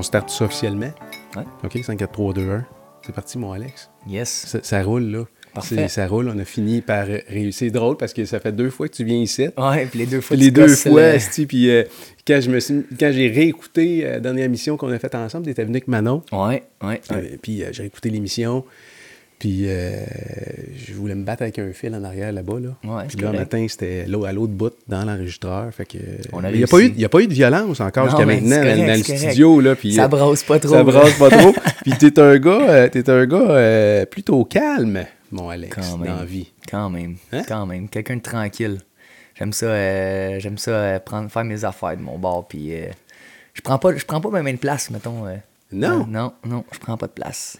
[0.00, 0.90] On start ça officiellement.
[1.36, 1.42] Ouais.
[1.62, 2.64] OK, 5, 4, 3, 2, 1.
[3.04, 3.90] C'est parti, mon Alex.
[4.08, 4.30] Yes.
[4.48, 5.24] Ça, ça roule, là.
[5.52, 5.88] Parfait.
[5.88, 6.30] Ça roule.
[6.34, 7.66] On a fini par euh, réussir.
[7.66, 9.48] C'est drôle parce que ça fait deux fois que tu viens ici.
[9.58, 11.82] Ouais, puis les deux fois les deux fois, le- puis euh,
[12.26, 15.44] quand je me suis- quand j'ai réécouté euh, la dernière émission qu'on a faite ensemble,
[15.44, 16.22] tu étais venu avec Manon.
[16.32, 17.00] Ouais, ouais.
[17.12, 18.64] Euh, puis j'ai écouté l'émission.
[19.40, 19.96] Puis euh,
[20.76, 22.60] je voulais me battre avec un fil en arrière là-bas.
[22.60, 22.68] Là.
[22.84, 25.72] Ouais, puis là, un matin, c'était à l'autre bout dans l'enregistreur.
[25.74, 25.96] Fait que,
[26.32, 28.62] On a il n'y a, pas eu- a pas de violence encore jusqu'à maintenant dans-
[28.76, 29.16] le correct.
[29.18, 29.60] studio.
[29.60, 30.74] Là, puis, Ça euh, brasse pas trop.
[30.74, 31.54] ça brasse pas trop.
[31.82, 36.04] Puis t'es un gars, euh, t'es un gars euh, plutôt calme, mon Alex, Quand dans
[36.04, 36.16] même.
[36.18, 36.52] la vie.
[36.70, 37.16] Quand même.
[37.32, 37.42] Hein?
[37.48, 37.88] Quand même.
[37.88, 38.78] Quelqu'un de tranquille.
[39.38, 42.46] J'aime ça, euh, j'aime ça euh, prendre, faire mes affaires de mon bord.
[42.46, 42.88] Puis euh,
[43.54, 45.26] je prends pas, je prends pas même de place, mettons.
[45.26, 45.36] euh.
[45.72, 46.02] Non?
[46.02, 47.56] Euh, non, non, je prends pas de place.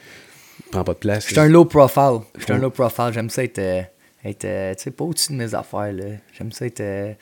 [0.70, 1.24] Prends pas de place.
[1.26, 2.20] Je suis un low profile.
[2.38, 3.10] Je suis un Faut- low profile.
[3.12, 3.82] J'aime ça être, euh,
[4.24, 5.92] être euh, tu sais, pas au-dessus de mes affaires.
[6.36, 7.12] J'aime ça être euh,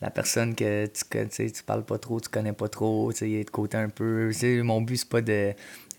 [0.00, 3.18] la personne que tu, tu sais, tu parles pas trop, tu connais pas trop, tu
[3.18, 4.30] sais, de côté un peu.
[4.62, 5.52] Mon but, c'est pas de.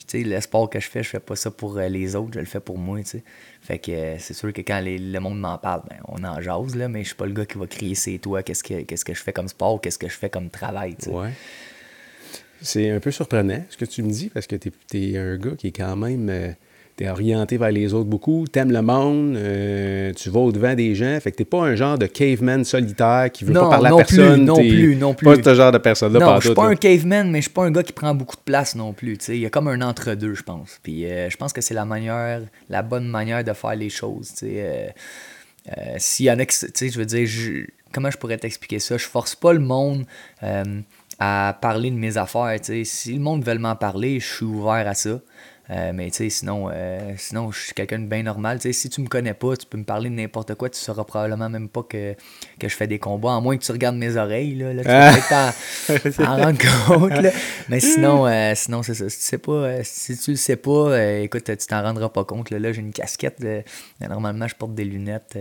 [0.07, 2.39] Tu sais, le sport que je fais, je fais pas ça pour les autres, je
[2.39, 3.23] le fais pour moi, tu sais.
[3.61, 6.75] Fait que c'est sûr que quand les- le monde m'en parle, ben, on en jase,
[6.75, 9.03] là, mais je suis pas le gars qui va crier c'est toi, qu'est-ce que, qu'est-ce
[9.03, 11.09] que je fais comme sport, qu'est-ce que je fais comme travail, tu sais.
[11.11, 11.31] Ouais.
[12.61, 15.55] C'est un peu surprenant ce que tu me dis parce que tu es, un gars
[15.57, 16.55] qui est quand même.
[16.95, 20.95] Euh, t'es orienté vers les autres beaucoup, t'aimes le monde, euh, tu vas au-devant des
[20.95, 21.19] gens.
[21.19, 23.95] Fait que t'es pas un genre de caveman solitaire qui veut Non, pas parler non
[23.97, 24.35] à personne.
[24.35, 25.25] plus, non plus, non plus.
[25.25, 27.63] Pas ce genre de personne-là Non, je suis pas un caveman, mais je suis pas
[27.65, 29.17] un gars qui prend beaucoup de place non plus.
[29.17, 29.35] tu sais.
[29.35, 30.79] Il y a comme un entre-deux, je pense.
[30.83, 34.29] Puis euh, je pense que c'est la manière, la bonne manière de faire les choses.
[34.29, 34.93] tu sais.
[35.77, 38.37] Euh, S'il y en a qui, tu sais, je veux dire, je- comment je pourrais
[38.37, 38.97] t'expliquer ça?
[38.97, 40.05] Je force pas le monde
[41.19, 42.55] à parler de mes affaires.
[42.63, 42.83] tu.
[42.85, 45.19] Si le monde veut m'en parler, je suis ouvert à ça.
[45.71, 48.59] Euh, mais tu sais, sinon, euh, sinon, je suis quelqu'un de bien normal.
[48.59, 50.79] Tu sais, si tu me connais pas, tu peux me parler de n'importe quoi, tu
[50.79, 52.13] sauras probablement même pas que,
[52.59, 54.53] que je fais des combats, à moins que tu regardes mes oreilles.
[54.55, 57.21] Là, là, tu vas peut-être t'en- t'en rendre compte.
[57.21, 57.31] là.
[57.69, 59.09] Mais sinon, euh, sinon c'est ça.
[59.09, 62.51] Si tu sais pas, si tu le sais pas, écoute, tu t'en rendras pas compte.
[62.51, 63.43] Là, Là, j'ai une casquette.
[64.07, 65.37] normalement, je porte des lunettes.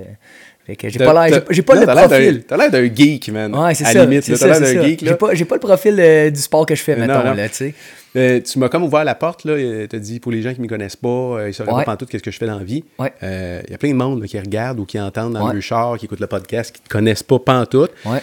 [0.66, 2.44] Fait que j'ai pas l'air, j'ai- pas le profil.
[2.48, 3.54] T'as l'air d'un geek, man.
[3.54, 3.98] Ouais, c'est à ça.
[3.98, 5.04] la limite, t'as l'air d'un geek.
[5.04, 7.74] J'ai pas, j'ai pas le profil euh, du sport que je fais, là, tu sais.
[8.16, 9.56] Euh, tu m'as comme ouvert la porte, là.
[9.90, 11.66] T'as dit, pour les gens qui ne me connaissent pas, euh, ils Ouais.
[11.68, 12.84] pas pantoute qu'est-ce que je fais dans la vie.
[12.96, 13.12] Ouais.
[13.24, 15.52] Euh, Il y a plein de monde là, qui regardent ou qui entendent dans Ouais.
[15.54, 17.90] le char, qui écoutent le podcast, qui ne te connaissent pas pantoute.
[18.06, 18.20] Ouais,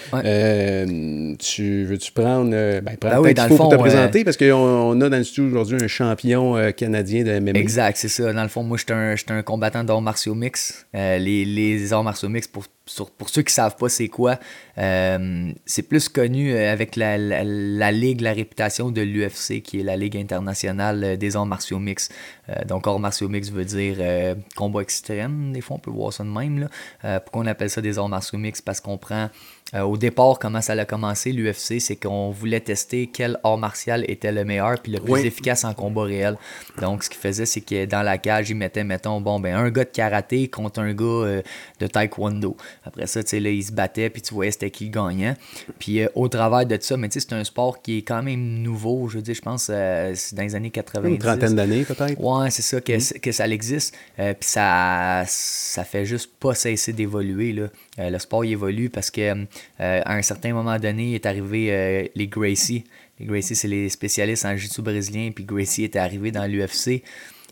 [1.39, 2.51] tu veux-tu prendre.
[2.51, 5.23] ben, prends Ben le oui, dans pour te présenter parce qu'on on a dans le
[5.23, 7.59] studio aujourd'hui un champion canadien de MMA.
[7.59, 8.31] Exact, c'est ça.
[8.33, 10.85] Dans le fond, moi, un, j'étais un combattant d'arts martiaux mix.
[10.93, 14.39] Les, les arts martiaux mix, pour, sur- pour ceux qui savent pas c'est quoi,
[14.77, 19.79] euh, c'est plus connu euh, avec la, la, la ligue, la réputation de l'UFC, qui
[19.79, 22.09] est la Ligue internationale euh, des arts martiaux mix.
[22.49, 25.53] Euh, donc, arts martiaux mix veut dire euh, combat extrême.
[25.53, 26.67] Des fois, on peut voir ça de même.
[27.03, 27.19] Là.
[27.19, 28.61] Pourquoi on appelle ça des arts martiaux mix?
[28.61, 29.29] Parce qu'on prend
[29.73, 34.33] au départ, comment ça a commencé, l'UFC, c'est qu'on voulait tester quel art martial était
[34.33, 35.21] le meilleur puis le plus Oui.
[35.25, 36.35] efficace en combat réel.
[36.81, 39.69] Donc, ce qu'il faisait, c'est que dans la cage, il mettait, mettons, bon, ben, un
[39.69, 41.41] gars de karaté contre un gars
[41.79, 42.57] de taekwondo.
[42.83, 45.35] Après ça, tu sais, là, il se battait, puis tu voyais c'était qui le gagnant.
[45.77, 48.23] Puis, euh, au travers de ça, mais tu sais, c'est un sport qui est quand
[48.23, 49.07] même nouveau.
[49.07, 51.07] Je veux dire, je pense, euh, c'est dans les années 90.
[51.13, 52.19] Une trentaine d'années, peut-être.
[52.19, 53.13] Ouais, c'est ça, Mm-hmm.
[53.13, 53.95] que, que ça existe.
[54.19, 57.53] Euh, Puis ça, ça fait juste pas cesser d'évoluer.
[57.53, 57.67] là.
[57.99, 59.45] Euh, le sport il évolue parce que
[59.79, 62.83] à un certain moment donné, est arrivé les Gracie.
[63.19, 65.29] Les Gracie, c'est les spécialistes en jiu-jitsu brésilien.
[65.35, 67.03] Puis Gracie était arrivé dans l'UFC.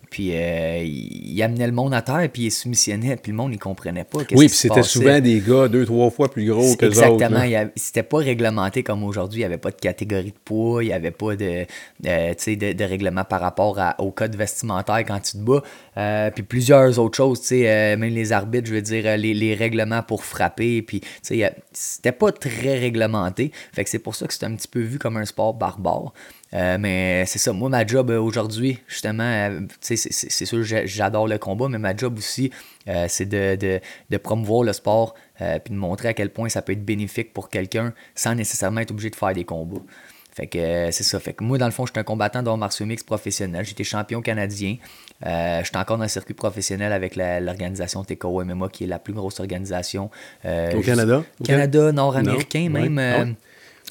[0.09, 3.59] Puis euh, il, amenait le monde à terre, puis il soumissionnait, puis le monde, il
[3.59, 4.20] comprenait pas.
[4.31, 7.16] Oui, puis c'était souvent des gars deux, trois fois plus gros que Exactement.
[7.16, 7.56] autres.
[7.56, 9.40] avait- C'était pas réglementé comme aujourd'hui.
[9.40, 10.84] Il n'y avait pas de catégorie de poids.
[10.84, 11.66] Il n'y avait pas de,
[12.08, 15.64] euh, de, de règlement par rapport à- au code vestimentaire quand tu te bats.
[15.98, 17.40] Euh, puis plusieurs autres choses.
[17.52, 20.81] même les arbitres, je veux dire, les, les règlements pour frapper.
[20.81, 23.52] Puis, c'était pas très réglementé.
[23.74, 26.14] Fait que c'est pour ça que c'était un petit peu vu comme un sport barbare.
[26.54, 31.28] Euh, mais c'est ça, moi, ma job euh, aujourd'hui, justement, euh, c'est- sûr, j'a- j'adore
[31.28, 32.50] le combat, mais ma job aussi,
[32.88, 33.80] euh, c'est de, de,
[34.10, 37.50] de promouvoir le sport puis de montrer à quel point ça peut être bénéfique pour
[37.50, 39.80] quelqu'un sans nécessairement être obligé de faire des combats.
[40.34, 41.19] Fait que c'est ça.
[41.19, 43.63] Fait que moi, dans le fond, je suis un combattant d'arts martiaux mix professionnel.
[43.66, 44.75] J'étais champion canadien.
[45.25, 49.13] Euh, J'étais encore dans le circuit professionnel avec l'organisation TKO MMA, qui est la plus
[49.13, 50.10] grosse organisation.
[50.75, 51.24] Au Canada?
[51.40, 52.98] Au Canada, nord-américain même.
[52.98, 53.34] Ouais.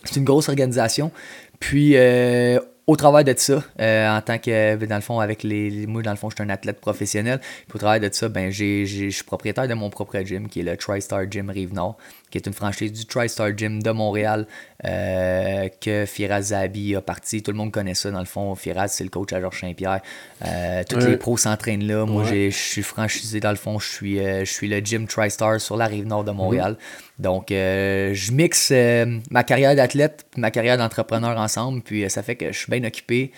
[0.05, 1.11] c'est une grosse organisation.
[1.61, 5.87] Puis, euh, au travers de ça, euh, en tant que, dans le fond, avec les,
[5.87, 7.39] moi, dans le fond, je suis un athlète professionnel.
[7.41, 10.63] Puis, au travers de ça, ben, je suis propriétaire de mon propre gym, qui est
[10.63, 11.99] le TriStar Gym Rive-Nord,
[12.31, 14.47] qui est une franchise du TriStar Gym de Montréal,
[14.85, 17.43] euh, que Firaz Zabi a parti.
[17.43, 18.55] Tout le monde connaît ça, dans le fond.
[18.55, 20.01] Firaz, c'est le coach à Georges Saint-Pierre.
[20.45, 21.11] Euh, tous Ouais.
[21.11, 22.05] les pros s'entraînent là.
[22.07, 22.51] Moi, Ouais.
[22.51, 23.79] je suis franchisé, dans le fond.
[23.79, 26.77] Je suis, euh, je suis le gym TriStar sur la Rive-Nord de Montréal.
[27.19, 31.83] Donc, euh, je mixe euh, ma carrière d'athlète et ma carrière d'entrepreneur ensemble.
[31.83, 33.33] Puis, euh, ça fait que je suis bien occupé.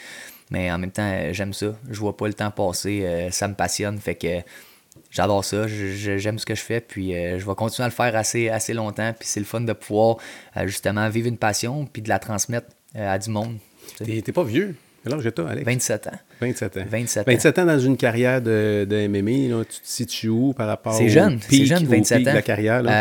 [0.51, 1.77] Mais en même temps, euh, j'aime ça.
[1.89, 3.03] Je vois pas le temps passer.
[3.05, 3.99] euh, ça me passionne.
[3.99, 4.41] Fait que
[5.11, 5.67] j'adore ça.
[5.67, 6.81] J'aime ce que je fais.
[6.81, 9.13] Puis euh, je vais continuer à le faire assez, assez longtemps.
[9.19, 10.17] Puis c'est le fun de pouvoir
[10.57, 13.59] euh, justement vivre une passion puis de la transmettre euh, à du monde.
[13.99, 14.75] T'es pas vieux.
[15.03, 15.67] Quel âge t'as, Alex?
[15.67, 16.19] 27 ans.
[16.41, 16.81] 27 ans.
[16.91, 17.31] 27 ans.
[17.31, 20.95] 27 ans dans une carrière de, de MMA, là, tu te situes où par rapport
[20.95, 22.31] C'est jeune, pic, c'est jeune, au 27 pic ans.
[22.31, 22.83] de la carrière?
[22.83, 22.93] Là?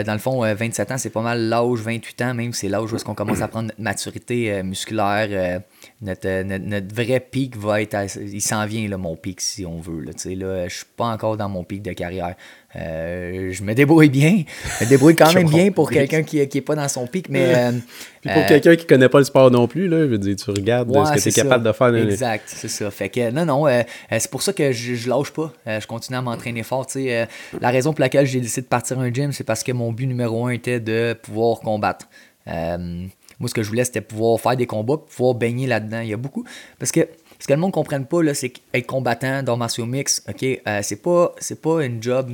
[0.00, 2.68] Euh, dans le fond, euh, 27 ans, c'est pas mal l'âge, 28 ans même, c'est
[2.68, 5.28] l'âge où est-ce qu'on commence à prendre notre maturité euh, musculaire.
[5.30, 5.58] euh,
[6.02, 7.94] notre, euh, notre, notre vrai pic va être...
[7.94, 10.02] à- il s'en vient, là, mon pic, si on veut.
[10.02, 12.34] Là, là, je suis pas encore dans mon pic de carrière.
[12.74, 14.42] Euh, je me débrouille bien.
[14.80, 17.28] Je me débrouille quand même bien pour quelqu'un qui, qui est pas dans son pic,
[17.30, 17.54] mais...
[17.56, 17.72] euh,
[18.20, 20.34] Puis pour euh, quelqu'un qui connaît pas le sport non plus, là, je veux dire,
[20.36, 21.42] tu regardes Ouais, ce que tu es ça.
[21.42, 21.94] capable de faire.
[21.94, 22.85] Exact, c'est ça.
[22.90, 25.52] Fait que non, non, euh, euh, c'est pour ça que je, lâche pas.
[25.66, 26.86] Euh, je continue à m'entraîner fort.
[26.94, 30.06] la raison pour laquelle j'ai décidé de partir un gym, c'est parce que mon but
[30.06, 32.08] numéro un était de pouvoir combattre.
[32.46, 36.00] Moi, ce que je voulais, c'était pouvoir faire des combats, pouvoir baigner là-dedans.
[36.00, 36.44] Il y a beaucoup.
[36.78, 37.06] Parce que
[37.38, 40.44] ce que le monde ne comprenne pas, c'est qu'être combattant dans martiaux mix, OK,
[40.82, 42.30] c'est pas, c'est pas une job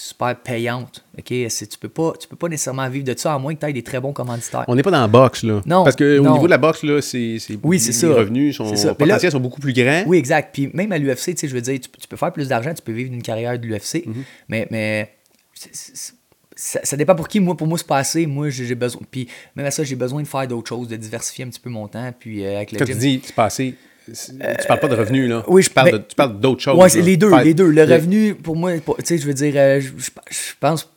[0.00, 1.04] super payante.
[1.18, 1.24] OK?
[1.26, 3.72] Tu peux pas, tu peux pas nécessairement vivre de ça, à moins que tu aies
[3.72, 4.64] des très bons commanditaires.
[4.68, 5.60] On n'est pas dans la boxe, là.
[5.66, 7.38] Non, Parce qu'au niveau de la boxe, là, c'est.
[7.40, 8.08] c'est- Oui, c'est les ça.
[8.08, 8.94] revenus sont, ça.
[8.94, 10.04] Potentiels là- sont beaucoup plus grands.
[10.06, 10.50] Oui, exact.
[10.54, 12.72] Puis même à l'UFC, tu sais, je veux dire, tu, tu peux faire plus d'argent,
[12.72, 14.24] tu peux vivre d'une carrière de l'UFC, Mhm.
[14.48, 15.10] mais, mais
[16.56, 17.40] ça, ça dépend pour qui.
[17.40, 18.26] Moi, pour moi, c'est pas assez.
[18.26, 19.02] Moi, j'ai besoin.
[19.10, 21.70] Puis même à ça, j'ai besoin de faire d'autres choses, de diversifier un petit peu
[21.70, 22.12] mon temps.
[22.18, 22.94] Puis euh, avec le Quand gym.
[22.94, 25.44] tu dis c'est passé, c'est- tu parles pas de revenus, là.
[25.48, 26.78] oui, je- de- tu parles d'autres choses.
[26.78, 27.70] Ouais, les deux, Faire- les deux.
[27.70, 30.90] Le revenu, pour moi, tu sais, je veux dire, euh, je, je- je pense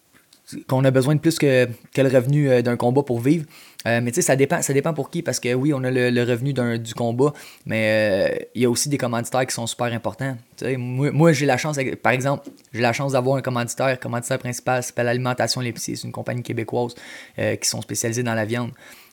[0.67, 3.45] qu'on a besoin de plus que, que le revenu euh, d'un combat pour vivre.
[3.87, 5.89] Euh, mais tu sais, ça dépend, ça dépend pour qui, parce que oui, on a
[5.89, 7.33] le, le revenu du combat,
[7.65, 10.37] mais euh, il y a aussi des commanditaires qui sont super importants.
[10.77, 13.89] Moi, moi, j'ai la chance, par exemple, j'ai la chance d'avoir un commanditaire.
[13.89, 15.95] Le commanditaire principal s'appelle Alimentation L'Épicier.
[15.95, 16.93] C'est une compagnie québécoise
[17.39, 18.71] euh, qui sont spécialisés dans la viande.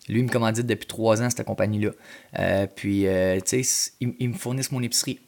[0.08, 2.66] Lui, il me commandite depuis trois ans, cette compagnie-là.
[2.76, 5.18] Puis, euh, tu sais, ils, ils me fournissent mon épicerie.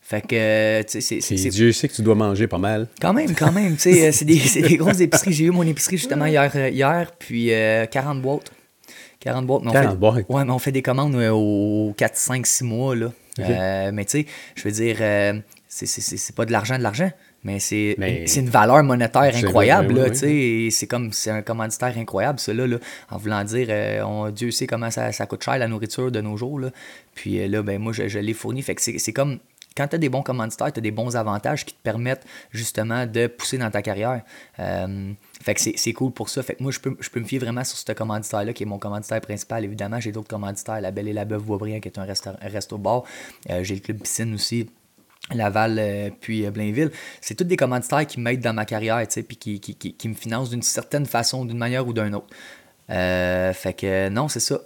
[0.00, 2.88] Fait que, tu sais, c'est- Dieu sait que tu dois manger pas mal.
[3.00, 5.32] quand même, quand même, tu sais, c'est des, des grosses épiceries.
[5.32, 8.52] J'ai eu mon épicerie justement hier, hier puis euh, 40 boîtes.
[9.24, 9.62] 40 boîtes.
[9.62, 10.24] Mais on 40 fait, boîtes.
[10.28, 13.10] Ouais, mais on fait des commandes aux 4, 5, 6 mois, là.
[13.40, 15.34] Euh, mais tu sais, je veux dire, euh,
[15.66, 17.10] c'est- pas de l'argent de l'argent,
[17.42, 17.96] mais c'est
[18.36, 22.76] une- valeur monétaire incroyable, vrai, là, oui, C'est comme, c'est un commanditaire incroyable, cela, là.
[23.10, 26.20] En voulant dire, euh, on- Dieu sait comment ça, ça coûte cher, la nourriture de
[26.20, 26.70] nos jours, là.
[27.14, 28.62] Puis euh, là, ben moi, je, je l'ai fourni.
[28.62, 29.38] Fait que c'est c'est comme
[29.76, 33.06] quand tu as des bons commanditaires, tu as des bons avantages qui te permettent justement
[33.06, 34.20] de pousser dans ta carrière.
[34.60, 35.12] Euh,
[35.44, 36.42] fait que c'est cool pour ça.
[36.42, 38.66] Fait que moi, je peux, je peux me fier vraiment sur ce commanditaire-là, qui est
[38.66, 39.62] mon commanditaire principal.
[39.62, 42.48] Évidemment, j'ai d'autres commanditaires, La Belle et la Beuve Boisbriand, qui est un resto- un
[42.48, 43.04] resto-bar.
[43.50, 44.70] Euh, j'ai le Club Piscine aussi.
[45.34, 46.90] Laval, euh, puis euh, Blainville.
[47.20, 50.08] C'est tous des commanditaires qui m'aident dans ma carrière, tu puis qui, qui, qui, qui
[50.08, 52.28] me financent d'une certaine façon, d'une manière ou d'une autre.
[52.88, 54.58] Fait que non, c'est ça.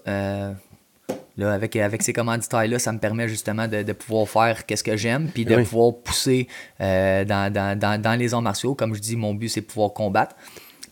[1.37, 4.97] Là, avec, avec ces commanditaires-là, ça me permet justement de, de pouvoir faire qu'est-ce que
[4.97, 5.63] j'aime, puis de Oui.
[5.63, 6.49] pouvoir pousser
[6.81, 8.75] euh, dans, dans, dans, dans les arts martiaux.
[8.75, 10.35] Comme je dis, mon but, c'est de pouvoir combattre.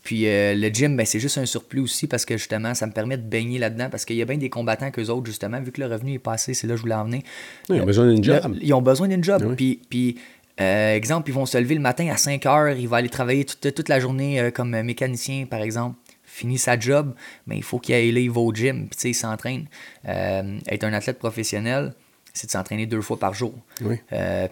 [0.07, 2.93] Puis euh, le gym, ben, c'est juste un surplus aussi parce que justement, ça me
[2.93, 3.89] permet de baigner là-dedans.
[3.89, 6.19] Parce qu'il y a bien des combattants qu'eux autres, justement, vu que le revenu est
[6.19, 7.23] passé, c'est là que je voulais en venir.
[7.69, 8.57] Oui, ils ont besoin d'une Le- job.
[8.61, 9.43] ils ont besoin d'une job.
[9.45, 9.55] Oui.
[9.57, 10.17] Puis, puis,
[10.61, 13.43] euh, exemple, ils vont se lever le matin à 5 heures, ils vont aller travailler
[13.43, 15.97] toute, toute la journée euh, comme mécanicien, par exemple.
[16.23, 17.13] Fini sa job,
[17.45, 19.65] mais il faut qu'il aille là, il va au gym, puis tu sais, il s'entraîne.
[20.05, 21.93] Être un athlète professionnel,
[22.33, 23.53] c'est de s'entraîner deux fois par jour.
[23.81, 23.95] Oui.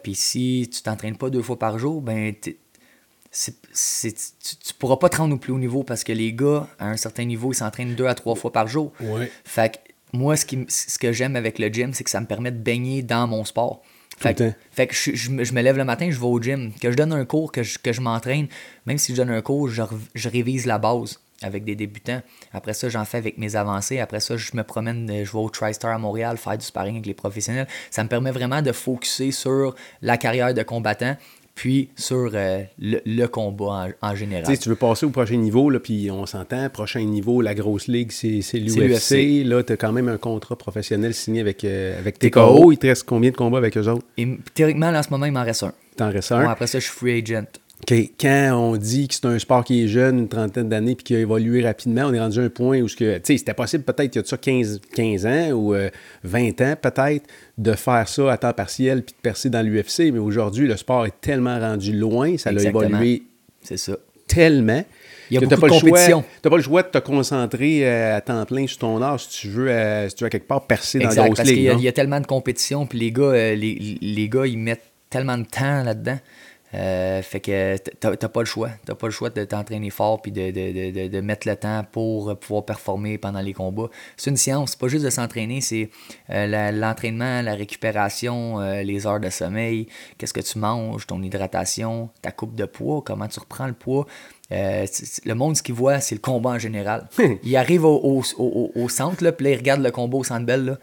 [0.03, 2.33] Puis si tu t'entraînes pas deux fois par jour, ben
[3.73, 6.67] c'est- tu, tu pourras pas te rendre au plus haut niveau parce que les gars,
[6.79, 8.91] à un certain niveau, ils s'entraînent deux à trois fois par jour.
[9.43, 9.77] Fait que
[10.17, 12.57] moi, ce, qui, ce que j'aime avec le gym, c'est que ça me permet de
[12.57, 13.81] baigner dans mon sport.
[14.17, 14.55] Fait, le que- temps.
[14.71, 16.71] fait que je, je me- je me lève le matin, je vais au gym.
[16.81, 18.47] Que je donne un cours, que je, que je m'entraîne,
[18.85, 22.21] même si je donne un cours, je, je révise la base avec des débutants.
[22.53, 23.99] Après ça, j'en fais avec mes avancées.
[23.99, 26.95] Après ça, je me promène, euh, je vais au TriStar à Montréal faire du sparring
[26.95, 27.67] avec les professionnels.
[27.91, 31.17] Ça me permet vraiment de focuser sur la carrière de combattant,
[31.55, 34.45] puis sur euh, le, le combat en, en général.
[34.45, 37.87] Si tu veux passer au prochain niveau, là, puis on s'entend, prochain niveau, la grosse
[37.87, 39.43] ligue, c'est l'UFC.
[39.45, 42.71] Là, tu as quand même un contrat professionnel signé avec, euh, avec TKO.
[42.71, 44.05] Il te reste combien de combats avec eux autres?
[44.17, 45.73] Et théoriquement, là, en ce moment, il m'en reste un.
[45.95, 46.49] T'en restes Bon, un.
[46.49, 47.45] après ça, je suis free agent.
[47.87, 51.15] Quand on dit que c'est un sport qui est jeune, une trentaine d'années, puis qui
[51.15, 54.17] a évolué rapidement, on est rendu à un point où, tu c'était possible peut-être il
[54.17, 55.89] y a de ça 15, 15 ans ou euh,
[56.23, 57.25] 20 ans peut-être,
[57.57, 60.11] de faire ça à temps partiel puis de percer dans l'UFC.
[60.11, 62.81] Mais aujourd'hui, le sport est tellement rendu loin, ça a Exactement.
[62.89, 63.23] évolué
[63.61, 63.95] C'est ça.
[64.27, 64.83] tellement.
[65.31, 66.23] Il y a que beaucoup de pas le choix- compétition.
[66.41, 69.29] t'as pas le choix de te concentrer euh, à temps plein sur ton art si
[69.41, 71.61] tu veux, euh, si tu veux à quelque part percer dans la grosse parce ligue.
[71.63, 74.45] y, a- il y a tellement de compétition, puis les gars, euh, les, les gars,
[74.45, 76.17] ils mettent tellement de temps là-dedans.
[76.75, 78.69] Euh, fait que t'as pas le choix.
[78.85, 81.85] T'as pas le choix de t'entraîner fort puis de, de, de, de, mettre le temps
[81.89, 83.89] pour pouvoir performer pendant les combats.
[84.17, 85.89] C'est une science, c'est pas juste de s'entraîner, c'est
[86.31, 92.09] euh, l'entraînement, la, récupération, euh, les heures de sommeil, qu'est-ce que tu manges, ton hydratation,
[92.21, 94.05] ta coupe de poids, comment tu reprends le poids.
[94.51, 97.07] le monde, ce qu'il voit, c'est le combat en général.
[97.43, 100.45] il arrive au, au, au, centre, là, puis là, il regarde le combat au centre
[100.45, 100.77] belle,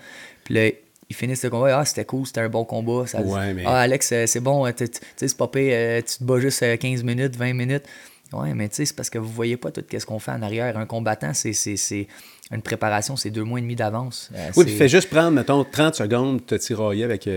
[0.44, 0.70] puis là,
[1.08, 1.78] ils finissent le combat.
[1.78, 3.06] Ah, c'était cool, c'était un bon combat.
[3.06, 3.20] Ça,
[3.66, 7.00] Ah, Alex, euh, c'est bon, tu sais, c'est pas euh, tu te bats juste 15
[7.00, 7.84] euh, minutes, 20 minutes.
[8.32, 10.40] Ouais, mais tu sais, c'est parce que vous voyez pas tout ce qu'on fait en
[10.40, 10.78] arrière.
[10.78, 12.06] Un combattant, c'est
[12.50, 14.30] une préparation, c'est deux mois et demi d'avance.
[14.56, 17.28] oui, puis fais juste prendre, mettons, 30 secondes, te tirailler avec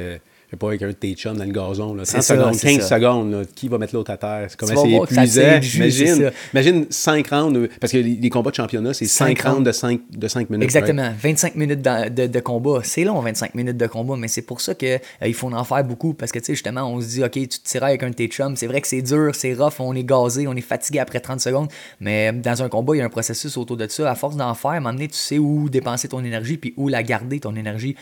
[0.57, 1.93] pas avec un de tes chums dans le gazon.
[1.93, 2.03] Là.
[2.03, 4.45] 30 secondes, 15 secondes, qui va mettre l'autre à terre?
[4.49, 5.59] C'est comme c'est épuisant.
[5.75, 9.99] Imagine, imagine 5 rounds, parce que les, combats de championnat, c'est 5 rounds de 5,
[10.11, 10.63] de 5 minutes.
[10.63, 11.11] Exactement.
[11.21, 12.79] 25 minutes de, de, combat.
[12.83, 15.83] C'est long, 25 minutes de combat, mais c'est pour ça qu'il euh, faut en faire
[15.83, 16.13] beaucoup.
[16.13, 18.15] Parce que, tu sais, justement, on se dit, OK, tu te tires avec un de
[18.15, 18.55] tes chums.
[18.55, 21.39] C'est vrai que c'est dur, c'est rough, on est gazé, on est fatigué après 30
[21.39, 21.67] secondes.
[21.99, 24.09] Mais dans un combat, il y a un processus autour de ça.
[24.09, 26.73] À force d'en faire, à un moment donné, tu sais où dépenser ton énergie puis
[26.77, 27.95] où la garder, ton énergie.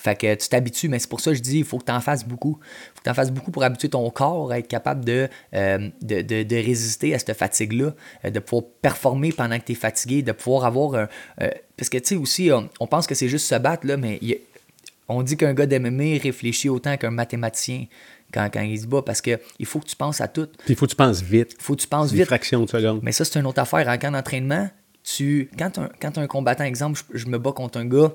[0.00, 1.92] Fait que tu t'habitues, mais c'est pour ça que je dis, il faut que tu
[1.92, 2.58] en fasses beaucoup.
[2.58, 5.28] Il faut que tu en fasses beaucoup pour habituer ton corps à être capable de,
[5.54, 7.92] euh, de, résister à cette fatigue-là,
[8.24, 11.08] euh, de pouvoir performer pendant que tu es fatigué, de pouvoir avoir un.
[11.42, 14.18] Euh, parce que tu sais aussi, on, pense que c'est juste se battre, là, mais
[15.06, 17.84] on dit qu'un gars d'MMA réfléchit autant qu'un mathématicien.
[18.32, 20.48] Quand, quand, il se bat parce qu'il faut que tu penses à tout.
[20.68, 21.56] Il faut que tu penses vite.
[21.58, 22.30] Il faut que tu penses vite.
[22.30, 23.00] de seconde.
[23.02, 23.86] Mais ça, c'est une autre affaire.
[23.88, 24.70] En camp d'entraînement,
[25.02, 28.12] tu, quand tu as un combattant, exemple, je, me bats contre un gars,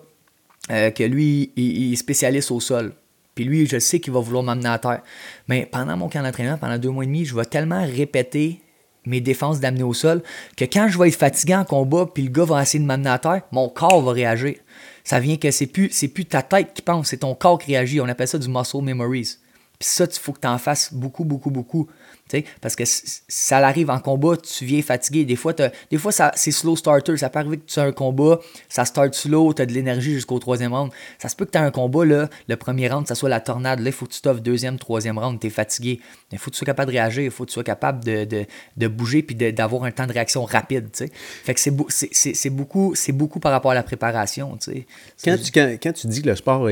[0.71, 2.93] euh, que lui, il, est spécialiste au sol.
[3.35, 5.01] Puis lui, je sais qu'il va vouloir m'amener à terre.
[5.47, 8.61] Mais pendant mon camp d'entraînement, pendant deux mois et demi, je vais tellement répéter
[9.05, 10.23] mes défenses d'amener au sol
[10.57, 13.09] que quand je vais être fatigué en combat, puis le gars va essayer de m'amener
[13.09, 14.55] à terre, mon corps va réagir.
[15.03, 17.71] Ça vient que c'est plus, c'est plus ta tête qui pense, c'est ton corps qui
[17.71, 18.01] réagit.
[18.01, 19.37] On appelle ça du muscle memories.
[19.77, 21.87] Puis ça, il faut que tu en fasses beaucoup, beaucoup, beaucoup
[22.61, 25.25] parce que ça arrive en combat, tu viens fatigué.
[25.25, 27.17] Des fois, des fois c'est slow starter.
[27.17, 30.13] Ça peut arriver que tu as un combat, ça start slow, tu as de l'énergie
[30.13, 30.91] jusqu'au troisième round.
[31.19, 33.39] Ça se peut que tu aies un combat, là, le premier round, ça soit la
[33.39, 33.79] tornade.
[33.79, 35.99] Là, il faut que tu t'offres deuxième, troisième round, tu es fatigué.
[36.31, 38.45] Il faut que tu sois capable de réagir, il faut que tu sois capable de,
[38.77, 40.89] de, bouger puis d'avoir un temps de réaction rapide.
[40.95, 44.57] Fait que c'est beaucoup, beaucoup par rapport à la préparation.
[45.23, 46.71] Quand tu, quand, tu dis que le sport a,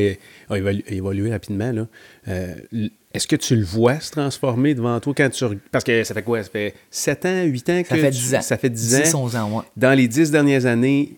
[0.90, 1.88] évolué, rapidement, là,
[2.28, 2.56] euh,
[3.14, 5.46] est-ce que tu le vois se transformer devant toi quand tu.
[5.72, 6.42] Parce que ça fait quoi?
[6.42, 7.90] Ça fait 7 ans, 8 ans que.
[7.90, 8.42] Ça fait 10 ans.
[8.42, 9.24] Ça fait 10, 10 ans?
[9.24, 11.14] 11 ans, Dans les 10 dernières années,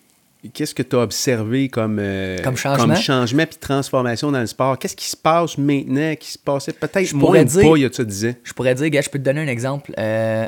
[0.54, 3.46] qu'est-ce que tu as observé comme, euh, comme changement, comme changement?
[3.46, 4.78] puis transformation dans le sport?
[4.78, 7.92] Qu'est-ce qui se passe maintenant qui se passait peut-être moins dire, pas il y a
[7.92, 8.34] ça 10 ans?
[8.44, 9.94] Je pourrais dire, gars, je peux te donner un exemple.
[9.98, 10.48] Euh,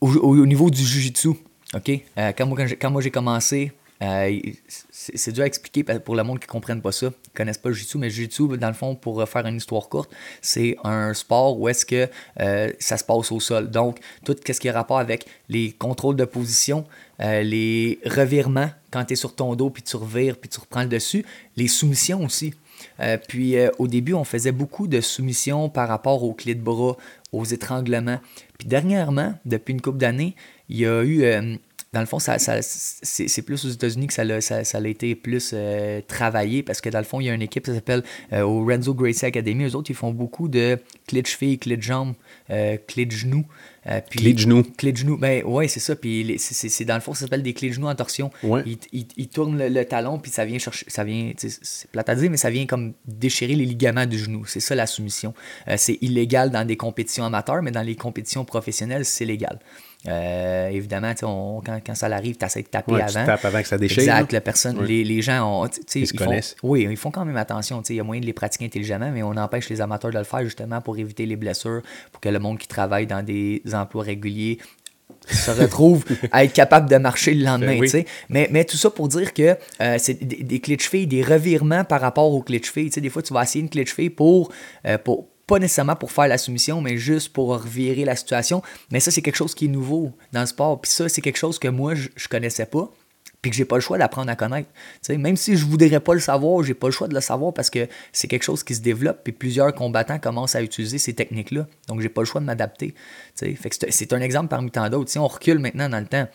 [0.00, 1.30] au, niveau du jujitsu,
[1.74, 1.90] OK?
[2.18, 3.72] Euh, quand moi j'ai commencé,
[4.02, 4.38] euh,
[4.90, 7.58] c'est dur à expliquer pour le monde qui ne comprenne pas ça, qui ne connaissent
[7.58, 10.10] pas jiu-jitsu, mais jiu-jitsu, dans le fond, pour faire une histoire courte,
[10.42, 12.08] c'est un sport où est-ce que
[12.40, 13.70] euh, ça se passe au sol.
[13.70, 16.84] Donc, tout ce qui a rapport avec les contrôles de position,
[17.20, 20.82] euh, les revirements quand tu es sur ton dos, puis tu revires, puis tu reprends
[20.82, 21.24] le dessus,
[21.56, 22.54] les soumissions aussi.
[23.28, 26.96] puis au début, on faisait beaucoup de soumissions par rapport aux clés de bras,
[27.32, 28.20] aux étranglements.
[28.58, 30.34] Puis dernièrement, depuis une couple d'années,
[30.70, 31.24] il y a eu
[31.96, 35.52] dans le fond, ça, c'est plus aux États-Unis que ça a, ça, a été plus
[35.54, 38.02] euh, travaillé parce que dans le fond, il y a une équipe qui s'appelle
[38.34, 39.64] euh, au Renzo Gracie Academy.
[39.64, 42.12] Eux autres, ils font beaucoup de clés de cheville, clés de jambes,
[42.50, 43.46] euh, clés de genoux.
[44.10, 44.62] puis, clés de genoux.
[44.76, 45.16] Clés de genoux.
[45.16, 45.96] Ben, ouais, c'est ça.
[45.96, 48.30] Puis c'est dans le fond, ça s'appelle des clés de genoux en torsion.
[48.92, 50.84] Ils, tournent le, talon, puis ça vient chercher.
[50.90, 54.44] Ça vient, c'est plate à dire, mais ça vient comme déchirer les ligaments du genou.
[54.44, 55.32] C'est ça la soumission.
[55.78, 59.60] c'est illégal dans des compétitions amateurs, mais dans les compétitions professionnelles, c'est légal.
[60.08, 63.06] Euh, évidemment, quand, quand, ça arrive, tu essaies de taper avant.
[63.06, 63.98] Tu tapes avant que ça déchire.
[63.98, 66.56] Exact, la personne, les, les, gens ont, ils, se connaissent.
[66.62, 67.82] oui, ils font quand même attention.
[67.88, 70.24] Il y a moyen de les pratiquer intelligemment, mais on empêche les amateurs de le
[70.24, 71.82] faire justement pour éviter les blessures,
[72.12, 74.58] pour que le monde qui travaille dans des emplois réguliers
[75.28, 77.78] se retrouve à être capable de marcher le lendemain.
[77.80, 81.06] Ben mais, mais tout ça pour dire que euh, c'est des, des, clés de cheville,
[81.06, 82.90] des revirements par rapport aux clés de cheville.
[82.90, 84.52] Des fois, tu vas essayer une clé de cheville pour,
[84.86, 88.62] euh, pour, pas nécessairement pour faire la soumission, mais juste pour revirer la situation.
[88.90, 90.80] Mais ça, c'est quelque chose qui est nouveau dans le sport.
[90.80, 92.90] Puis ça, c'est quelque chose que moi, je, je connaissais pas.
[93.42, 94.68] Puis que j'ai pas le choix d'apprendre à connaître.
[95.08, 97.70] même si je voudrais pas le savoir, j'ai pas le choix de le savoir parce
[97.70, 99.20] que c'est quelque chose qui se développe.
[99.22, 101.66] Puis plusieurs combattants commencent à utiliser ces techniques-là.
[101.86, 102.94] Donc j'ai pas le choix de m'adapter.
[103.34, 105.10] c'est un exemple parmi tant d'autres.
[105.10, 106.26] Si on recule maintenant dans le temps,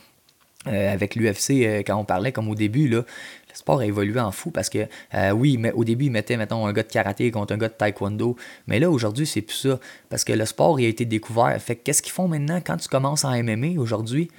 [0.67, 3.03] euh, avec l'UFC, euh, quand on parlait comme au début, là,
[3.51, 6.37] le sport a évolué en fou parce que, euh, oui, mais au début, ils mettaient,
[6.37, 8.35] mettons, un gars de karaté contre un gars de taekwondo.
[8.67, 9.79] Mais là, aujourd'hui, c'est plus ça.
[10.09, 11.59] Parce que le sport, il a été découvert.
[11.61, 14.29] Fait qu'est-ce qu'ils font maintenant quand tu commences en MMA aujourd'hui?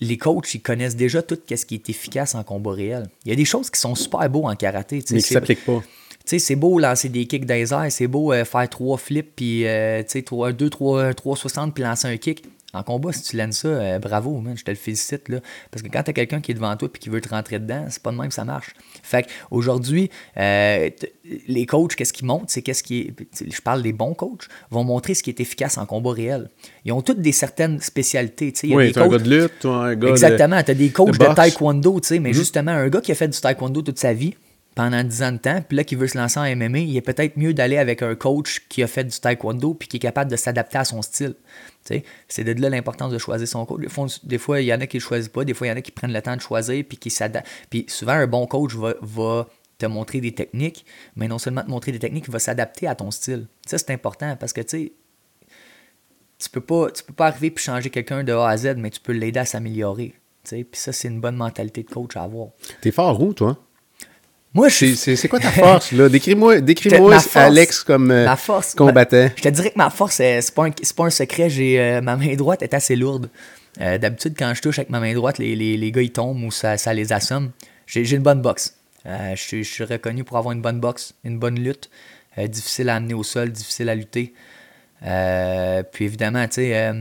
[0.00, 3.08] Les coachs, ils connaissent déjà tout ce qui est efficace en combat réel.
[3.24, 4.96] Il y a des choses qui sont super beaux en karaté.
[4.96, 5.82] Mais qui ne s'appliquent pas.
[6.26, 9.66] c'est beau lancer des kicks dans les airs, c'est beau euh, faire trois flips, puis,
[9.66, 12.44] euh, tu sais, 2, 3, 360, puis lancer un kick.
[12.74, 15.28] En combat, si tu lances ça, euh, bravo, man, je te le félicite.
[15.28, 15.38] Là.
[15.70, 17.58] Parce que quand tu as quelqu'un qui est devant toi et qui veut te rentrer
[17.58, 18.74] dedans, c'est pas de même que ça marche.
[19.02, 20.90] Fait qu'aujourd'hui, euh,
[21.48, 22.46] les coachs, qu'est-ce qu'ils montrent?
[22.48, 23.14] C'est qu'est-ce qui est.
[23.54, 26.50] Je parle des bons coachs, vont montrer ce qui est efficace en combat réel.
[26.84, 28.52] Ils ont toutes des certaines spécialités.
[28.64, 30.62] Il y a oui, des tu un coachs- gars de lutte, toi, un gars Exactement.
[30.62, 32.32] Tu as des coachs de taekwondo, mais Mhm.
[32.32, 34.34] justement, un gars qui a fait du taekwondo toute sa vie,
[34.74, 37.00] pendant 10 ans de temps, puis là, qui veut se lancer en MMA, il est
[37.00, 40.30] peut-être mieux d'aller avec un coach qui a fait du taekwondo puis qui est capable
[40.30, 41.36] de s'adapter à son style.
[42.28, 43.82] C'est de là l'importance de choisir son coach.
[43.82, 45.70] Des fois, Des fois, il y en a qui ne choisissent pas, des fois, il
[45.70, 47.46] y en a qui prennent le temps de choisir puis qui s'adaptent.
[47.70, 51.90] Puis souvent, un bon coach va, te montrer des techniques, mais non seulement te montrer
[51.90, 53.48] des techniques, il va s'adapter à ton style.
[53.66, 54.92] Ça, c'est important parce que, tu sais,
[56.38, 58.90] tu peux pas tu peux pas arriver puis changer quelqu'un de A à Z mais
[58.90, 62.48] tu peux l'aider à s'améliorer puis ça c'est une bonne mentalité de coach à avoir
[62.80, 63.56] T'es fort où, toi?
[64.54, 66.08] Moi je C'est- suis C'est c'est quoi ta force, là?
[66.08, 69.28] Décris-moi décris Ma force- Alex comme euh, ma force combattant.
[69.36, 72.00] je te dirais que ma force euh, c'est pas un, pas un secret j'ai euh,
[72.00, 73.28] ma main droite est assez lourde.
[73.80, 76.44] Euh, d'habitude quand je touche avec ma main droite les, les, les gars ils tombent
[76.44, 77.50] ou ça, ça les assomme.
[77.86, 78.76] J'ai une bonne boxe.
[79.04, 81.90] Je, suis- reconnu pour avoir une bonne boxe une bonne lutte.
[82.38, 84.32] Difficile à amener au sol difficile à lutter.
[85.92, 86.92] Puis évidemment, tu sais,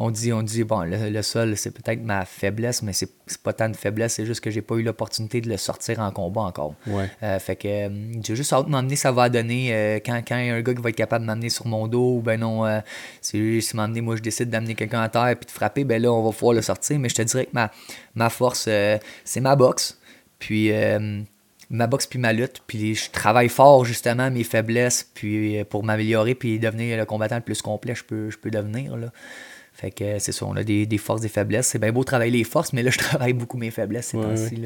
[0.00, 3.10] on dit, on dit, bon, le, le sol, c'est peut-être ma faiblesse, mais c'est
[3.42, 6.12] pas tant de faiblesse, c'est juste que j'ai pas eu l'opportunité de le sortir en
[6.12, 6.74] combat encore.
[6.86, 7.10] Ouais.
[7.24, 9.74] Euh, fait que euh, j'ai juste hâte de m'emmener, ça va donner.
[9.74, 11.66] euh, quand, quand il y a un gars qui va être capable de m'amener sur
[11.66, 12.78] mon dos, ou ben non, euh,
[13.20, 16.12] si, si m'emmener, moi je décide d'amener quelqu'un à terre puis de frapper, ben là,
[16.12, 16.96] on va pouvoir le sortir.
[17.00, 17.72] Mais je te dirais que ma,
[18.14, 18.68] ma force,
[19.24, 19.98] c'est ma boxe.
[20.38, 20.70] Puis
[21.70, 22.62] ma boxe puis ma lutte.
[22.66, 27.42] Puis je travaille fort justement mes faiblesses puis pour m'améliorer puis devenir le combattant le
[27.42, 28.96] plus complet je peux, je peux devenir.
[28.96, 29.08] Là.
[29.80, 31.68] Fait que c'est ça, on a des, des forces, des faiblesses.
[31.68, 34.24] C'est bien beau travailler les forces, mais là, je travaille beaucoup mes faiblesses ces Ouais,
[34.24, 34.60] temps-ci.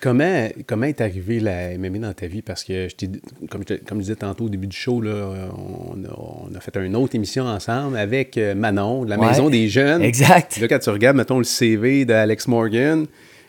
[0.00, 2.42] Comment, comment est arrivé la MMA dans ta vie?
[2.42, 3.06] Parce que, je
[3.48, 6.60] comme, je, comme je disais tantôt au début du show, là, on, a, on a
[6.60, 9.28] fait une autre émission ensemble avec euh, Manon, de la Ouais.
[9.28, 10.02] Maison des Jeunes.
[10.02, 10.58] Exact.
[10.60, 13.06] Là, quand tu regardes, mettons, le CV d'Alex Morgan,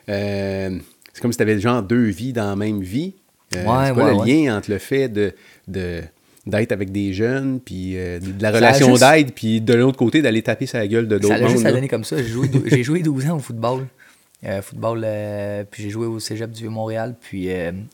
[0.09, 0.79] euh,
[1.13, 3.13] c'est comme si tu avais genre deux vies dans la même vie.
[3.55, 5.33] Euh, Ouais, c'est quoi le lien entre le fait de,
[5.67, 6.01] de-
[6.45, 9.97] d'être avec des jeunes, puis euh, de la Ça relation juste- d'aide, puis de l'autre
[9.97, 12.17] côté, d'aller taper sa gueule de Ça d'autres a juste donner comme ça.
[12.17, 13.87] J'ai joué, j'ai joué 12 ans au football.
[14.45, 17.47] Euh, football, euh, puis j'ai joué au cégep du Vieux-Montréal, puis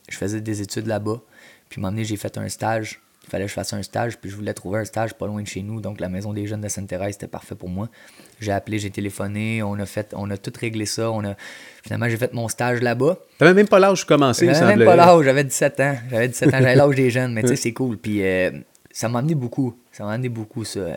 [0.09, 1.21] je faisais des études là-bas.
[1.69, 2.99] Puis un moment donné, j'ai fait un stage.
[3.31, 5.41] Il fallait que je fasse un stage, puis je voulais trouver un stage pas loin
[5.41, 5.79] de chez nous.
[5.79, 7.87] Donc la maison des jeunes de Sainte-Thérèse, c'était parfait pour moi.
[8.41, 11.09] J'ai appelé, j'ai téléphoné, on a fait, on a tout réglé ça.
[11.11, 11.35] On a,
[11.81, 13.17] finalement, j'ai fait mon stage là-bas.
[13.37, 15.95] T'avais même pas l'âge de commencer, J'avais même pas l'âge, j'avais 17 ans.
[16.09, 17.97] J'avais 17 ans, j'avais l'âge des jeunes, mais tu sais, c'est cool.
[17.97, 18.51] Puis euh,
[18.91, 19.77] ça m'a amené beaucoup.
[19.93, 20.95] Ça m'a amené beaucoup, ça, euh,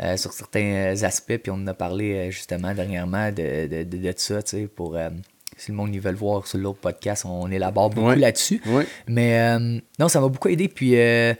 [0.00, 1.38] euh, sur certains aspects.
[1.38, 4.66] Puis on en a parlé euh, justement dernièrement de, de, de, de ça, tu sais,
[4.66, 4.94] pour.
[4.96, 5.08] euh,
[5.56, 8.16] si le monde ils veut le voir sur l'autre podcast, on élabore beaucoup Ouais.
[8.16, 8.60] là-dessus.
[8.66, 8.86] Ouais.
[9.06, 10.68] Mais euh, non, ça m'a beaucoup aidé.
[10.68, 11.34] Puis euh,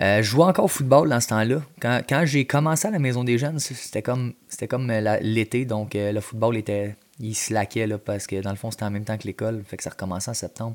[0.00, 1.62] euh, je jouais encore au football dans ce temps-là.
[1.80, 5.64] Quand, quand j'ai commencé à la Maison des Jeunes, c'était comme, c'était comme euh, l'été.
[5.64, 6.96] Donc le football était.
[7.22, 9.62] Il slackait là, parce que dans le fond, c'était en même temps que l'école.
[9.66, 10.74] Fait que ça recommençait en septembre.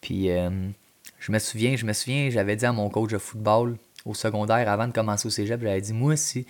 [0.00, 3.76] Puis je me souviens, je me souviens, j'avais dit à mon coach de football
[4.06, 6.46] au secondaire avant de commencer au cégep, j'avais dit Moi, si,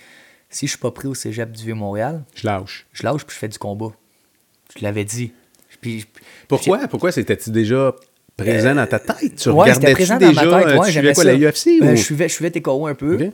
[0.50, 2.86] si je suis pas pris au cégep du Vieux-Montréal, Je lâche.
[2.92, 3.90] je lâche puis je fais du combat.
[4.78, 5.32] Je l'avais dit.
[5.80, 6.04] Puis,
[6.48, 6.86] Pourquoi?
[6.88, 7.94] Pourquoi c'était-tu déjà
[8.36, 9.36] présent dans ta tête?
[9.36, 10.68] Tu Ouais, c'était regardais-tu présent déjà, dans ma tête.
[10.68, 11.32] euh, Ouais, tu suivais j'aimais quoi, ça.
[11.32, 11.66] la UFC?
[11.82, 11.96] Euh, ou...
[11.96, 13.30] je suivais, je suivais TKO un peu.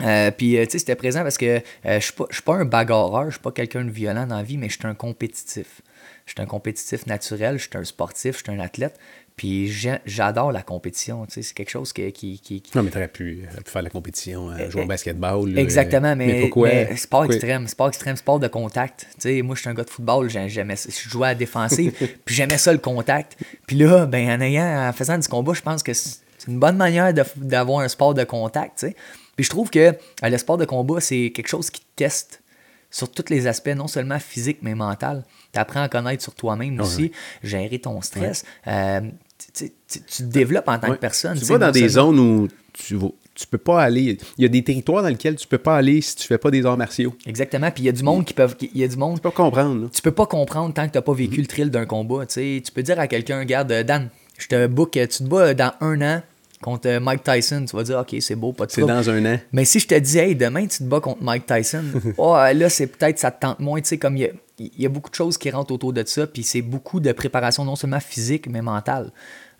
[0.00, 2.42] Euh, puis, euh, tu sais, c'était présent parce que euh, je suis pas, je suis
[2.42, 4.86] pas un bagarreur, je suis pas quelqu'un de violent dans la vie, mais je suis
[4.86, 5.80] un compétitif.
[6.26, 8.98] Je suis un compétitif naturel, je suis un sportif, je suis un athlète.
[9.38, 9.72] Puis
[10.04, 12.12] j'adore la compétition, tu sais, c'est quelque chose qui...
[12.12, 14.84] qui, qui- qui- Non, mais t'aurais pu, t'aurais pu faire la compétition, euh, jouer au
[14.84, 15.48] Eh, basketball.
[15.50, 16.68] là, Exactement, euh, mais, pourquoi?
[16.68, 19.06] mais sport pourquoi- extrême, sport extrême, sport de contact.
[19.14, 20.74] Tu sais, moi, je suis un gars de football, j'ai- j'aimais.
[20.76, 21.92] Je jouais à la défensive,
[22.26, 23.38] puis j'aimais ça le contact.
[23.66, 26.76] Puis là, ben, en ayant, en faisant du combat, je pense que c'est une bonne
[26.76, 28.96] manière d'avoir un sport de contact, tu sais.
[29.36, 29.92] Puis je trouve que euh,
[30.24, 32.42] le sport de combat, c'est quelque chose qui te teste
[32.90, 35.24] sur tous les aspects, non seulement physique, mais mental.
[35.52, 37.12] Tu apprends à connaître sur toi-même aussi,
[37.44, 38.44] gérer ton stress.
[38.66, 39.00] Euh,
[39.38, 40.96] tu, tu- tu- tu te développes en tant Ouais.
[40.96, 41.38] que personne.
[41.38, 44.18] Tu vas dans des zones où tu vas, tu peux pas aller.
[44.36, 46.50] Il y a des territoires dans lesquels tu peux pas aller si tu fais pas
[46.50, 47.14] des arts martiaux.
[47.26, 47.70] Exactement.
[47.70, 48.56] Puis il y a du monde qui peuvent.
[48.60, 49.82] Il y a du monde Tu peux pas comprendre.
[49.82, 49.88] là.
[49.92, 52.26] tu peux pas comprendre tant que t'as pas vécu le thrill d'un combat.
[52.26, 55.54] tu peux dire à quelqu'un, regarde, euh, Dan, je te book, euh, tu te bats
[55.54, 56.22] dans un an
[56.60, 57.64] contre euh, Mike Tyson.
[57.68, 59.38] Tu vas dire, ok, c'est beau, pas de C'est dans un an.
[59.52, 61.84] Mais si je te dis, hey, demain, tu te bats contre Mike Tyson,
[62.18, 63.80] oh, euh, là, c'est peut-être, ça te tente moins.
[63.80, 65.92] Tu sais, comme il y a, il y a beaucoup de choses qui rentrent autour
[65.92, 69.12] de ça, puis c'est beaucoup de préparation, non seulement physique, mais mentale.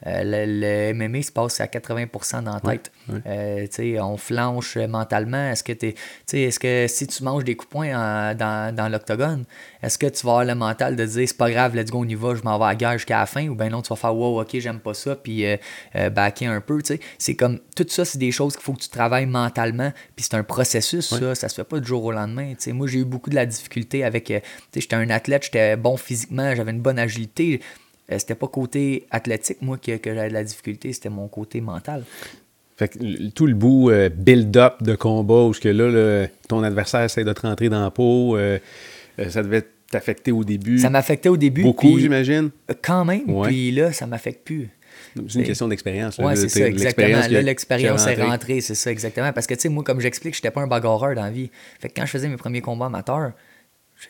[0.07, 2.93] Euh, le, le, MMA se passe à 80% dans la tête.
[3.27, 3.67] Euh,
[4.01, 5.51] on flanche mentalement.
[5.51, 5.95] Est-ce que, es,
[6.33, 9.45] est-ce que si tu manges des coups de poing dans, dans l'octogone,
[9.83, 12.09] est-ce que tu vas avoir le mental de dire c'est pas grave, let's go, on
[12.09, 13.89] y va, je m'en vais à la guerre jusqu'à la fin, ou bien non, tu
[13.89, 15.45] vas faire wow, ok, j'aime pas ça, puis
[16.13, 16.81] backer un peu.
[17.19, 20.37] C'est comme tout ça, c'est des choses qu'il faut que tu travailles mentalement, puis c'est
[20.37, 22.55] un processus, ça, ça se fait pas du jour au lendemain.
[22.69, 24.33] moi, j'ai eu beaucoup de la difficulté avec.
[24.75, 27.59] j'étais un athlète, j'étais bon physiquement, j'avais une bonne agilité euh,
[28.11, 32.05] c'était pas côté athlétique, moi, que, que j'avais de la difficulté, c'était mon côté mental.
[32.77, 37.25] Fait que tout le bout euh, build-up de combat, où que là, ton adversaire essaie
[37.25, 38.59] de te rentrer dans la peau, euh,
[39.29, 40.79] ça devait t'affecter au début.
[40.79, 41.63] Ça m'affectait au début.
[41.63, 42.51] Beaucoup, j'imagine?
[42.83, 44.69] Quand même, puis là, ça m'affecte plus.
[45.29, 46.19] C'est une question d'expérience.
[46.19, 47.21] Oui, c'est ça, exactement.
[47.29, 49.33] Là, l'expérience est rentrée, c'est ça, exactement.
[49.33, 51.51] Parce que, tu sais, moi, comme j'explique, je n'étais pas un bagarreur dans la vie.
[51.81, 53.33] Fait que quand je faisais mes premiers combats amateurs,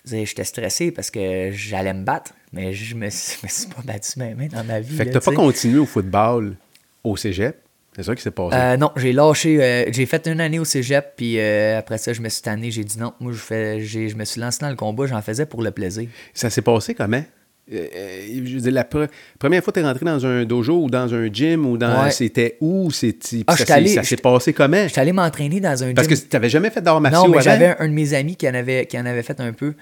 [0.04, 4.48] j'étais stressé parce que j'allais me battre, mais je me, me suis pas battu même
[4.48, 4.96] dans ma vie.
[4.96, 6.56] Fait que t'as pas continué au football
[7.04, 7.56] au cégep?
[7.98, 8.56] C'est ça qui s'est passé?
[8.56, 9.58] Euh, non, j'ai lâché.
[9.60, 12.70] Euh, j'ai fait une année au cégep, puis euh, après ça, je me suis tanné.
[12.70, 15.46] J'ai dit non, moi, je, fais, je me suis lancé dans le combat, j'en faisais
[15.46, 16.08] pour le plaisir.
[16.32, 17.24] Ça s'est passé comment?
[17.70, 21.12] Je veux dire, la première fois que tu es rentré dans un dojo ou dans
[21.12, 22.08] un gym ou dans.
[22.10, 22.90] C'était où?
[22.90, 24.84] C'était, ah, Ça s'est passé comment?
[24.84, 25.94] Je suis allé m'entraîner dans un gym.
[25.94, 28.36] Parce que tu n'avais jamais fait d'art martiaux Non, mais j'avais un de mes amis
[28.36, 29.74] qui en avait, qui en avait fait un peu.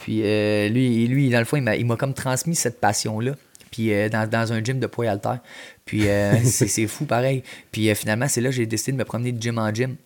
[0.00, 3.32] Puis euh, lui, lui, dans le fond, il m'a comme transmis cette passion-là.
[3.70, 5.36] Puis euh, dans, dans, un gym de poids alter.
[5.84, 6.04] Puis
[6.44, 7.42] c'est fou pareil.
[7.70, 9.96] Puis finalement, c'est là que j'ai décidé de me promener de gym en gym.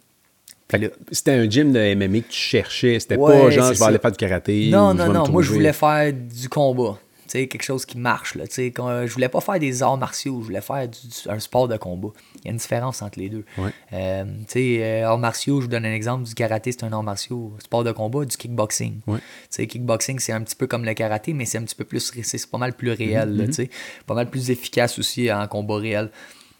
[1.11, 2.99] C'était un gym de MMA que tu cherchais.
[2.99, 4.69] C'était pas genre je vais aller faire du karaté.
[4.71, 5.29] Non, non, non.
[5.29, 6.99] Moi, je voulais faire du combat
[7.33, 8.35] quelque chose qui marche.
[8.35, 10.89] Là, quand, je voulais pas faire des arts martiaux, je voulais faire
[11.29, 12.09] un sport de combat.
[12.37, 13.45] Il y a une différence entre les deux.
[13.93, 14.25] Euh,
[14.57, 17.53] euh, arts martiaux, je vous donne un exemple, du karaté, c'est un art martiaux.
[17.59, 19.01] Sport de combat, du kickboxing.
[19.07, 19.21] Ouais.
[19.51, 22.51] Kickboxing, c'est un petit peu comme le karaté, mais c'est un petit peu plus, c'est
[22.51, 23.71] pas mal plus réel, mm-hmm.
[24.07, 26.11] pas mal plus efficace aussi en combat réel.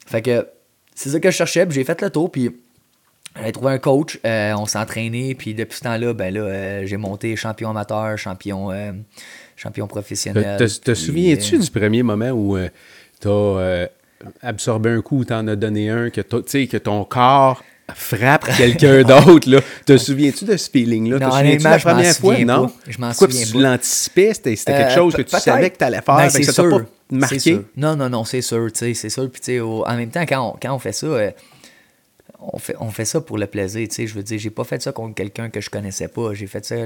[0.07, 0.47] Fait que
[0.95, 2.51] c'est ça que je cherchais, j'ai fait le tour, puis
[3.43, 6.97] j'ai trouvé un coach, euh, on s'est entraîné, puis depuis ce temps-là, ben là, j'ai
[6.97, 8.71] monté champion amateur, champion
[9.57, 10.57] champion professionnel.
[10.59, 12.69] Te, te souviens-tu euh, du premier moment où euh,
[13.21, 13.87] tu as euh,
[14.43, 17.63] absorbé un coup, tu en as donné un, que, que ton corps
[17.95, 19.63] frappe quelqu'un d'autre.
[19.85, 21.19] Te souviens-tu de ce feeling-là?
[21.19, 22.39] Te souviens-tu la première fois?
[22.39, 22.73] Non?
[22.89, 24.35] Je m'en souviens tu l'anticipais?
[24.35, 26.17] C'était quelque chose que tu savais que tu allais faire?
[26.17, 27.61] Ben, c'est ça pas marqué?
[27.77, 28.69] Non, non, non, c'est sûr.
[28.73, 29.31] C'est sûr.
[29.31, 31.07] Puis, en même temps, quand on, quand on fait ça
[32.53, 34.07] on fait, on fait ça pour le plaisir, tu sais.
[34.07, 36.35] Je veux dire, j'ai pas fait ça contre quelqu'un que je connaissais pas.
[36.35, 36.77] J'ai fait ça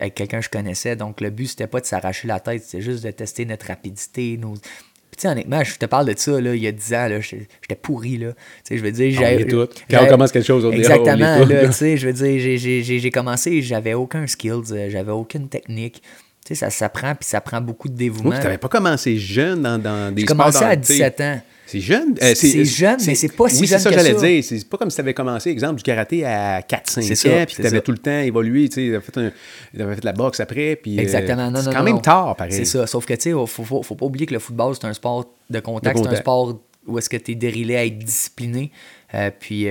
[0.00, 0.96] avec quelqu'un que je connaissais.
[0.96, 4.36] Donc, le but, c'était pas de s'arracher la tête, c'était juste de tester notre rapidité,
[4.36, 4.54] nos...
[4.54, 7.08] Puis, tu sais, honnêtement, je te parle de ça, là, il y a 10 ans,
[7.08, 8.32] là, j'étais pourri, là.
[8.32, 9.46] Tu sais, je veux dire, j'ai...
[9.88, 12.58] Quand on commence quelque chose, on Exactement, là, tu sais, je veux dire,
[12.98, 16.02] j'ai commencé, j'avais aucun skills, euh, j'avais aucune technique.
[16.44, 18.36] Tu sais, ça s'apprend, puis ça prend beaucoup de dévouement.
[18.36, 21.40] tu n'avais pas commencé jeune dans, dans des J'ai commencé à 17 ans.
[21.66, 22.14] C'est jeune.
[22.22, 24.44] Euh, c'est jeune, mais c'est pas si oui, jeune c'est ça que j'allais dire.
[24.44, 27.66] C'est pas comme si tu avais commencé, exemple, du karaté à 4-5 ans, puis tu
[27.66, 28.68] avais tout le temps évolué.
[28.68, 30.76] Tu avais fait, fait de la boxe après.
[30.76, 31.50] Puis, euh, Exactement.
[31.54, 32.52] c'est quand même tard, pareil.
[32.52, 32.86] C'est ça.
[32.86, 35.32] Sauf que, tu sais, il faut, faut, pas oublier que le football, c'est un sport
[35.48, 35.98] de contact.
[35.98, 38.70] C'est un sport où est-ce que tu es dérilé à être discipliné.
[39.14, 39.66] Euh, puis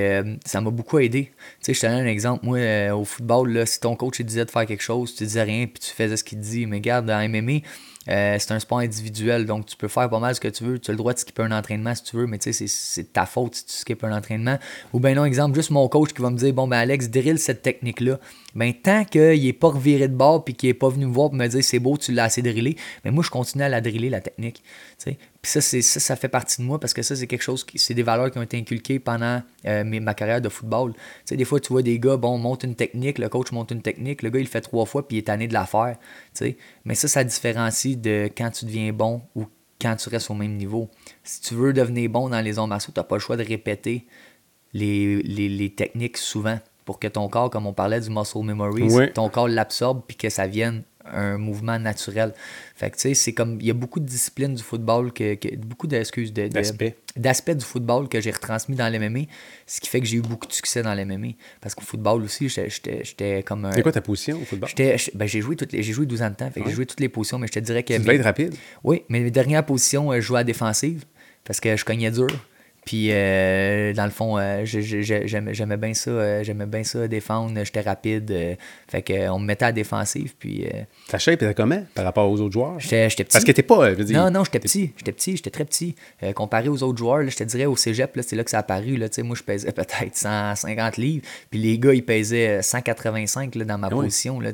[0.45, 1.32] ça m'a beaucoup aidé.
[1.62, 2.43] Tu sais, je te donne un exemple.
[2.43, 5.43] Moi, au football, là, si ton coach te disait de faire quelque chose, tu disais
[5.43, 6.65] rien, puis tu faisais ce qu'il te dit.
[6.65, 7.60] Mais regarde, dans MMA,
[8.10, 10.80] euh, c'est un sport individuel, donc tu peux faire pas mal ce que tu veux.
[10.80, 13.13] Tu as le droit de skipper un entraînement si tu veux, mais tu sais, c'est
[13.13, 14.58] ta faute si tu skippes un entraînement.
[14.92, 17.39] Ou bien non, exemple, juste mon coach qui va me dire Bon, ben Alex, drill
[17.39, 18.20] cette technique-là.
[18.56, 21.30] Ben tant qu'il n'est pas reviré de bord puis qu'il n'est pas venu me voir
[21.30, 23.82] pour me dire C'est beau, tu l'as assez drillé, mais moi, je continue à la
[23.82, 24.62] driller, la technique.
[25.43, 27.77] Puis ça, ça, ça fait partie de moi parce que ça, c'est quelque chose qui,
[27.77, 30.93] c'est des valeurs qui ont été inculquées pendant euh, ma carrière de football.
[30.93, 33.71] Tu sais, des fois, tu vois des gars, bon, monte une technique, le coach monte
[33.71, 35.65] une technique, le gars, il le fait trois fois puis il est tanné de la
[35.65, 35.97] faire.
[36.34, 36.58] Tu sais.
[36.86, 39.45] Mais ça, ça différencie de quand tu deviens bon ou
[39.82, 40.89] quand tu restes au même niveau.
[41.25, 43.43] Si tu veux devenir bon dans les arts martiaux, tu n'as pas le choix de
[43.43, 44.08] répéter
[44.71, 49.27] les, les, techniques souvent pour que ton corps, comme on parlait du muscle memory, ton
[49.27, 52.34] corps l'absorbe puis que ça vienne un mouvement naturel.
[52.84, 53.60] Fait que tu sais, c'est comme.
[53.62, 58.19] Il y a beaucoup de disciplines du football, que, beaucoup d'excuses, d'aspects du football que
[58.19, 59.22] j'ai retransmis dans l'MMA,
[59.65, 61.30] ce qui fait que j'ai eu beaucoup de succès dans l'MMA.
[61.62, 63.69] Parce qu'au football aussi, j'étais comme.
[63.74, 64.69] C'est quoi ta position au football?
[64.76, 67.00] Ben, J'ai joué, toutes les, joué 12 ans de temps, fait que j'ai joué toutes
[67.00, 67.93] les positions, mais je te dirais que.
[67.93, 71.06] Tu devais être rapide Oui, mais mes dernières positions, euh, je jouais à défensive
[71.46, 72.28] parce que je cognais dur.
[72.86, 76.10] Puis, euh, dans le fond, euh, j'ai- j'ai- j'aimais bien ça.
[76.12, 77.58] euh, J'aimais bien ça, défendre.
[77.63, 78.58] J'étais rapide.
[78.88, 80.34] fait qu'on me mettait à la défensive.
[80.38, 80.65] Puis,
[81.08, 82.80] Ta shape était comment par rapport aux autres joueurs?
[82.80, 83.24] j'étais petit.
[83.32, 84.91] Parce que t'es pas, je veux dire, Non, non, j'étais petit.
[84.98, 85.96] J'étais petit, j'étais très petit.
[86.36, 88.60] Comparé aux autres joueurs, là, je te dirais au cégep, c'est là que ça a
[88.62, 88.98] apparu.
[88.98, 91.26] Là, moi, je pesais peut-être 150 livres.
[91.50, 93.96] Puis les gars, ils pesaient 185 là, dans ma ouais.
[93.96, 94.39] position.
[94.39, 94.52] Là,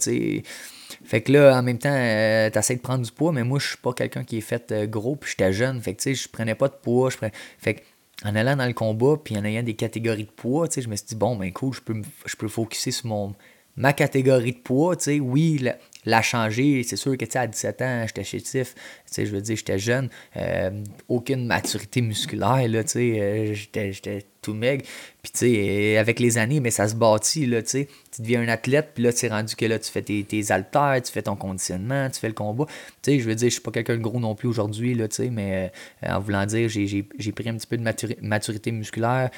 [1.05, 3.67] fait que là, en même temps, euh, t'essaies de prendre du poids, mais moi, je
[3.69, 5.79] suis pas quelqu'un qui est fait euh, gros, puis j'étais jeune.
[5.81, 7.09] Fait que, tu sais, je prenais pas de poids.
[7.09, 7.31] Je prenais...
[7.59, 7.81] Fait que,
[8.25, 11.05] en allant dans le combat, puis en ayant des catégories de poids, je me suis
[11.07, 13.33] dit, bon, ben cool, je peux, me- je peux focuser sur mon,
[13.77, 18.23] ma catégorie de poids, oui, la, la changer, c'est sûr que, à 17 ans, j'étais
[18.23, 20.71] chétif, tu sais, je veux dire, j'étais jeune, euh,
[21.07, 24.85] aucune maturité musculaire, là, tu sais, euh, j'étais tout maigre,
[25.21, 28.41] puis tu sais, euh, avec les années, mais ça se bâtit, là, tu tu deviens
[28.41, 31.11] un athlète, puis là, tu es rendu que là, tu fais tes, tes haltères, tu
[31.11, 32.65] fais ton conditionnement, tu fais le combat,
[33.01, 35.07] tu sais, je veux dire, je suis pas quelqu'un de gros non plus aujourd'hui, là,
[35.09, 35.71] tu sais, mais
[36.05, 39.29] euh, en voulant dire, j'ai- pris un petit peu de maturi- maturité musculaire,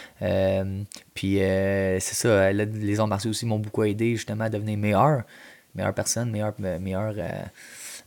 [1.16, 5.24] puis c'est ça, les arts martiaux aussi m'ont beaucoup aidé, justement, à devenir meilleur,
[5.76, 7.30] meilleure personne, meilleur, meilleur, euh,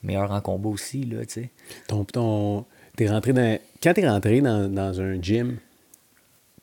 [0.03, 1.51] meilleur en combat aussi, là, tu sais.
[1.89, 2.65] ton, ton,
[2.97, 5.57] t'es rentré dans, quand t'es rentré dans, dans un gym,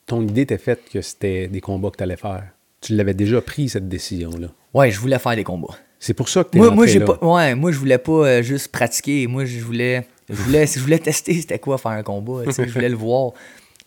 [0.05, 2.43] ton idée était faite que c'était des combats que t'allais faire.
[2.81, 4.47] Tu l'avais déjà pris, cette décision-là.
[4.73, 5.75] Ouais, je voulais faire des combats.
[5.99, 7.05] C'est pour ça que t'es Moi, rentré moi, j'ai là.
[7.05, 9.27] pas, ouais, moi, je voulais pas euh, juste pratiquer.
[9.27, 12.43] Moi, je voulais, je voulais, je voulais tester c'était quoi faire un combat.
[12.45, 13.33] tu sais, je voulais le voir.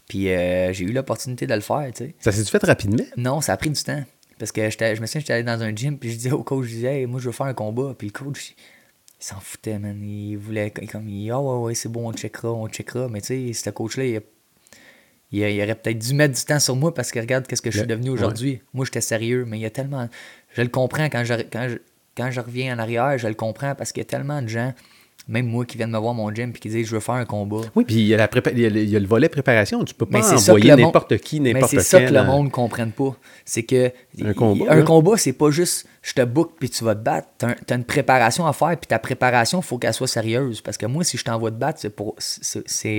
[0.09, 1.91] Puis euh, j'ai eu l'opportunité de le faire.
[1.93, 2.15] tu sais.
[2.21, 3.03] Ça s'est fait rapidement?
[3.17, 4.05] Non, ça a pris du temps.
[4.39, 6.67] Parce que je me souviens, j'étais allé dans un gym, puis je disais au coach,
[6.67, 7.95] je disais, Hey, moi, je veux faire un combat.
[7.97, 8.55] Puis le coach,
[9.21, 10.03] il, s'en foutait, man.
[10.03, 13.09] Il voulait, comme, il, ah ouais, ouais, c'est bon, on checkera, on checkera.
[13.09, 16.77] Mais tu sais, ce coach-là, il, a- il, aurait peut-être dû mettre du temps sur
[16.77, 18.61] moi parce que regarde qu'est-ce que je suis devenu aujourd'hui.
[18.73, 20.09] Moi, j'étais sérieux, mais il y a tellement.
[20.53, 21.79] Je le comprends quand je, quand je,
[22.17, 24.75] quand je reviens en arrière, je le comprends parce qu'il y a tellement de gens,
[25.27, 27.25] même moi, qui viennent me voir mon gym puis qui disent, je veux faire un
[27.25, 27.63] combat.
[27.75, 29.07] Oui, puis il y, a la prépa- il y a le, il y a le
[29.07, 29.83] volet préparation.
[29.85, 32.47] Tu peux pas Mais envoyer monde- n'importe qui, Mais n'importe c'est ça que le monde
[32.47, 33.17] ne comprenne pas.
[33.45, 33.91] C'est que
[34.23, 37.29] Un combat, un combat, c'est pas juste je te book puis tu vas te battre.
[37.39, 40.61] T'as un- t'as une préparation à faire puis ta préparation, faut qu'elle soit sérieuse.
[40.61, 42.15] Parce que moi, si je t'envoie te battre, c'est pour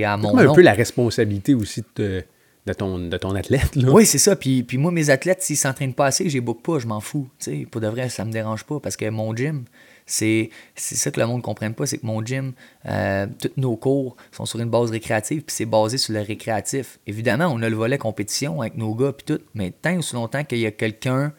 [0.04, 0.54] à mon Comme un nom.
[0.54, 2.24] peu la responsabilité aussi de,
[2.66, 3.76] de ton, de ton athlète.
[3.76, 3.90] Là.
[3.92, 4.34] Oui, c'est ça.
[4.34, 7.00] Puis, puis moi, mes athlètes, s'ils s'entraînent pas assez, je les book pas, je m'en
[7.00, 7.28] fous.
[7.38, 9.64] Tu pour de vrai, ça me dérange pas parce que mon gym,
[10.06, 12.52] c'est ça que le monde ne comprenne pas, c'est que mon gym,
[12.86, 17.00] euh, tous nos cours sont sur une base récréative, puis c'est basé sur le récréatif.
[17.08, 20.44] Évidemment, on a le volet compétition avec nos gars, puis tout, mais tant aussi longtemps
[20.44, 21.32] qu'il y a quelqu'un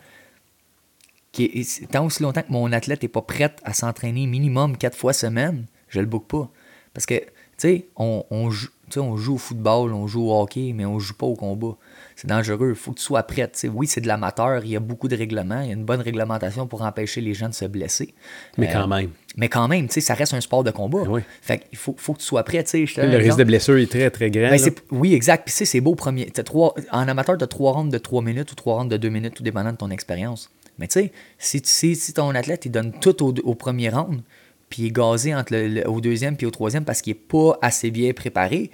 [1.31, 4.97] qui est, tant aussi longtemps que mon athlète n'est pas prêt à s'entraîner minimum quatre
[4.97, 6.49] fois semaine, je le book pas.
[6.93, 7.25] Parce que, tu
[7.57, 8.49] sais, on, on,
[8.97, 11.77] on joue au football, on joue au hockey, mais on joue pas au combat.
[12.19, 12.69] C'est dangereux.
[12.69, 13.47] Il faut que tu sois prêt.
[13.47, 13.67] tu sais.
[13.69, 14.61] Oui, c'est de l'amateur.
[14.65, 15.61] Il y a beaucoup de règlements.
[15.61, 18.15] Il y a une bonne réglementation pour empêcher les gens de se blesser.
[18.57, 19.11] Mais Euh, quand même.
[19.37, 21.03] Mais quand même, tu sais, ça reste un sport de combat.
[21.07, 21.21] Oui.
[21.43, 22.63] Fait qu'il faut, faut que tu sois prêt.
[22.73, 24.49] Le risque de blessure est très, très grand.
[24.49, 24.57] Ben,
[24.89, 25.43] oui, exact.
[25.45, 26.25] Puis tu sais, c'est beau premier.
[26.31, 29.09] Trois, en amateur, tu as trois rounds de 3 minutes ou trois rounds de 2
[29.09, 30.49] minutes, tout dépendant de ton expérience.
[30.79, 34.21] Mais tu sais, si, si, si ton athlète il donne tout au, au premier round,
[34.69, 37.19] puis il est gazé entre le, le- au deuxième puis au troisième parce qu'il n'est
[37.19, 38.69] pas assez bien préparé,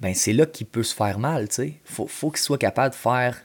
[0.00, 1.48] ben c'est là qu'il peut se faire mal.
[1.48, 1.74] tu sais.
[1.84, 3.36] Faut, faut qu'il soit capable de faire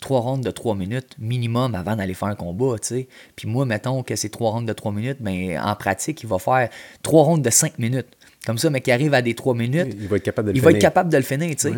[0.00, 2.76] trois rounds de 3 minutes minimum avant d'aller faire un combat.
[2.80, 3.08] tu sais.
[3.36, 6.38] Puis moi, mettons que c'est trois rounds de 3 minutes, ben en pratique, il va
[6.40, 6.68] faire
[7.02, 8.08] trois rounds de 5 minutes.
[8.44, 10.56] Comme ça, mais qui arrive à des 3 minutes, Il va être capable de le
[10.58, 10.88] il va être finir.
[10.88, 11.72] capable de le finir, tu sais.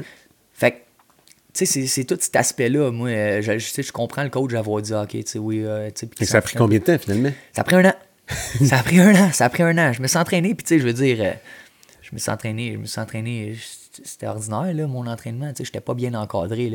[0.55, 0.77] Fait que,
[1.53, 2.91] tu sais, c'est- tout cet aspect-là.
[2.91, 6.01] Moi, euh, je, je, comprends le coach d'avoir dit, OK, tu sais, oui, euh, tu
[6.01, 6.07] sais.
[6.07, 7.31] puis ça a pris combien de temps finalement?
[7.53, 7.95] Ça a pris un an.
[8.65, 9.93] ça a pris un an, ça a pris un an.
[9.93, 11.33] Je me suis entraîné, puis tu sais, je veux dire, euh,
[12.01, 13.55] je me suis entraîné, je me suis entraîné,
[14.03, 16.71] c'était ordinaire, là, mon entraînement, sais, j'étais pas bien encadré.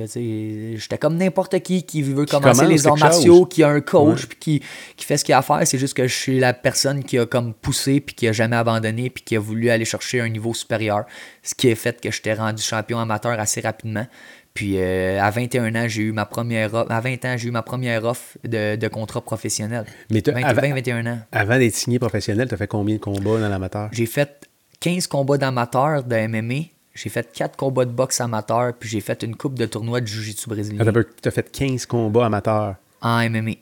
[0.78, 3.48] J'étais comme n'importe qui qui veut commencer commence les arts martiaux, chose.
[3.50, 4.64] qui a un coach, puis qui,
[4.96, 5.62] qui fait ce qu'il a à faire.
[5.66, 8.56] C'est juste que je suis la personne qui a comme poussé, puis qui a jamais
[8.56, 11.06] abandonné, puis qui a voulu aller chercher un niveau supérieur.
[11.44, 14.06] Ce qui a fait que j'étais rendu champion amateur assez rapidement.
[14.54, 17.52] Puis euh, à 21 ans, j'ai eu ma première offre, à 20 ans, j'ai eu
[17.52, 19.86] ma première offre de, de contrat professionnel.
[20.12, 21.20] Mais t'as- 20, avant- 20, 21 ans.
[21.32, 23.90] Avant d'être signé professionnel, tu as fait combien de combats dans l'amateur?
[23.94, 24.48] J'ai fait
[24.80, 26.66] 15 combats d'amateur de MMA.
[27.02, 30.06] J'ai fait 4 combats de boxe amateur, puis j'ai fait une coupe de tournoi de
[30.08, 30.84] jiu-jitsu brésilien
[31.22, 32.76] Tu as fait 15 combats amateurs.
[33.02, 33.52] en MMA.
[33.52, 33.58] Y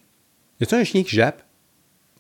[0.64, 1.44] a-tu un chien qui jappe?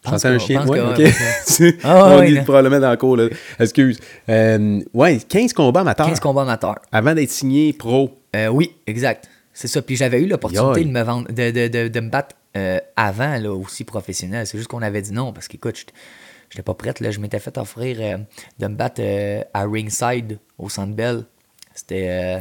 [0.03, 0.67] Pense J'entends un chien.
[0.67, 0.97] Ouais, ok.
[0.99, 2.43] ouais, Ah, On ouais, est là.
[2.43, 3.17] probablement dans le cours.
[3.17, 3.29] Là.
[3.59, 3.97] Excuse.
[4.29, 6.05] Euh, ouais, 15 combats amateurs.
[6.05, 6.77] 15 combats amateurs.
[6.91, 8.21] Avant d'être signé pro.
[8.35, 9.27] Euh, oui, exact.
[9.53, 9.81] C'est ça.
[9.81, 10.85] Puis j'avais eu l'opportunité Yoï.
[10.85, 14.45] de me vendre, de, de, de, de me battre euh, avant, là, aussi professionnel.
[14.45, 15.83] C'est juste qu'on avait dit non, parce qu'écoute,
[16.49, 16.99] j'étais- pas prête.
[16.99, 17.11] Là.
[17.11, 18.17] Je m'étais fait offrir euh,
[18.59, 21.23] de me battre euh, à Ringside, au Centre Bell.
[21.73, 22.39] C'était euh,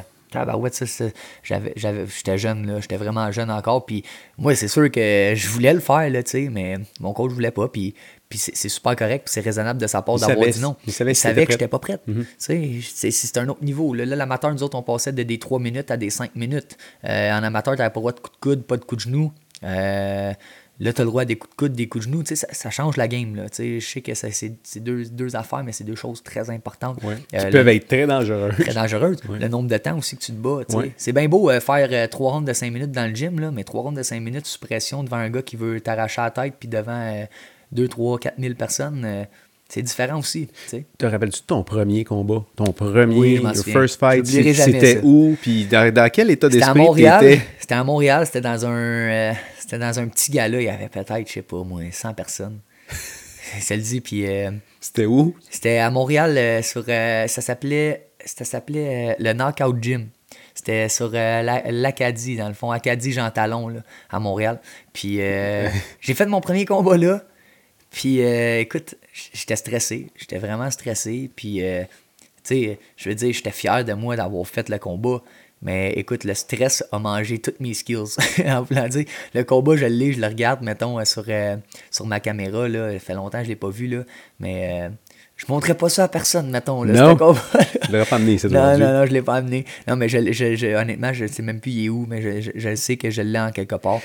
[1.42, 4.04] j'avais, j'avais, j'étais jeune, là, j'étais vraiment jeune encore, puis
[4.38, 7.50] moi, c'est sûr que je voulais le faire, là, tu sais, mais mon coach voulait
[7.52, 7.94] pas, puis,
[8.28, 10.76] puis c'est, c'est super correct, puis c'est raisonnable de sa part d'avoir dit non.
[10.86, 12.02] il savait il savait que j'étais pas prête.
[12.06, 13.94] Tu sais, c'est, c'est un autre niveau.
[13.94, 16.76] Là, l'amateur, nous autres, on passait de des 3 minutes à des 5 minutes.
[17.04, 19.10] Euh, en amateur, t'avais pas le droit de coups de coude, pas de coups de
[19.10, 19.32] genou.
[19.64, 20.32] Euh,
[20.78, 22.22] Là, tu as le droit à des coups de coude, des coups de genoux.
[22.22, 23.34] Tu sais, ça, ça change la game.
[23.34, 23.46] Là.
[23.58, 27.02] Je sais que ça- c'est c'est deux, deux affaires, mais c'est deux choses très importantes.
[27.02, 27.14] Ouais.
[27.34, 28.50] Euh, qui le- peuvent être très dangereux.
[28.58, 29.16] très dangereuse.
[29.28, 29.38] Ouais.
[29.38, 30.60] Le nombre de temps aussi que tu te bats.
[30.74, 30.92] Ouais.
[30.98, 33.50] C'est bien beau euh, faire euh, trois rondes de 5 minutes dans le gym, là,
[33.50, 36.30] mais trois rondes de 5 minutes sous pression devant un gars qui veut t'arracher la
[36.30, 37.26] tête, puis devant
[37.72, 39.26] 2, 3, 4 000 personnes,
[39.68, 40.46] c'est différent aussi.
[40.46, 40.84] tu sais.
[40.98, 42.44] Te rappelles-tu de ton premier combat?
[42.56, 45.36] Ton premier, Oui, your first fight, c'était où?
[45.42, 47.20] Puis dans, dans quel état C'était à d'esprit Montréal.
[47.20, 47.42] t'étais?
[47.58, 50.88] C'était à Montréal, c'était dans un euh, c'était dans un petit gala, il y avait
[50.88, 52.58] peut-être, je sais pas, moi, 100 personnes.
[53.60, 54.50] Ça le dit, puis euh,
[54.80, 55.34] C'était où?
[55.50, 60.08] C'était à Montréal, euh, sur, ça s'appelait ça s'appelait le Knockout Gym.
[60.52, 64.58] C'était sur euh, la- l'Acadie, dans le fond, Acadie Jean Talon, là, à Montréal.
[64.92, 65.68] Puis euh,
[66.00, 67.22] j'ai fait mon premier combat là.
[67.96, 68.94] Puis euh, écoute,
[69.32, 70.08] j'étais stressé.
[70.16, 71.30] J'étais vraiment stressé.
[71.34, 71.82] Puis, euh,
[72.44, 75.22] tu sais, je veux dire, j'étais fier de moi d'avoir fait le combat.
[75.62, 78.16] Mais écoute, le stress a mangé toutes mes skills.
[78.46, 81.56] en voulant dire, le combat, je l'ai, je le regarde, mettons, euh, sur, euh,
[81.90, 82.68] sur ma caméra.
[82.68, 82.92] Là.
[82.92, 83.86] Ça fait longtemps que je ne l'ai pas vu.
[83.86, 84.02] Là.
[84.40, 84.90] Mais
[85.36, 86.82] je ne montrerai pas ça à personne, mettons.
[86.82, 87.16] Là, Non.
[87.16, 87.40] combat
[87.86, 89.64] Je l'aurais pas amené, c'est non, non, non, je l'ai pas amené.
[89.88, 92.42] Non, mais je, je- je- honnêtement, je sais même plus il est où, mais je,
[92.42, 94.00] je, je sais que je l'ai en quelque part.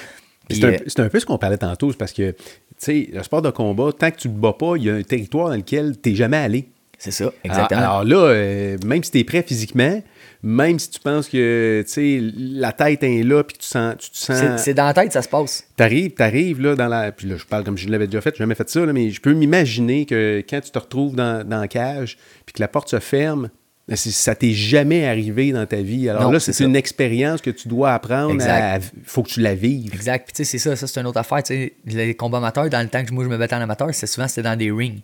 [0.52, 2.38] Puis, C'est un, euh, c'est un peu ce qu'on parlait tantôt, c'est parce que, tu
[2.78, 4.96] sais, le sport de combat, tant que tu ne te bats pas, il y a
[4.96, 6.70] un territoire dans lequel tu n'es jamais allé.
[6.98, 7.80] c'est ça, exactement.
[7.80, 10.02] Alors, alors là, euh, même si tu es prêt physiquement,
[10.44, 13.96] même si tu penses que, tu sais, la tête est là, puis que tu, sens,
[14.00, 14.62] tu te sens...
[14.62, 15.68] c'est dans la tête, ça se passe.
[15.76, 17.12] T'arrives, t'arrives là dans la.
[17.12, 19.12] Puis là, je parle comme je l'avais déjà fait, j'ai jamais fait ça, là, mais
[19.12, 22.68] je peux m'imaginer que quand tu te retrouves dans, dans la cage, puis que la
[22.68, 23.50] porte se ferme,
[23.96, 26.10] ça t'est jamais arrivé dans ta vie.
[26.10, 28.34] Alors Non, là, c'est une expérience que tu dois apprendre.
[28.34, 29.94] Il faut que tu la vives.
[29.94, 30.26] Exact.
[30.26, 31.42] Puis tu sais, c'est ça, ça c'est une autre affaire.
[31.86, 34.28] Les combats amateurs, dans le temps que moi je me battais en amateur, c'est souvent
[34.28, 35.02] c'était dans des rings.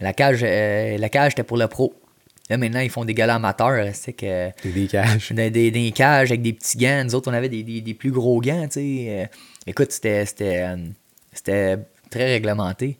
[0.00, 1.92] La cage, euh, la cage était pour le pro.
[2.50, 3.90] Là maintenant, ils font des galas amateurs.
[3.94, 5.32] C'est que des cages.
[5.32, 7.02] des, des, des cages avec des petits gants.
[7.04, 9.06] Nous autres, on avait des, plus gros gants, tu sais.
[9.08, 9.24] Euh,
[9.66, 10.76] écoute, c'était, c'était, euh,
[11.32, 11.78] c'était
[12.10, 12.96] très réglementé.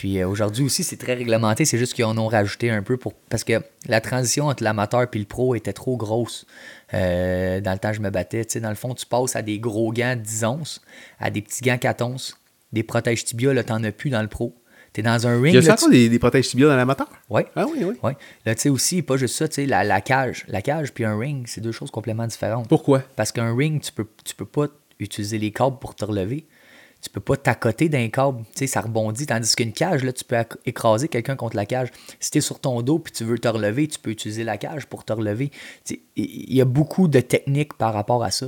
[0.00, 1.66] Puis euh, aujourd'hui aussi, c'est très réglementé.
[1.66, 5.02] C'est juste qu'ils en ont rajouté un peu pour parce que la transition entre l'amateur
[5.12, 6.46] et le pro était trop grosse.
[6.94, 8.46] Euh, dans le temps, je me battais.
[8.46, 10.80] Tu dans le fond, tu passes à des gros gants 10 onces,
[11.18, 12.38] à des petits gants 4 onces,
[12.72, 14.56] des protèges tibia, là, t'en as plus dans le pro.
[14.94, 15.48] T'es dans un ring.
[15.48, 17.08] Il y a là, ça encore des, des protèges tibias dans l'amateur?
[17.10, 17.44] tu- Ouais.
[17.54, 17.94] Ah oui, oui.
[18.02, 18.16] Ouais.
[18.46, 20.46] Là, tu sais aussi, pas juste ça, tu sais, la, la cage.
[20.48, 22.68] La cage puis un ring, c'est deux choses complètement différentes.
[22.68, 23.02] Pourquoi?
[23.16, 24.66] Parce qu'un ring, tu peux, tu peux pas
[24.98, 26.46] utiliser les câbles pour te relever.
[27.02, 28.42] Tu peux pas t'accoter d'un câble.
[28.54, 29.26] Tu sais, ça rebondit.
[29.26, 30.36] Tandis qu'une cage, là, tu peux
[30.66, 31.88] écraser quelqu'un contre la cage.
[32.18, 34.58] Si tu es sur ton dos puis tu veux te relever, tu peux utiliser la
[34.58, 35.50] cage pour te relever.
[36.16, 38.46] Il y a beaucoup de techniques par rapport à ça.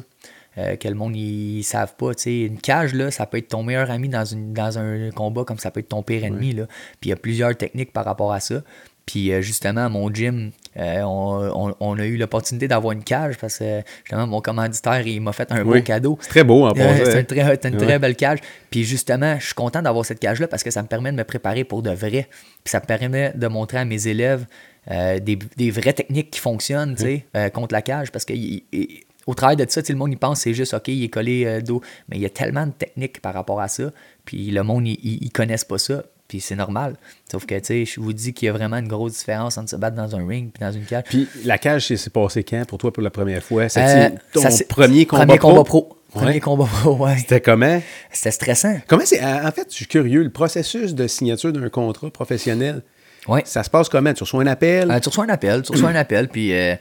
[0.59, 2.13] euh, que le monde ne savent pas.
[2.27, 5.59] Une cage, là, ça peut être ton meilleur ami dans, une, dans un combat comme
[5.59, 6.53] ça peut être ton pire ennemi.
[6.53, 6.67] Là.
[7.01, 8.63] Puis il y a plusieurs techniques par rapport à ça.
[9.07, 13.03] Puis euh, justement, à mon gym, euh, on, on- on a eu l'opportunité d'avoir une
[13.05, 15.79] cage parce que justement, mon commanditaire, il m'a fait un Oui.
[15.81, 16.19] beau cadeau.
[16.21, 17.05] C'est très beau en Ouais, passant.
[17.11, 17.85] c'est une très, c'est une Ouais.
[17.87, 18.39] très belle cage.
[18.71, 21.25] Puis justement, je suis content d'avoir cette cage-là parce que ça me permet de me
[21.25, 22.29] préparer pour de vrai.
[22.65, 24.47] Puis ça me permet de montrer à mes élèves
[24.91, 28.11] euh, des, des vraies techniques qui fonctionnent tu sais, euh, contre la cage.
[28.11, 30.89] Parce que il- il- au travail de ça, le monde, il pense c'est juste, OK,
[30.89, 31.81] il est collé euh, dos.
[32.09, 33.93] Mais il y a tellement de techniques par rapport à ça.
[34.25, 36.03] Puis le monde, ils connaissent pas ça.
[36.33, 36.95] Puis c'est normal.
[37.31, 39.69] Sauf que, tu sais, je vous dis qu'il y a vraiment une grosse différence entre
[39.69, 41.05] se battre dans un ring et dans une cage.
[41.11, 43.65] Puis la cage, c'est passé quand pour toi pour la première fois?
[43.65, 45.49] Euh, C'était ton ça, c'est- premier combat premier pro?
[45.51, 45.89] combat pro?
[46.15, 46.23] Ouais.
[46.23, 47.19] Premier combat pro, ouais.
[47.19, 47.83] C'était comment?
[48.11, 48.79] C'était stressant.
[48.87, 49.23] Comment c'est.
[49.23, 50.23] En fait, je suis curieux.
[50.23, 52.81] Le processus de signature d'un contrat professionnel,
[53.29, 53.43] Ouais.
[53.45, 54.13] ça se passe comment?
[54.13, 54.91] Tu reçois un appel?
[54.91, 56.53] Euh, tu reçois un appel, tu reçois un appel, puis...
[56.53, 56.75] euh,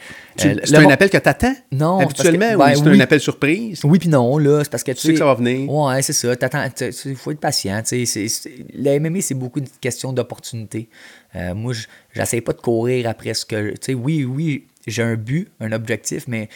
[0.43, 1.53] euh, c'est un appel que tu attends?
[1.71, 2.97] Non, Habituellement, ben ou c'est oui.
[2.97, 3.81] un appel surprise?
[3.83, 5.71] Oui puis non, là, c'est parce que tu, Tu sais que ça va venir.
[5.71, 6.35] Ouais, c'est ça.
[6.35, 6.63] T'attends,
[7.05, 7.81] il faut être patient.
[7.85, 8.25] tu sais,
[8.73, 10.89] La MMA, c'est beaucoup une question d'opportunité.
[11.35, 13.71] Euh, moi, je- j'essaie pas de courir après ce que...
[13.71, 16.49] Tu sais, oui, oui, j'ai un but, un objectif, mais...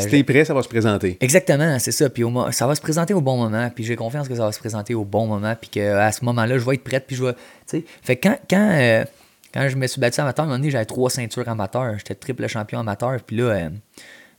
[0.00, 1.16] Si t'es prêt, ça va se présenter.
[1.22, 2.10] Exactement, c'est ça.
[2.10, 3.70] Puis au ça va se présenter au bon moment.
[3.74, 5.54] Puis j'ai confiance que ça va se présenter au bon moment.
[5.58, 7.06] Puis qu'à ce moment-là, je vais être prête.
[7.06, 7.32] Puis je vais.
[7.32, 7.38] Tu
[7.78, 7.84] sais.
[8.02, 9.04] Fait que quand, quand,
[9.52, 11.98] quand je me suis battu amateur, à un moment donné, j'avais trois ceintures amateurs.
[11.98, 13.20] J'étais triple champion amateur.
[13.22, 13.70] Puis là, euh,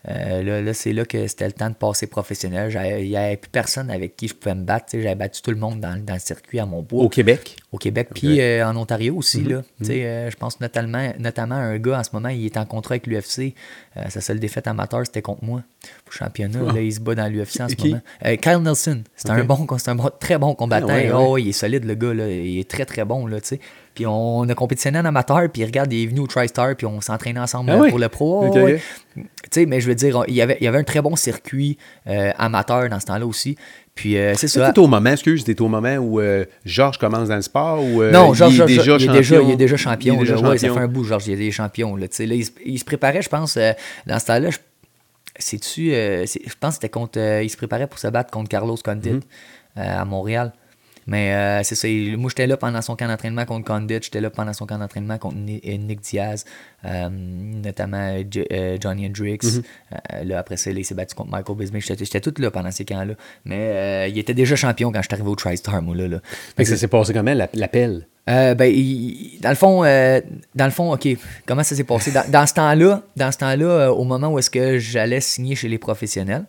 [0.10, 2.72] euh, là, là, c'est là que c'était le temps de passer professionnel.
[3.00, 4.88] Il n'y avait plus personne avec qui je pouvais me battre.
[4.94, 7.58] J'avais battu tout le monde dans, dans le circuit à mon bois Au Québec?
[7.72, 9.44] au Québec, puis euh, en Ontario aussi.
[9.44, 9.62] là.
[9.82, 12.66] Sais, euh, je pense notamment, notamment à un gars en ce moment, il est en
[12.66, 13.54] contrat avec l'UFC.
[14.10, 15.62] Sa seule défaite amateur, c'était contre moi.
[16.10, 16.74] championnat.
[16.74, 18.02] Là, il se bat dans l'UFC en ce moment.
[18.42, 20.88] Kyle Nelson, c'est un bon, c'est un très bon combattant.
[20.90, 22.14] Ah oh, il est solide, le gars.
[22.14, 22.28] Là.
[22.28, 23.28] Il est très, très bon.
[23.28, 23.38] Là,
[23.94, 27.02] puis on a compétitionné en amateur, puis regarde, il est venu au TriStar, puis on
[27.02, 28.54] s'entraînait ensemble ah pour le pro.
[28.54, 31.78] mais je veux dire, il y avait, il y avait un très bon circuit
[32.08, 33.58] euh, amateur dans ce temps-là aussi.
[33.94, 34.72] Puis euh, c'est ça.
[34.78, 36.22] Au moment, excuse, c'était au moment où
[36.66, 39.52] Georges commence dans le sport ou Non, Georges, il, est déjà il, est déjà, il
[39.52, 40.16] est déjà champion.
[40.16, 40.50] Il est déjà champion.
[40.50, 41.96] Ouais, ça fait un bout, Georges, il est déjà champion.
[41.96, 43.58] Là, là, il, il, se préparait, je pense,
[44.08, 44.50] dans ce temps-là,
[45.38, 45.94] c'est-tu.
[45.94, 47.20] Euh, je pense que c'était contre.
[47.20, 49.22] Euh, il se préparait pour se battre contre Carlos Condit mhm.
[49.78, 50.54] euh, à Montréal.
[51.08, 51.88] Mais c'est ça.
[52.18, 54.00] Moi, j'étais là pendant son camp d'entraînement contre Condit.
[54.02, 56.46] J'étais là pendant son camp d'entraînement contre Nick Diaz,
[56.84, 58.18] notamment
[58.80, 59.44] Johnny Hendricks.
[59.44, 59.64] Mhm.
[60.24, 61.82] là, après ça, il s'est battu contre Michael Bisbee.
[61.82, 63.14] J'étais tout là pendant ces camps-là.
[63.46, 65.96] Mais il était déjà champion quand je suis arrivé au TriStar, moi.
[65.96, 66.22] Là, là.
[66.64, 68.08] ça s'est passé comment, l'appel?
[68.30, 68.72] Euh, ben,
[69.42, 70.22] dans le fond, euh,
[70.54, 71.08] dans le fond, ok,
[71.46, 72.12] comment ça s'est passé?
[72.12, 75.68] Dans, ce temps-là, dans ce temps-là, euh, au moment où est-ce que j'allais signer chez
[75.68, 76.46] les professionnels,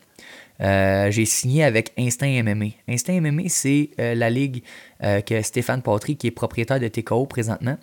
[0.63, 2.67] euh, j'ai signé avec Instinct MMA.
[2.89, 4.63] Instinct MMA, c'est euh, la ligue
[5.03, 7.77] euh, que Stéphane Patry, qui est propriétaire de TKO présentement.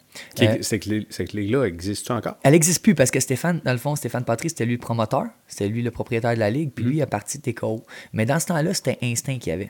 [0.61, 2.38] cette ligue-là existe encore?
[2.43, 5.25] Elle n'existe plus parce que Stéphane, dans le fond, Stéphane Patry, c'était lui le promoteur,
[5.47, 7.84] c'était lui le propriétaire de la ligue, puis lui, il a parti de TKO.
[8.13, 9.69] Mais dans ce temps-là, c'était Instinct qui avait.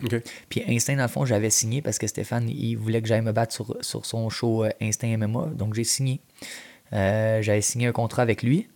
[0.49, 3.31] Puis Instinct, dans le fond, j'avais signé parce que Stéphane, il voulait que j'aille me
[3.31, 5.47] battre sur, sur son show Instinct MMA.
[5.55, 6.21] Donc j'ai signé.
[6.91, 8.67] j'avais signé un contrat avec lui.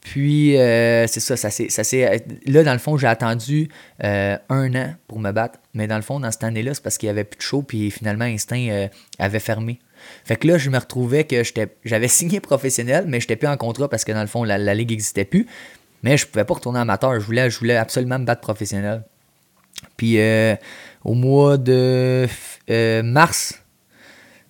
[0.00, 2.24] Puis, euh, c'est ça, ça c'est.
[2.46, 3.68] Là, dans le fond, j'ai attendu
[4.02, 5.58] euh, un an pour me battre.
[5.74, 7.62] Mais dans le fond, dans cette année-là, c'est parce qu'il n'y avait plus de show,
[7.62, 8.88] puis finalement, Instinct euh,
[9.18, 9.78] avait fermé.
[10.24, 11.42] Fait que là, je me retrouvais que
[11.84, 14.74] j'avais signé professionnel, mais je n'étais plus en contrat parce que dans le fond, la,
[14.74, 15.46] ligue n'existait plus.
[16.02, 17.20] Mais je pouvais pas retourner amateur.
[17.20, 19.04] Je voulais, je voulais absolument me battre professionnel.
[19.98, 20.18] Puis,
[21.04, 22.26] au mois de
[23.02, 23.60] mars,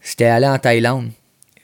[0.00, 1.10] j'étais allé en Thaïlande.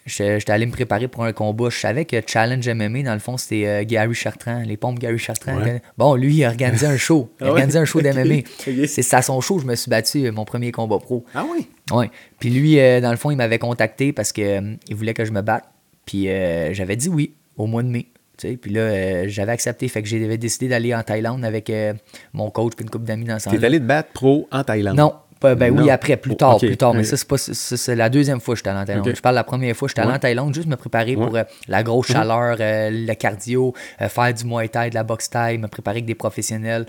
[0.07, 1.69] J'étais allé me préparer pour un combat.
[1.69, 5.19] Je savais que Challenge MMA, dans le fond, c'était euh, Gary Chartrand, les pompes Gary
[5.19, 5.61] Chartrand.
[5.99, 7.29] Bon, lui, il a organisé un show.
[7.41, 8.43] Il a ah organisé un show d'MMA.
[8.87, 11.25] C'est à son show que je me suis battu, euh, mon premier combat pro.
[11.35, 11.67] Ah oui?
[11.91, 12.07] Oui.
[12.39, 15.43] Puis lui, euh, dans le fond, il m'avait contacté parce qu'il voulait que je me
[15.43, 15.65] batte.
[16.05, 16.27] Puis
[16.71, 18.07] j'avais dit oui au mois de mai.
[18.39, 19.89] Puis là, j'avais accepté.
[19.89, 21.73] Fait que j'avais décidé d'aller en Thaïlande avec
[22.33, 24.97] mon coach et une couple d'amis dans ce T'es allé te battre pro en Thaïlande?
[24.97, 25.15] Non,
[25.55, 26.95] ben oui, après, plus tard, plus tard.
[26.95, 29.13] Mais ça, c'est pas c'est la deuxième fois que j'étais allé en Thaïlande.
[29.15, 31.43] Je parle de la première fois, j'étais allé en Thaïlande juste me préparer pour euh,
[31.69, 35.59] la grosse chaleur, euh, le cardio, euh, faire du Muay Thai, de la boxe Thai,
[35.59, 36.87] me préparer avec des professionnels.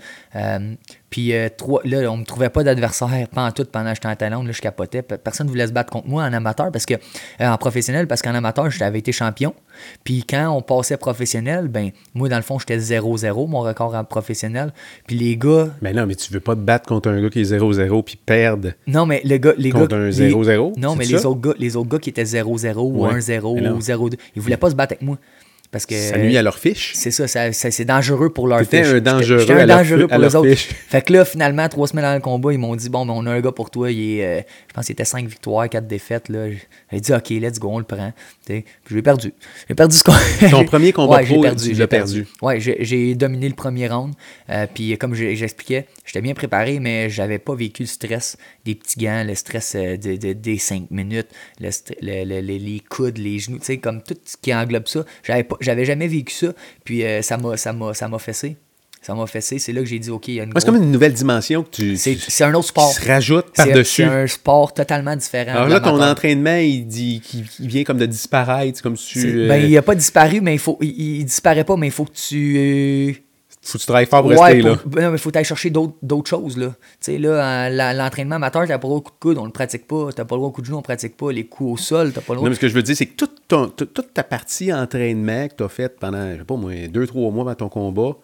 [1.10, 4.16] Puis euh, trois, là, on me trouvait pas d'adversaire pendant tout pendant que j'étais en
[4.16, 4.46] Thaïlande.
[4.46, 5.02] Là, je capotais.
[5.02, 8.20] Personne ne voulait se battre contre moi en amateur parce que euh, en professionnel, parce
[8.20, 9.54] qu'en amateur, j'avais été champion.
[10.04, 14.04] Puis quand on passait professionnel, ben moi, dans le fond, j'étais 0-0, mon record en
[14.04, 14.72] professionnel.
[15.06, 15.68] Puis les gars.
[15.80, 18.16] Mais non, mais tu veux pas te battre contre un gars qui est 0-0 puis
[18.16, 18.72] perdre.
[18.86, 19.54] Non, mais les gars.
[19.56, 20.78] Les contre un 0-0.
[20.78, 24.18] Non, mais les autres, gars, les autres gars qui étaient 0-0 ou 1-0 ou 0-2,
[24.36, 25.18] ils voulaient pas se battre avec moi.
[25.70, 26.92] Parce que, ça nuit à leur fiche?
[26.94, 28.86] C'est ça, c'est dangereux pour leur fiche.
[28.86, 30.48] un dangereux, un dangereux pour les autres.
[30.88, 33.26] Fait que là, finalement, trois semaines dans le combat, ils m'ont dit Bon, ben, on
[33.26, 33.90] a un gars pour toi.
[33.90, 36.32] Il est, euh, je pense qu'il était cinq victoires, quatre défaites.
[36.90, 38.12] J'ai dit Ok, let's go, on le prend.
[38.46, 39.34] Puis j'ai perdu.
[39.68, 40.14] J'ai perdu ce qu'on.
[40.50, 42.26] Ton premier combat pro, perdu, tu l'as perdu.
[42.40, 44.14] Ouais, j'ai dominé le premier round.
[44.48, 49.00] Euh, puis comme j'expliquais, j'étais bien préparé, mais j'avais pas vécu le stress des petits
[49.00, 51.28] gants, le stress euh, des cinq minutes,
[51.60, 55.04] le, les coudes, les genoux, tu sais, comme tout ce qui englobe ça.
[55.22, 56.48] J'avais pas j'avais jamais vécu ça.
[56.84, 58.56] Puis euh, ça m'a ça m'a ça m'a fessé.
[59.00, 59.58] Ça m'a fessé.
[59.58, 60.52] C'est là que j'ai dit, OK, il y a une.
[60.56, 61.96] C'est comme une nouvelle dimension que tu.
[61.96, 62.88] C'est un autre sport.
[62.90, 64.02] Qui se rajoute par-dessus.
[64.02, 65.52] C'est un sport totalement différent.
[65.52, 67.22] Alors là, ton entraînement, il, dit,
[67.60, 68.82] il, vient comme de disparaître.
[68.82, 70.78] Comme tu, ben, il n'a pas disparu, mais il faut.
[70.80, 73.22] Il, disparaît pas, mais il faut que tu.
[73.68, 74.76] Euh, faut que tu travailles fort pour rester là.
[74.86, 76.56] Ben non, mais faut aller chercher d'autres choses.
[76.56, 76.68] Là.
[76.68, 79.50] Tu sais, là, l'entraînement amateur, t'as pas le droit au coup de coude, on le
[79.50, 80.10] pratique pas.
[80.12, 81.32] T'as pas le droit au coup de genou, on pratique pas.
[81.32, 82.46] Les coups au sol, t'as pas le droit.
[82.46, 85.54] Non, mais ce que je veux dire, c'est que toute, toute ta partie entraînement que
[85.54, 88.16] t'as faite pendant, je sais pas moi, deux, trois mois avant ton combat,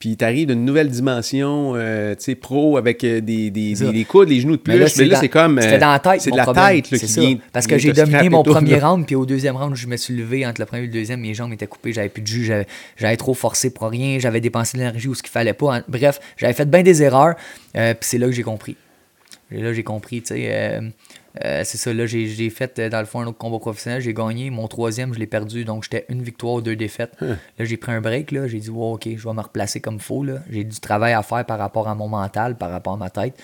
[0.00, 4.04] puis tu arrives d'une nouvelle dimension, euh, tu sais, pro, avec euh, des, des, des,
[4.06, 4.72] coudes, les genoux de plus.
[4.72, 5.60] Mais là, c'est comme.
[5.60, 6.22] C'était dans la tête.
[6.22, 7.20] C'est de la tête là, qui ça.
[7.20, 7.36] vient.
[7.52, 10.46] Parce que j'ai dominé mon premier round, puis au deuxième round, je me suis levé
[10.46, 12.50] entre le premier et le deuxième, mes jambes étaient coupées, j'avais plus de jus,
[12.96, 15.82] j'avais trop forcé pour rien, j'avais dépensé de l'énergie où ce qu'il fallait pas.
[15.86, 17.34] Bref, j'avais fait bien des erreurs,
[17.76, 18.76] euh, puis c'est là que j'ai compris.
[19.50, 20.46] là, j'ai compris, tu sais.
[20.48, 20.80] Euh,
[21.64, 24.00] c'est ça, là, j'ai fait, euh, dans le fond, un autre combat professionnel.
[24.02, 24.50] J'ai gagné.
[24.50, 25.64] Mon troisième, je l'ai perdu.
[25.64, 27.12] Donc, j'étais une victoire, deux défaites.
[27.20, 27.38] Hein.
[27.58, 28.32] Là, j'ai pris un break.
[28.32, 28.46] Là.
[28.46, 30.24] J'ai dit, OK, je vais me replacer comme il faut.
[30.50, 33.34] J'ai du travail à faire par rapport à mon mental, par rapport à ma tête.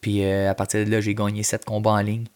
[0.00, 2.26] Puis, euh, à partir de là, j'ai gagné sept combats en ligne.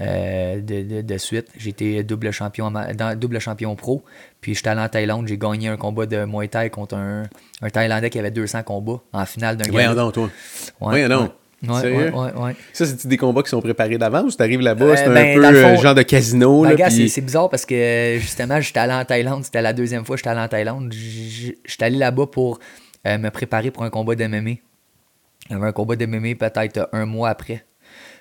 [0.00, 1.48] de, de, suite.
[1.56, 2.72] J'étais double champion
[3.16, 4.04] double champion pro.
[4.40, 7.24] Puis j'étais allé en Thaïlande, j'ai gagné un combat de Muay Thai contre un,
[7.62, 9.94] un Thaïlandais qui avait 200 combats en finale d'un gars.
[9.94, 10.30] non, toi.
[10.80, 11.22] Ouais, non.
[11.22, 11.28] Ouais,
[11.66, 15.06] ouais, ouais, Ça, c'est des combats qui sont préparés d'avance ou t'arrives là-bas, euh, c'est
[15.06, 16.62] un ben, peu euh, genre de casino.
[16.62, 20.16] Ben, là, c'est bizarre parce que justement, j'étais allé en Thaïlande, c'était la deuxième fois
[20.16, 20.92] que j'étais allé en Thaïlande.
[20.92, 22.60] J'étais allé là-bas pour
[23.06, 24.50] euh, me préparer pour un combat d'MMA.
[24.50, 24.60] Il
[25.50, 27.64] y avait un combat d'MMA peut-être un mois après.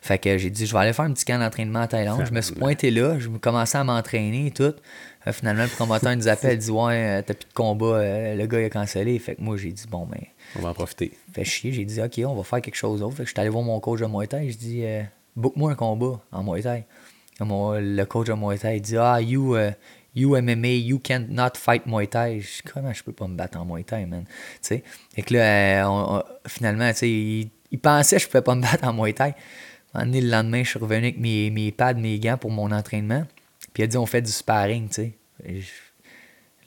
[0.01, 2.23] Fait que j'ai dit, je vais aller faire un petit camp d'entraînement en Thaïlande.
[2.25, 4.63] Je me suis pointé là, je commençais à m'entraîner et tout.
[4.63, 7.99] Euh, finalement, le promoteur nous appelle, il dit, ouais, t'as plus de combat,
[8.35, 9.19] le gars il a cancellé.
[9.19, 10.21] Fait que moi, j'ai dit, bon, ben.
[10.55, 11.11] On va en profiter.
[11.33, 13.15] Fait chier, j'ai dit, ok, on va faire quelque chose d'autre.
[13.15, 14.83] Fait que je suis allé voir mon coach de Muay Thai, je dis,
[15.35, 16.85] book-moi un combat en Muay Thai.
[17.39, 19.55] le coach de Muay Thai, dit, ah, you,
[20.17, 22.39] You MMA, you can't not fight Muay Thai.
[22.39, 24.25] Je comment je peux pas me battre en Muay Thai, man?
[24.61, 24.83] sais?
[25.15, 28.93] Et que là, euh, finalement, il, il, pensait que je pouvais pas me battre en
[28.93, 29.35] Muay Thai.
[29.93, 33.25] le lendemain, je suis revenu avec mes, mes pads, mes gants pour mon entraînement.
[33.73, 35.61] Puis il a dit, on fait du sparring, tu sais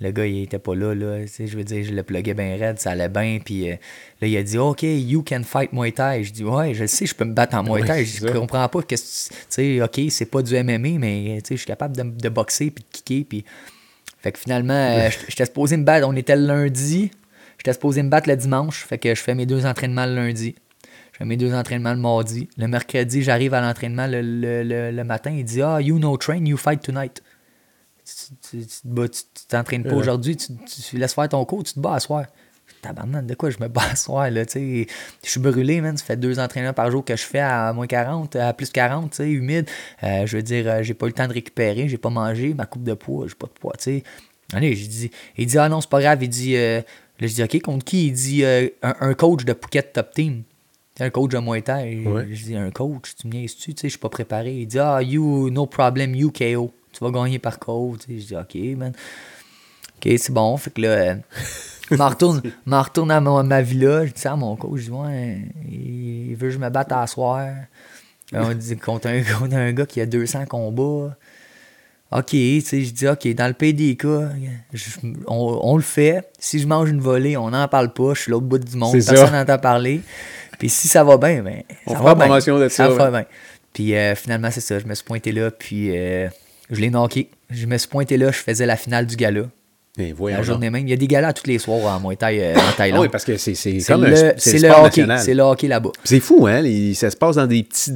[0.00, 1.26] le gars, il était pas là, là.
[1.26, 3.38] Je veux dire, je le pluguais bien raide, ça allait bien.
[3.44, 3.74] Puis euh,
[4.22, 6.24] là, il a dit, OK, you can fight Muay Thai.
[6.24, 8.06] Je dis, ouais, je sais, je peux me battre en Muay Thai.
[8.06, 9.00] je comprends pas que, tu
[9.48, 12.88] sais, OK, c'est pas du MMA, mais je suis capable de, de, boxer puis de
[12.90, 13.26] kicker.
[13.28, 13.44] Puis...
[14.22, 16.06] Fait que finalement, euh, j'étais supposé me battre.
[16.08, 17.10] On était le lundi.
[17.58, 18.84] J'étais supposé me battre le dimanche.
[18.86, 20.54] Fait que je fais mes deux entraînements le lundi.
[21.12, 22.48] Je fais mes deux entraînements le mardi.
[22.56, 25.30] Le mercredi, j'arrive à l'entraînement le, le, le, matin.
[25.30, 27.22] Il dit, ah, you no train, you fight tonight
[28.50, 32.24] tu t'entraînes pas aujourd'hui, tu, laisses faire ton cours, tu te bats à soir.
[32.82, 34.86] Tabarnak, de quoi je me bats à soir, là, tu
[35.24, 35.96] Je suis brûlé, man.
[35.96, 39.10] Ça fait deux entraînements par jour que je fais à moins 40, à plus 40,
[39.10, 39.68] tu sais, humide.
[40.02, 42.54] Euh, je veux dire, euh, j'ai pas eu le temps de récupérer, j'ai pas mangé,
[42.54, 44.02] ma coupe de poids, j'ai pas de poids, tu sais.
[44.52, 46.22] Allez, j'ai dit, il dit, ah non, c'est pas grave.
[46.22, 46.80] Il dit, euh,
[47.20, 48.08] là, je dis, OK, contre qui?
[48.08, 48.44] Il dit,
[48.82, 50.42] un, coach de Phuket Top Team.
[50.98, 52.02] Un coach de Muay Thai.
[52.30, 53.74] Je dis, un coach, tu me niaises-tu?
[53.74, 54.52] Tu sais, je suis pas préparé.
[54.54, 58.02] Il dit, ah, you, no problem, you KO tu vas gagner par code.
[58.08, 58.92] Je dis, OK, man.
[59.96, 60.56] OK, c'est bon.
[60.56, 61.16] Fait que là,
[61.90, 64.06] je m'en retourne, à ma, villa.
[64.06, 65.38] Je dis à mon coach, je dis, ouais,
[65.70, 67.48] il veut que je me batte à soir.
[68.32, 71.16] On dit contre un, contre un gars qui a 200 combats.
[72.12, 74.04] OK, tu sais, je dis, OK, dans le PDK,
[75.28, 76.28] on, on, le fait.
[76.40, 78.14] Si je mange une volée, on n'en parle pas.
[78.14, 78.92] Je suis l'autre bout du monde.
[78.92, 80.00] Personne n'entend parler.
[80.58, 82.26] Puis si ça va bien, ben, ça on va bien.
[82.26, 82.88] promotion de ça.
[82.88, 83.26] Ça va bien.
[83.72, 84.78] Puis euh, finalement, c'est ça.
[84.78, 85.52] Je me suis pointé là.
[85.52, 86.28] Puis euh,
[86.70, 87.30] je l'ai knocké.
[87.50, 89.42] Je me suis pointé là, je faisais la finale du gala.
[90.00, 90.86] Et la journée même.
[90.86, 93.00] Il y a des galas tous les soirs en Muay Thai euh, en Thaïlande.
[93.00, 93.54] Ah oui, parce que c'est
[93.86, 95.06] comme le, c'est le hockey.
[95.18, 95.90] C'est le hockey là-bas.
[96.04, 96.62] C'est fou, hein?
[96.94, 97.92] ça se passe dans des petits,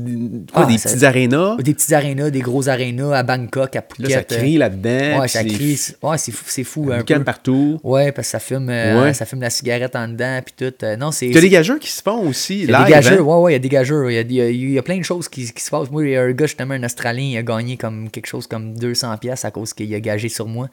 [0.53, 1.57] quoi, ah, des petits arénas?
[1.57, 4.09] Des petits arénas, des gros arénas à Bangkok, à Phuket.
[4.09, 5.21] Là, ça crie là-dedans.
[5.21, 5.79] Ouais, ça crie.
[6.03, 6.45] Ouais, c'est fou.
[6.47, 7.25] C'est fou un peu.
[7.25, 7.81] partout.
[7.83, 10.85] Ouais, parce que ça fume, euh, ça fume la cigarette en dedans, puis tout.
[10.85, 11.31] Euh, non, c'est.
[11.31, 12.63] Tu as des gageurs qui se font aussi.
[12.63, 13.23] Il y a des gageurs, hein?
[13.23, 14.11] ouais, ouais, il y a des gageurs.
[14.11, 15.91] Il y a, il y a, plein de choses qui, qui, se passent.
[15.91, 18.47] Moi, il y a un gars, justement, un Australien, il a gagné comme quelque chose
[18.47, 20.69] comme 200$ à cause qu'il a gagé sur moi.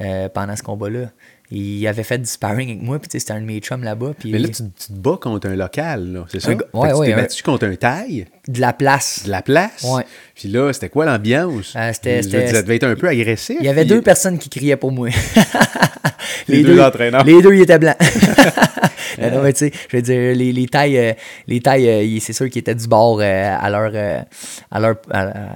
[0.00, 1.10] Euh, pendant ce combat-là.
[1.50, 4.12] Il avait fait du sparring avec moi, puis c'était un de mes chums là-bas.
[4.24, 6.52] Mais là, tu, te bats contre un local, c'est ça?
[6.52, 8.26] Ouais, ouais, tu t'es battu contre un taille?
[8.46, 9.22] De la place.
[9.24, 9.82] De la place?
[9.82, 10.04] Ouais.
[10.36, 11.74] Puis là, c'était quoi l'ambiance?
[11.74, 13.56] Euh, c'était, ça devait être un peu agressif.
[13.58, 15.08] Il y avait deux personnes qui criaient pour moi.
[16.48, 17.24] les, deux, entraîneurs.
[17.24, 17.96] Les deux, ils étaient blancs.
[19.90, 21.12] je veux dire, les, les tailles, euh,
[21.46, 23.92] les tailles euh, c'est sûr qu'ils étaient du bord euh, à leur,
[24.70, 24.96] à leur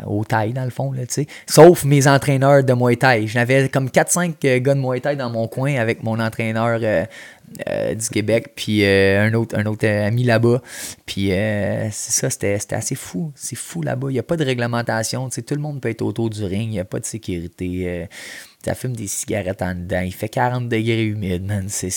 [0.06, 1.26] aux tailles, dans le fond, là, tu sais.
[1.46, 3.26] Sauf mes entraîneurs de Muay Thai.
[3.26, 8.84] J'avais comme 4-5 gars de Muay dans mon coin avec mon entraîneur du Québec, puis
[8.84, 10.62] un, autre, un autre ami là-bas.
[11.06, 13.32] Puis c'est ça, c'était assez fou.
[13.34, 14.08] C'est fou là-bas.
[14.10, 15.28] Il n'y a pas de réglementation.
[15.28, 16.64] Tout le monde peut être autour du ring.
[16.64, 18.08] Il n'y a pas de sécurité.
[18.64, 20.02] ça fume des cigarettes en dedans.
[20.04, 21.66] Il fait 40 degrés humide, man.
[21.68, 21.90] C'est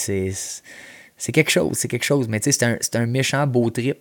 [1.17, 2.27] c'est quelque chose, c'est quelque chose.
[2.27, 3.97] Mais tu sais, c'est un, méchant beau trip.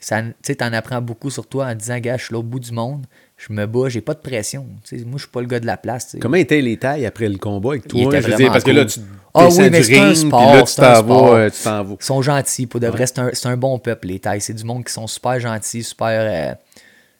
[0.00, 2.72] Tu sais, t'en apprends beaucoup sur toi en disant, gars, je suis l'autre bout du
[2.72, 3.06] monde,
[3.36, 4.64] je me bats, j'ai pas de pression.
[4.64, 6.16] moi, je suis pas le gars de la place.
[6.20, 8.20] Comment étaient les tailles après le combat avec toi?
[8.20, 9.00] Je dire, parce que là, tu
[9.34, 10.54] ah oui, mais c'est un sport.
[10.54, 12.66] Là, tu t'en vas, Ils sont gentils.
[12.66, 14.40] Pour de vrai, c'est un, bon peuple, les tailles.
[14.40, 16.08] C'est du monde qui sont super gentils, super.
[16.08, 16.54] Euh,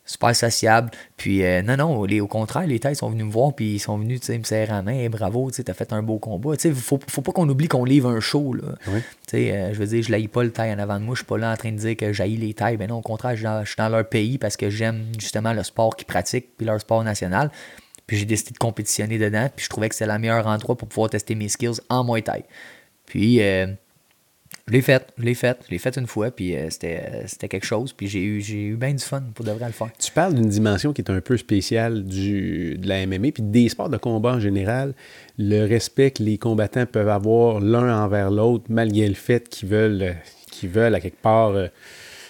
[0.09, 0.90] super sociable.
[1.16, 3.98] Puis euh, non, non, au contraire, les Thaïs sont venus me voir, puis ils sont
[3.98, 5.09] venus me serrer la main.
[5.09, 6.54] bravo, tu as fait un beau combat.
[6.64, 8.54] Il faut, faut pas qu'on oublie qu'on livre un show.
[8.54, 8.74] Là.
[9.34, 11.14] Euh, je veux dire, je n'aille pas le Thaï en avant de moi.
[11.14, 12.78] Je suis pas là en train de dire que j'haïs les Thaïs.
[12.78, 15.94] Ben non, au contraire, je suis dans leur pays parce que j'aime justement le sport
[15.94, 17.50] qu'ils pratiquent, puis leur sport national.
[18.06, 20.88] Puis j'ai décidé de compétitionner dedans, puis je trouvais que c'était le meilleur endroit pour
[20.88, 22.44] pouvoir tester mes skills en Muay Thai.
[23.04, 23.42] Puis.
[23.42, 23.66] Euh,
[24.68, 27.64] je l'ai fait, je l'ai fait, je l'ai fait une fois, puis euh, c'était quelque
[27.64, 29.88] chose, puis j'ai eu, eu bien du fun pour de vrai le faire.
[29.98, 33.70] Tu parles d'une dimension qui est un peu spéciale du, de la MMA, puis des
[33.70, 34.92] sports de combat en général,
[35.38, 40.16] le respect que les combattants peuvent avoir l'un envers l'autre, malgré le fait qu'ils veulent,
[40.50, 41.50] qu'ils veulent à quelque part.
[41.50, 41.68] Euh,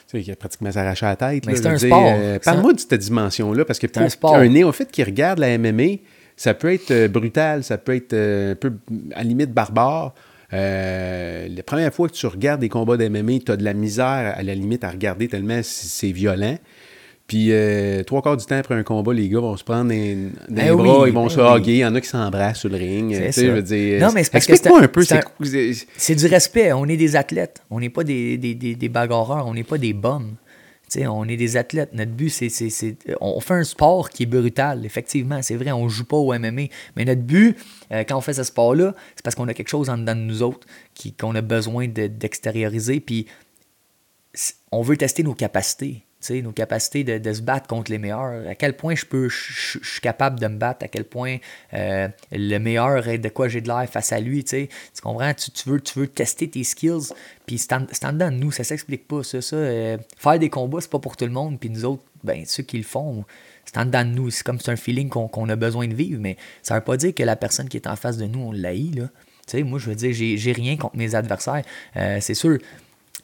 [0.09, 1.45] tu sais, pratiquement s'arracher la tête.
[1.45, 2.14] Mais c'est un sport.
[2.16, 3.86] Euh, parle-moi de cette dimension-là, parce que
[4.16, 5.97] pour un, un néophyte qui regarde la MMA,
[6.34, 8.72] ça peut être brutal, ça peut être un peu
[9.14, 10.14] à limite barbare.
[10.53, 14.35] Euh, la première fois que tu regardes des combats d'MMA, tu as de la misère
[14.37, 16.57] à la limite à regarder tellement c'est violent.
[17.27, 19.95] Puis euh, trois quarts du temps après un combat, les gars vont se prendre dans
[19.95, 20.17] les
[20.49, 21.59] Ben bras, oui, ils vont ben se oui.
[21.61, 23.13] hugger, il y en a qui s'embrassent sur le ring.
[23.15, 23.47] C'est tu sais, ça.
[23.49, 24.85] je veux dire, Non, mais c'est parce que explique-moi c'est-
[25.17, 25.23] un
[25.69, 26.73] peu, c'est du respect.
[26.73, 27.61] On est des athlètes.
[27.71, 29.47] On n'est pas des, des, des, des bagarreurs.
[29.47, 30.37] On n'est pas des bums.
[30.97, 31.93] On est des athlètes.
[31.93, 35.43] Notre but, c'est, c'est, On fait un sport qui est brutal, effectivement.
[35.43, 36.62] C'est vrai, on joue pas au MMA.
[36.97, 37.57] Mais notre but,
[37.93, 40.20] euh, quand on fait ce sport-là, c'est parce qu'on a quelque chose en dedans de
[40.20, 43.01] nous autres qui, qu'on a besoin de- d'extérioriser.
[43.01, 43.26] Puis
[44.72, 46.03] on veut tester nos capacités.
[46.31, 48.47] Nos capacités de, de se battre contre les meilleurs.
[48.49, 51.39] À quel point je peux, je, je- suis capable de me battre, à quel point
[51.75, 54.45] euh, le meilleur est de quoi j'ai de l'air face à lui.
[54.45, 54.69] Tu,
[55.03, 55.33] comprends?
[55.35, 57.12] Tu, tu veux, tu veux tester tes skills,
[57.47, 59.23] puis c'est en, dedans de nous, ça s'explique pas.
[59.23, 62.03] Ça, ça euh, faire des combats, c'est pas pour tout le monde, puis nous autres,
[62.25, 63.25] ben, ceux qui le font,
[63.64, 64.31] c'est en dedans de nous.
[64.31, 67.14] C'est comme c'est un feeling qu'on a besoin de vivre, mais ça veut pas dire
[67.14, 68.95] que la personne qui est en face de nous, on l'haït.
[68.95, 69.09] Là.
[69.62, 71.62] Moi, je veux dire, j'ai rien contre mes adversaires.
[71.97, 72.59] Euh, c'est sûr,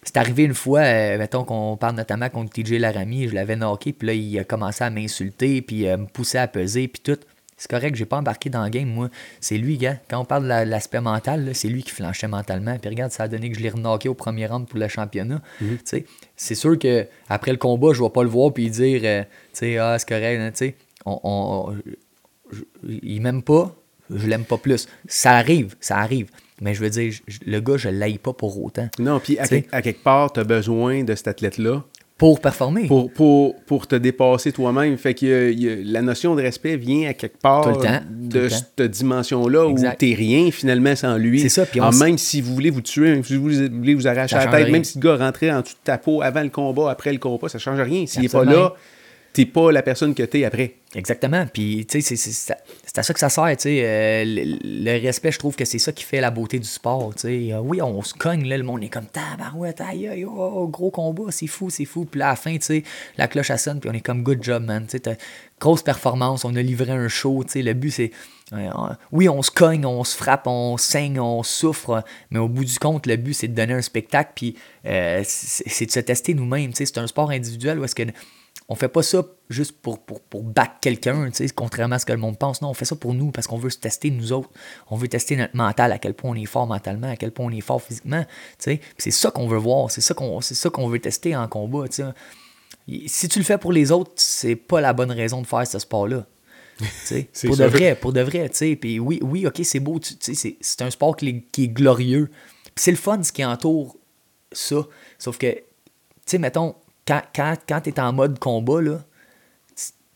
[0.02, 3.92] c'est arrivé une fois, euh, mettons qu'on parle notamment contre TJ Laramie, je l'avais knocké,
[3.92, 7.18] puis là, il a commencé à m'insulter, puis euh, me pousser à peser, puis tout.
[7.56, 9.08] C'est correct, j'ai pas embarqué dans le game, moi.
[9.40, 9.96] C'est lui, gars.
[10.10, 12.76] Quand on parle de la- l'aspect mental, c'est lui qui flanchait mentalement.
[12.78, 15.40] Puis regarde, ça a donné que je l'ai reknocké au premier round pour le championnat.
[15.84, 16.04] Sais,
[16.36, 19.28] C'est sûr que après le combat, je vais pas le voir puis dire, euh, tu
[19.52, 20.74] sais, ah, c'est correct, hein, tu sais.
[21.06, 21.76] On, on-
[22.50, 22.62] je-
[23.02, 23.74] il m'aime pas,
[24.10, 24.88] je l'aime pas plus.
[25.06, 26.30] Ça arrive, ça arrive.
[26.60, 28.88] Mais je veux dire, je- le gars, je l'aille pas pour autant.
[28.98, 31.82] Non, puis à, quelque part, tu as besoin de cet athlète-là
[32.16, 32.86] Pour performer.
[32.86, 34.96] pour, pour, pour te dépasser toi-même.
[34.96, 37.70] Fait que euh, il y a- la notion de respect vient à quelque part Tout
[37.80, 38.56] le temps, de tout le temps.
[38.78, 41.40] cette dimension-là où t'es rien finalement sans lui.
[41.40, 43.94] C'est ça, puis on Ah, même si vous voulez vous tuer, même si vous voulez
[43.94, 44.72] vous arracher Ça la tête, rien.
[44.72, 47.18] même si le gars rentrait en dessous de ta peau avant le combat, après le
[47.18, 48.06] combat, ça change rien.
[48.06, 48.74] S'il n'est pas là,
[49.34, 50.76] t'es pas la personne que t'es après.
[50.94, 51.44] Exactement.
[51.52, 52.52] Puis, tu sais, c'est-
[52.96, 53.80] à ça que ça sert, tu sais.
[53.84, 57.22] euh, le, respect, je trouve que c'est ça qui fait la beauté du sport, tu
[57.22, 57.52] sais.
[57.52, 60.68] Euh, oui, on se cogne, là, le monde est comme tabarouette, aïe, aïe, oh, oh,
[60.68, 62.04] gros combat, c'est fou, c'est fou.
[62.04, 62.84] Puis à la fin, tu sais,
[63.18, 64.86] la cloche à sonne, puis on est comme good job, man.
[64.86, 65.18] Tu sais,
[65.58, 67.62] grosse performance, on a livré un show, tu sais.
[67.62, 68.12] Le but, c'est.
[68.52, 68.68] euh,
[69.10, 72.78] oui, on se cogne, on se frappe, on saigne, on souffre, mais au bout du
[72.78, 74.54] compte, le but, c'est de donner un spectacle, puis
[74.84, 76.70] c'est de se tester nous-mêmes.
[76.74, 78.04] C'est un sport individuel où est-ce que
[78.68, 82.18] on fait pas ça juste pour, pour, pour battre quelqu'un, contrairement à ce que le
[82.18, 82.62] monde pense.
[82.62, 84.48] Non, on fait ça pour nous parce qu'on veut se tester nous autres.
[84.90, 87.46] On veut tester notre mental, à quel point on est fort mentalement, à quel point
[87.46, 88.24] on est fort physiquement.
[88.58, 91.84] C'est ça qu'on veut voir, c'est ça qu'on veut tester en combat.
[93.06, 95.78] Si tu le fais pour les autres, c'est pas la bonne raison de faire ce
[95.78, 96.26] sport-là.
[97.46, 97.56] Pour sûr.
[97.56, 98.50] de vrai, pour de vrai.
[98.80, 102.30] Puis oui, oui, ok, c'est beau, c'est- un sport qui est, qui est glorieux.
[102.64, 103.96] Puis c'est le fun ce qui entoure
[104.50, 104.84] ça.
[105.16, 105.62] Sauf que, tu
[106.26, 106.74] sais, mettons,
[107.06, 109.00] quand, quand, quand tu es en mode combat, là,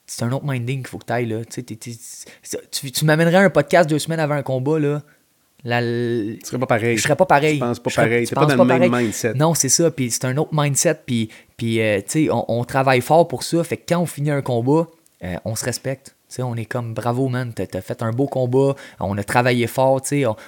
[0.06, 1.26] c'est- un autre minding qu'il faut que tu ailles.
[1.26, 1.44] Là.
[1.44, 1.92] Tu, t'es- t'es-
[2.70, 5.02] tu, tu m'amènerais un podcast deux semaines avant un combat, là.
[5.64, 6.96] La, Tu serais pas pareil.
[6.96, 7.54] je serais pas pareil.
[7.54, 8.24] Tu penses pas Je serais- pareil.
[8.26, 9.34] tu T'es pas dans le même mindset.
[9.34, 9.90] Non, c'est ça.
[9.90, 11.00] Puis c'est un autre mindset.
[11.04, 13.62] Puis, puis euh, tu sais, on, on travaille fort pour ça.
[13.64, 14.86] Fait que quand on finit un combat,
[15.24, 16.14] euh, on se respecte.
[16.38, 17.52] On est comme bravo, man.
[17.54, 18.74] T'as as fait un beau combat.
[19.00, 20.02] On a travaillé fort.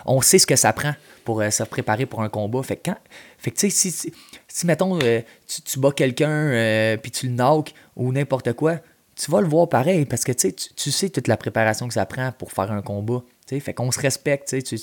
[0.06, 2.62] On, sait ce que ça prend pour euh, se préparer pour un combat.
[2.62, 2.96] Fait que, quand,
[3.38, 4.12] fait que tu sais, si,
[4.48, 8.76] si, mettons, euh, tu, tu bats quelqu'un euh, puis tu le knock ou n'importe quoi,
[9.16, 12.32] tu vas le voir pareil parce que tu sais, toute la préparation que ça prend
[12.32, 13.22] pour faire un combat.
[13.46, 13.60] tu sais.
[13.60, 14.76] Fait qu'on se respecte, tu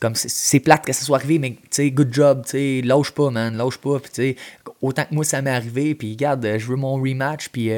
[0.00, 3.12] comme c'est- plate que ça soit arrivé, mais tu sais, good job, tu sais, lâche
[3.12, 4.36] pas, man, lâche pas, puis tu sais,
[4.82, 7.70] autant que moi ça m'est arrivé, puis regarde, euh, je veux mon rematch, puis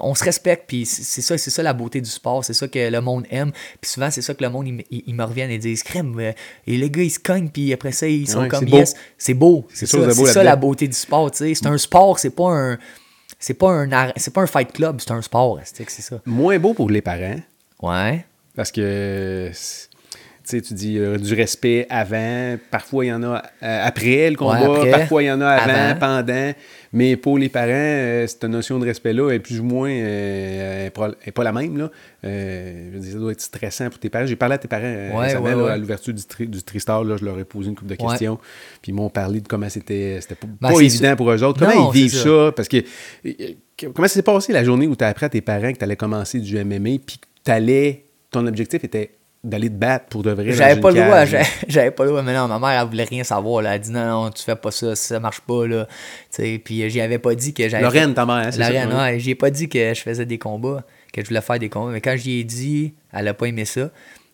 [0.00, 2.78] on se respecte, puis c'est ça, c'est ça la beauté du sport, c'est ça que
[2.90, 5.82] le monde aime, puis souvent c'est ça que le monde, ils me- reviennent et disent,
[5.82, 6.32] crème, euh,
[6.66, 8.76] et les gars ils se cognent, puis après ça ils sont Ouais, comme c'est beau.
[8.76, 11.78] yes, c'est beau, c'est ça, beau ça la beauté du sport, tu sais, c'est un
[11.78, 12.78] sport, c'est pas un,
[13.38, 16.20] c'est pas un, c'est pas un fight club, c'est un sport, c'est ça.
[16.26, 17.40] Moins beau pour les parents.
[17.82, 18.24] Ouais.
[18.54, 19.54] Parce que, tu
[20.44, 24.36] sais, tu dis euh, du respect avant, parfois il y en a euh, après le
[24.36, 25.98] combat, Ouais, après, parfois il y en a avant, avant.
[26.22, 26.52] pendant.
[26.96, 31.30] Mais pour les parents, euh, cette notion de respect-là est plus ou moins euh, est
[31.30, 31.76] pas, la même.
[31.76, 31.90] Là.
[32.24, 34.24] Euh, je veux dire, ça doit être stressant pour tes parents.
[34.24, 35.70] J'ai parlé à tes parents euh, Ouais, ouais, là, ouais.
[35.72, 37.04] à l'ouverture du, tri, du Tristar.
[37.04, 38.38] Là, je leur ai posé une couple de questions.
[38.80, 41.16] Puis ils m'ont parlé de comment c'était c'était pas, Ben, pas évident sûr.
[41.16, 41.62] pour eux autres.
[41.62, 42.22] Non, Comment ils c'est vivent ça.
[42.46, 42.52] ça?
[42.56, 42.82] Parce que
[43.92, 45.84] comment ça s'est passé la journée où tu as appris à tes parents que tu
[45.84, 49.10] allais commencer du MMA puis que t'allais, ton objectif était
[49.46, 50.52] d'aller te battre pour de vrai.
[50.52, 51.24] J'avais pas le droit,
[51.68, 53.74] j'avais pas le droit, mais non, ma mère, elle voulait rien savoir, là.
[53.74, 55.86] Elle dit non, non, tu fais pas ça, ça marche pas, là.
[55.86, 57.82] Tu sais, puis euh, j'y avais pas dit que j'avais.
[57.82, 58.70] Lorraine, ta mère, hein, c'est ça?
[58.70, 58.96] Lorraine, ouais.
[58.96, 61.68] ouais, j'y ai pas dit que je faisais des combats, que je voulais faire des
[61.68, 63.90] combats, mais quand j'y ai dit, elle a pas aimé ça.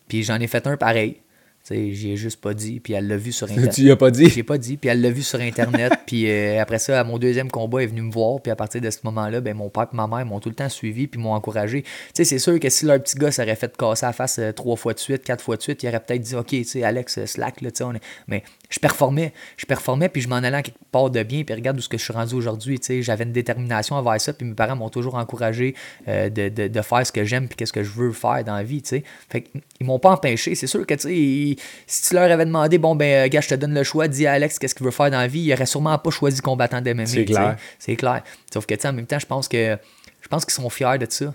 [0.08, 1.21] Puis j'en ai fait un pareil.
[1.70, 3.72] J'y ai juste pas dit, puis elle l'a vu sur Internet.
[3.72, 4.28] tu lui as pas dit?
[4.28, 7.50] J'ai pas dit, puis elle l'a vu sur Internet, puis euh, après ça, mon deuxième
[7.52, 9.86] combat, elle est venue me voir, puis à partir de ce moment-là, ben, mon père
[9.92, 11.84] et ma mère m'ont tout le temps suivi, puis m'ont encouragé.
[12.14, 14.92] C'est sûr que si leur petit gars s'aurait fait casser la face euh, trois fois
[14.92, 16.52] de suite, quatre fois de suite, il aurait peut-être dit, OK,
[16.82, 20.62] Alex, euh, slack, là, tu sais, mais je performais, je performais, puis je m'en allais
[20.62, 23.32] quelque part de bien, puis regarde où ce que je suis rendu aujourd'hui, j'avais une
[23.32, 25.74] détermination envers ça, puis mes parents m'ont toujours encouragé
[26.06, 28.62] de, de, de, faire ce que j'aime, puis qu'est-ce que je veux faire dans la
[28.62, 29.04] vie, tu sais.
[29.28, 31.51] Fait qu'ils m'ont pas empêché, c'est sûr que, tu sais,
[31.86, 34.26] si tu leur avais demandé, bon, ben, euh, gars, je te donne le choix, dis
[34.26, 36.80] à Alex qu'est-ce qu'il veut faire dans la vie, il aurait sûrement pas choisi combattant
[36.80, 37.06] de MMA.
[37.06, 37.56] C'est clair.
[37.78, 38.22] C'est clair.
[38.52, 39.76] Sauf que, tu en même temps, je pense que
[40.20, 41.26] je pense qu'ils sont fiers de ça.
[41.26, 41.32] Tu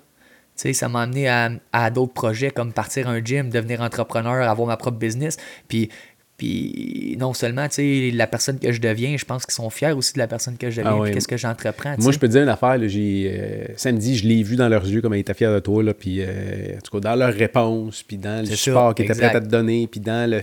[0.56, 4.68] sais, ça m'a amené à, à d'autres projets comme partir un gym, devenir entrepreneur, avoir
[4.68, 5.38] ma propre business.
[5.68, 5.90] Puis
[6.38, 9.92] puis non seulement, tu sais, la personne que je deviens, je pense qu'ils sont fiers
[9.92, 11.96] aussi de la personne que je deviens, ah qu'est-ce que j'entreprends.
[11.98, 14.88] Moi, je peux te dire une affaire, j'ai, euh, samedi, je l'ai vu dans leurs
[14.88, 17.34] yeux comme ils étaient fiers de toi, là, puis euh, en tout cas, dans leurs
[17.34, 20.42] réponses, puis dans le support qu'ils étaient prêts à te donner, puis dans le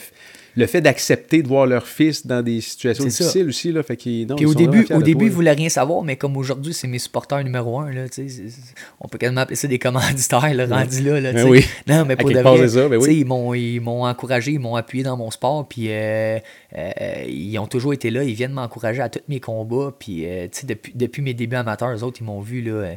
[0.57, 3.73] le fait d'accepter de voir leur fils dans des situations difficiles aussi.
[3.73, 6.73] Là, fait Puis au début, au début ils ne voulaient rien savoir, mais comme aujourd'hui,
[6.73, 7.91] c'est mes supporters numéro un.
[7.91, 8.05] Là,
[9.01, 11.21] on peut quasiment appeler ça des commanditaires, là, rendus là.
[11.21, 11.65] là ben oui.
[11.89, 13.25] Non, mais pour de vrai, ça, ben oui.
[13.75, 16.39] ils m'ont encouragé, ils m'ont appuyé dans mon sport, puis euh,
[16.77, 16.93] euh,
[17.27, 20.93] ils ont toujours été là, ils viennent m'encourager à tous mes combats, puis euh, depuis,
[20.95, 22.97] depuis mes débuts amateurs, eux autres, ils m'ont vu là,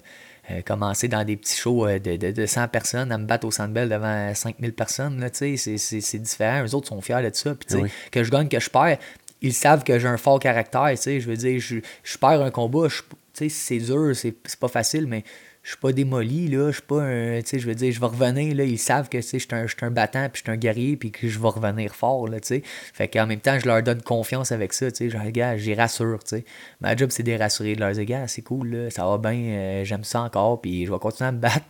[0.49, 3.51] euh, commencer dans des petits shows euh, de, de, 100 personnes à me battre au
[3.51, 6.63] Sandbell devant 5000 personnes, c'est différent.
[6.65, 7.55] Eux autres sont fiers de ça.
[7.55, 8.97] Puis, que je gagne, que je perds,
[9.41, 10.95] ils savent que j'ai un fort caractère.
[10.95, 12.87] Je veux dire, je, je perds un combat,
[13.33, 15.23] c'est dur, c'est pas facile, mais
[15.67, 16.67] je suis pas démoli, là.
[16.67, 17.41] Je suis pas un.
[17.41, 18.63] Tu sais, je veux dire, je vais revenir, là.
[18.63, 20.95] Ils savent que, tu sais, je suis un, un, battant, puis je suis un guerrier,
[20.95, 22.61] puis que je vais revenir fort, là, tu sais.
[22.63, 25.09] Fait qu'en même temps, je leur donne confiance avec ça, tu sais.
[25.09, 26.45] Genre, gars, j'y rassure, tu sais.
[26.79, 29.17] Ma job, c'est de les rassurer, de leur dire, gars, c'est cool, là, ça va
[29.17, 31.65] bien, euh, j'aime ça encore, puis je vais continuer à me battre,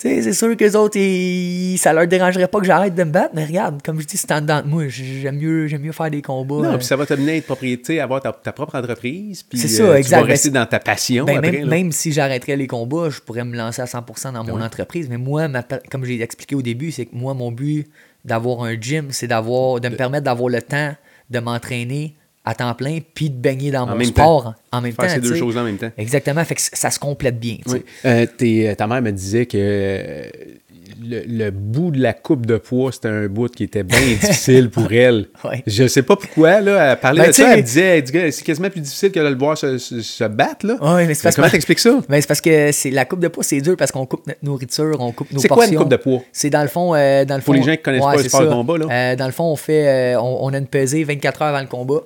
[0.00, 3.34] c'est sûr que les autres, ils, ça leur dérangerait pas que j'arrête de me battre,
[3.34, 4.84] mais regarde, comme je dis, c'est en dedans de moi.
[4.88, 6.54] J'aime mieux, j'aime mieux faire des combats.
[6.54, 6.76] Non, euh.
[6.78, 9.42] puis ça va te mener à être propriété, avoir ta, propre entreprise.
[9.42, 11.26] Puis, c'est ça, euh, Tu vas rester dans ta passion.
[11.26, 15.08] Ben, même, si j'arrêterais les combats, je pourrais me lancer à 100% dans mon entreprise.
[15.10, 15.48] Mais moi,
[15.90, 17.86] comme j'ai expliqué au début, c'est que moi, mon but
[18.24, 20.94] d'avoir un gym, c'est d'avoir, de me permettre d'avoir le temps
[21.30, 25.08] de m'entraîner à temps plein, puis de baigner dans mon sport en même temps.
[25.08, 25.90] ces deux choses en même temps.
[25.98, 27.58] Exactement, fait que ça se complète bien.
[28.04, 30.24] Euh, euh, ta mère me disait que euh,
[31.02, 34.90] le, bout de la coupe de poids, c'était un bout qui était bien difficile pour
[34.90, 35.26] elle.
[35.66, 38.80] Je sais pas pourquoi, là, elle parlait ben, de ça, elle disait, c'est quasiment plus
[38.80, 40.76] difficile que de le voir se, battre, là.
[40.80, 42.00] Oui, mais c'est parce Comment t'expliques ça?
[42.08, 44.42] Ben, c'est parce que c'est, la coupe de poids, c'est dur parce qu'on coupe notre
[44.42, 45.40] nourriture, on coupe nos portions.
[45.42, 46.22] C'est quoi une coupe de poids?
[46.32, 46.92] C'est dans le fond...
[46.92, 49.16] dans le pour les gens qui connaissent pas le sport de combat, là.
[49.16, 50.16] dans le fond, on fait...
[50.16, 52.00] on, on, a une pesée 24 heures avant le combat.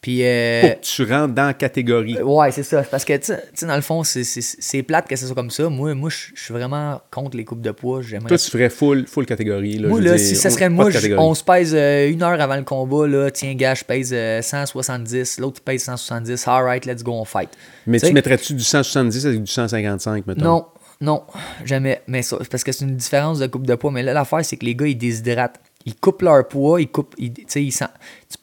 [0.00, 2.16] Puis, euh, Pour que tu rentres dans la catégorie.
[2.18, 2.82] Euh, ouais, c'est ça.
[2.82, 5.68] Parce que, tu sais, dans le fond, c'est plate que ce soit comme ça.
[5.68, 8.00] Moi, moi je suis vraiment contre les coupes de poids.
[8.28, 9.78] Toi, tu ferais full, full catégorie.
[9.78, 10.88] Là, moi, là, si ça serait moi,
[11.18, 13.08] on se pèse euh, une heure avant le combat.
[13.08, 15.40] Là, Tiens, gars, je pèse 170.
[15.40, 16.46] L'autre pèse 170.
[16.46, 17.50] All right, let's go, on fight.
[17.86, 20.44] Mais tu mettrais-tu du 170 avec du 155, mettons?
[20.44, 20.66] Non,
[21.00, 21.22] non,
[21.64, 22.02] jamais.
[22.06, 23.90] Mais ça, parce que c'est une différence de coupe de poids.
[23.90, 27.14] Mais là, l'affaire, c'est que les gars, ils déshydratent ils coupent leur poids, ils coupent.
[27.16, 27.86] Ils, ils sent...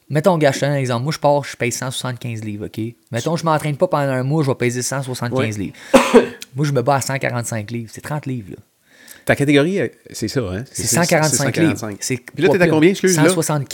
[0.10, 1.04] Mettons, gars, un exemple.
[1.04, 2.82] Moi, je pars, je paye 175 livres, OK?
[3.12, 5.76] Mettons, je m'entraîne pas pendant un mois, je vais payer 175 livres.
[6.56, 7.92] Moi, je me bats à 145 livres.
[7.94, 8.58] C'est 30 livres, là.
[9.26, 10.64] Ta catégorie, euh, c'est ça, hein?
[10.72, 11.90] C'est 145 livres.
[12.00, 13.20] Puis là, t'es à combien, excuse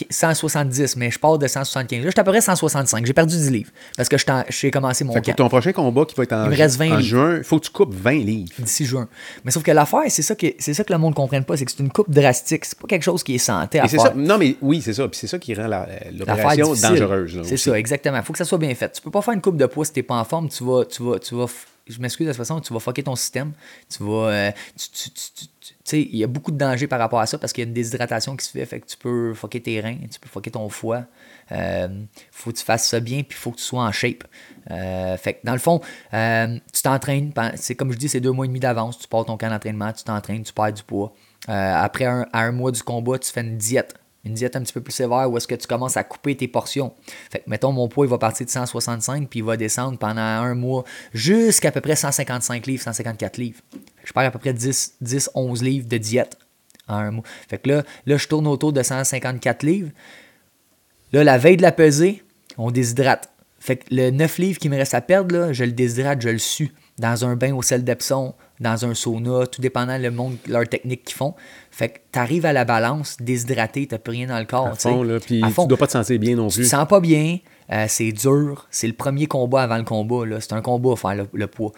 [0.09, 1.99] 170, mais je pars de 175.
[1.99, 3.05] Là, je suis à peu près 165.
[3.05, 4.17] J'ai perdu 10 livres parce que
[4.49, 5.35] j'ai commencé mon camp.
[5.35, 7.65] ton prochain combat qui va être en, il me reste 20 juin, il faut que
[7.65, 8.51] tu coupes 20 livres.
[8.59, 9.07] D'ici juin.
[9.43, 11.65] Mais sauf que l'affaire, c'est ça, que, ça que le monde ne comprenne pas, c'est
[11.65, 12.65] que c'est une coupe drastique.
[12.65, 14.01] C'est pas quelque chose qui est santé à faire.
[14.01, 15.07] Ça, non, mais oui, c'est ça.
[15.07, 15.67] Puis c'est ça qui rend
[16.13, 17.41] l'opération dangereuse.
[17.43, 18.17] C'est ça, exactement.
[18.17, 18.91] Il faut que ça soit bien fait.
[18.91, 20.49] Tu peux pas faire une coupe de poids si t'es pas en forme.
[20.49, 21.47] Tu vas, tu vas, tu vas
[21.87, 23.53] je m'excuse de toute façon, tu vas fucker ton système.
[23.89, 24.29] Tu vas.
[24.29, 25.09] Euh, tu,
[25.83, 27.67] sais, il y a beaucoup de dangers par rapport à ça parce qu'il y a
[27.67, 28.65] une déshydratation qui se fait.
[28.65, 31.05] Fait que tu peux fucker tes reins, tu peux fucker ton foie.
[31.51, 31.87] Euh,
[32.31, 34.23] faut que tu fasses ça bien, puis faut que tu sois en shape.
[34.69, 35.81] Euh, fait que dans le fond,
[36.13, 37.33] euh, tu t'entraînes.
[37.55, 38.99] C'est comme je dis, c'est deux mois et demi d'avance.
[38.99, 41.13] Tu pars ton camp d'entraînement, tu t'entraînes, tu perds du poids.
[41.47, 44.81] après un, un mois du combat, tu fais une diète une diète un petit peu
[44.81, 46.93] plus sévère où est-ce que tu commences à couper tes portions.
[47.31, 50.21] Fait que, mettons, mon poids, il va partir de 165, puis il va descendre pendant
[50.21, 53.61] un mois jusqu'à à peu près 155 livres, 154 livres.
[54.03, 56.37] Je perds à peu près 10, 10 11 livres de diète
[56.87, 57.23] en un mois.
[57.49, 59.89] Fait que là, là, je tourne autour de 154 livres.
[61.13, 62.23] Là, la veille de la pesée,
[62.57, 63.29] on déshydrate.
[63.59, 66.29] Fait que le 9 livres qui me reste à perdre, là, je le déshydrate, je
[66.29, 70.37] le sue dans un bain au sel d'Epsom, dans un sauna, tout dépendant le monde,
[70.47, 71.33] leur technique qu'ils font.
[71.71, 74.67] Fait que tu arrives à la balance, déshydraté, tu plus rien dans le corps.
[74.67, 76.57] À fond, là, puis tu dois pas te sentir bien non plus.
[76.57, 77.39] Tu te sens pas bien,
[77.71, 80.39] euh, c'est dur, c'est le premier combat avant le combat.
[80.39, 81.71] C'est un combat à faire le, poids.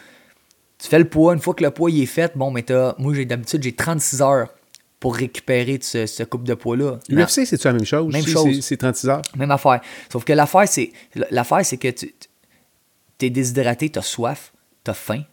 [0.77, 2.65] Tu fais le poids, une fois que le poids est fait, bon, mais
[2.99, 4.49] moi j'ai d'habitude j'ai 36 heures
[4.99, 6.99] pour récupérer de ce, ce coupe de poids-là.
[7.07, 8.11] L'UFC, c'est-tu la même chose?
[8.11, 8.55] Même chose.
[8.55, 9.21] c'est- C'est 36 heures?
[9.37, 9.79] Même affaire.
[10.11, 10.91] Sauf que l'affaire, c'est
[11.31, 12.13] l'affaire, c'est que tu
[13.21, 14.51] es déshydraté, tu as soif,
[14.83, 15.23] tu as faim,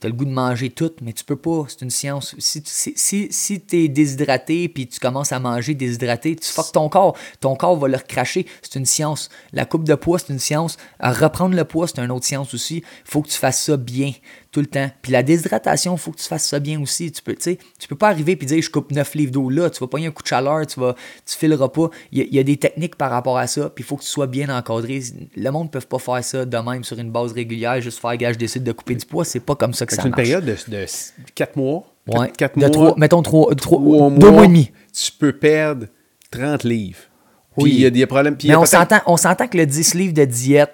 [0.00, 1.64] tu as le goût de manger tout, mais tu peux pas.
[1.68, 2.34] C'est une science.
[2.38, 7.16] Si, si, si, si déshydraté puis tu commences à manger déshydraté, tu fuck ton corps.
[7.40, 8.46] Ton corps va le recracher.
[8.62, 9.28] C'est une science.
[9.52, 10.76] La coupe de poids, c'est une science.
[11.00, 12.84] Reprendre le poids, c'est une autre science aussi.
[13.04, 14.12] Faut que tu fasses ça bien
[14.50, 14.90] tout le temps.
[15.02, 17.12] Puis la déshydratation, il faut que tu fasses ça bien aussi.
[17.12, 19.78] Tu peux, tu peux pas arriver et dire je coupe 9 livres d'eau là, tu
[19.80, 20.94] vas pogner un coup de chaleur, tu vas
[21.26, 21.90] tu fileras pas.
[22.12, 23.96] Il y, a, il y a des techniques par rapport à ça, puis il faut
[23.96, 25.02] que tu sois bien encadré.
[25.36, 28.16] Le monde ne peut pas faire ça de même sur une base régulière, juste faire
[28.16, 30.12] gars, je décide de couper du poids, c'est pas comme ça que ça C'est une
[30.12, 30.22] marche.
[30.22, 30.86] période de, de
[31.34, 31.84] 4 mois.
[32.06, 32.32] Ouais.
[32.36, 32.94] 4 de mois.
[32.96, 34.70] mettons trois, trois- trois deux mois et demi.
[34.98, 35.86] Tu peux perdre
[36.30, 37.00] 30 livres.
[37.54, 37.70] Puis Oui.
[37.74, 38.36] il y a des problèmes.
[38.36, 40.72] Puis Mais on s'entend, que le 10 livres de diète,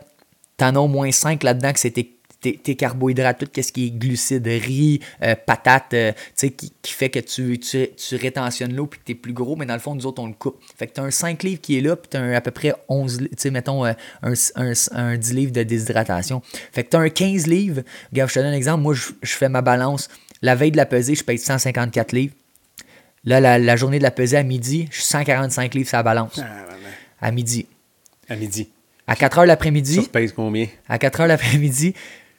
[0.56, 1.96] t'en as au moins 5 là-dedans que c'est
[2.44, 6.50] tes, tes- tes carbohydrates, tout ce qui est glucides, riz, euh, patates, euh, tu sais,
[6.50, 9.66] qui, qui fait que tu, tu, tu rétentionnes l'eau puis que t'es plus gros, mais
[9.66, 10.60] dans le fond, nous autres, on le coupe.
[10.76, 12.74] Fait que t'as un 5 livres qui est là, puis t'as un- à peu près
[12.88, 13.92] 11, li- tu sais, mettons, euh,
[14.22, 16.42] un, un, un 10 livres de déshydratation.
[16.72, 17.82] Fait que t'as un 15 livres.
[18.12, 18.82] Regarde, je te donne un exemple.
[18.82, 20.08] Moi, je, je fais ma balance.
[20.42, 22.34] La veille de la pesée, je paye 154 livres.
[23.24, 26.02] Là, la, la journée de la pesée à midi, je suis 145 livres sur la
[26.02, 26.38] balance.
[26.42, 26.66] Ah.
[27.26, 27.66] À midi.
[28.28, 28.68] À midi.
[29.06, 30.66] À 4 heures l'après-midi, Ça pèse combien?
[30.88, 31.94] à 4 heures l'après-midi,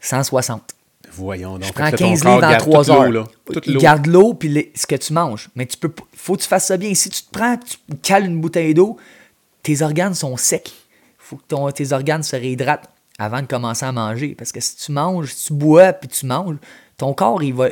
[0.07, 0.61] 160.
[1.11, 1.65] Voyons donc.
[1.65, 3.11] Je prends que ton 15 corps livres garde 3 toute l'eau, heures.
[3.11, 3.23] là.
[3.67, 5.49] Il garde l'eau puis ce que tu manges.
[5.55, 6.93] Mais tu peux faut que tu fasses ça bien.
[6.93, 8.97] Si tu te prends, tu cales une bouteille d'eau,
[9.63, 10.71] tes organes sont secs.
[11.17, 12.87] faut que ton- tes organes se réhydratent
[13.17, 14.35] avant de commencer à manger.
[14.37, 16.57] Parce que si tu manges, si tu bois puis tu manges,
[16.97, 17.69] ton corps, il va.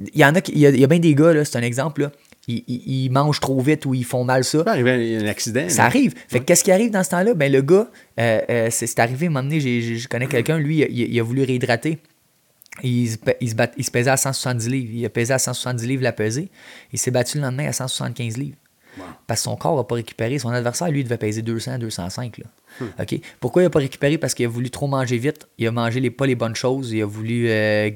[0.00, 1.58] Il y en a, il y a, il y a bien des gars, là, c'est
[1.58, 2.10] un exemple, là,
[2.56, 4.58] ils, ils- ils mangent trop vite ou ils font mal ça.
[4.58, 5.68] Ça peut arriver un accident.
[5.68, 5.84] Ça là.
[5.86, 6.14] arrive.
[6.28, 7.34] Fait que qu'est-ce qui arrive dans ce temps-là?
[7.34, 7.88] Ben, le gars,
[8.18, 11.22] euh, euh, c'est arrivé, à un moment donné, je connais quelqu'un, lui, il, il a
[11.22, 11.98] voulu réhydrater.
[12.82, 14.90] Il, se il se bat- il se pesait à 170 livres.
[14.94, 16.48] Il a pesé à 170 livres la pesée.
[16.92, 18.56] Il s'est battu le lendemain à 175 livres.
[19.26, 20.38] Parce que son corps n'a pas récupéré.
[20.38, 22.38] Son adversaire, lui, il devait peser 200, 205.
[22.38, 22.44] Là.
[23.00, 23.20] OK?
[23.38, 24.18] Pourquoi il n'a pas récupéré?
[24.18, 25.46] Parce qu'il a voulu trop manger vite.
[25.58, 26.90] Il a mangé les, pas les bonnes choses.
[26.92, 27.90] Il a voulu euh,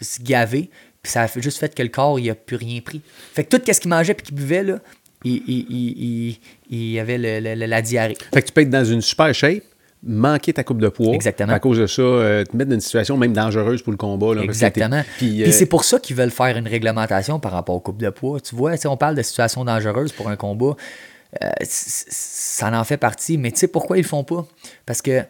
[0.00, 0.70] se gaver.
[1.02, 3.00] Puis ça a fait- juste fait que le corps, il n'a plus rien pris.
[3.32, 4.78] Fait que tout ce qu'il mangeait et qu'il buvait, là,
[5.24, 6.38] il, il, il,
[6.70, 8.16] il, avait le- le- la diarrhée.
[8.32, 9.62] Fait que tu peux être dans une super shape,
[10.02, 11.12] manquer ta coupe de poids.
[11.14, 11.52] Exactement.
[11.52, 14.34] À cause de ça, euh, te mettre dans une situation même dangereuse pour le combat.
[14.34, 15.02] Là, Exactement.
[15.18, 18.00] Puis, Puis, euh, c'est pour ça qu'ils veulent faire une réglementation par rapport aux coupes
[18.00, 18.40] de poids.
[18.40, 20.74] Tu vois, tu on parle de situations dangereuses pour un combat.
[21.42, 24.46] Euh, ça en fait partie, mais tu sais pourquoi ils le font pas?
[24.86, 25.22] Parce que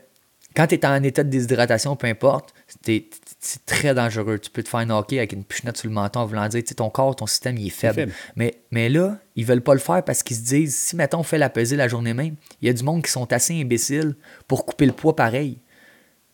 [0.57, 3.07] quand tu es en état de déshydratation, peu importe, t'es-
[3.43, 4.39] c'est très dangereux.
[4.39, 6.69] Tu peux te faire knocker avec une pichenette sur le menton en voulant dire, tu
[6.69, 7.95] sais, ton corps, ton système, il est faible.
[7.95, 8.13] faible.
[8.37, 11.23] Mais, mais là, ils veulent pas le faire parce qu'ils se disent, si, mettons, on
[11.23, 14.15] fait la pesée la journée même, il y a du monde qui sont assez imbéciles
[14.47, 15.59] pour couper le poids pareil.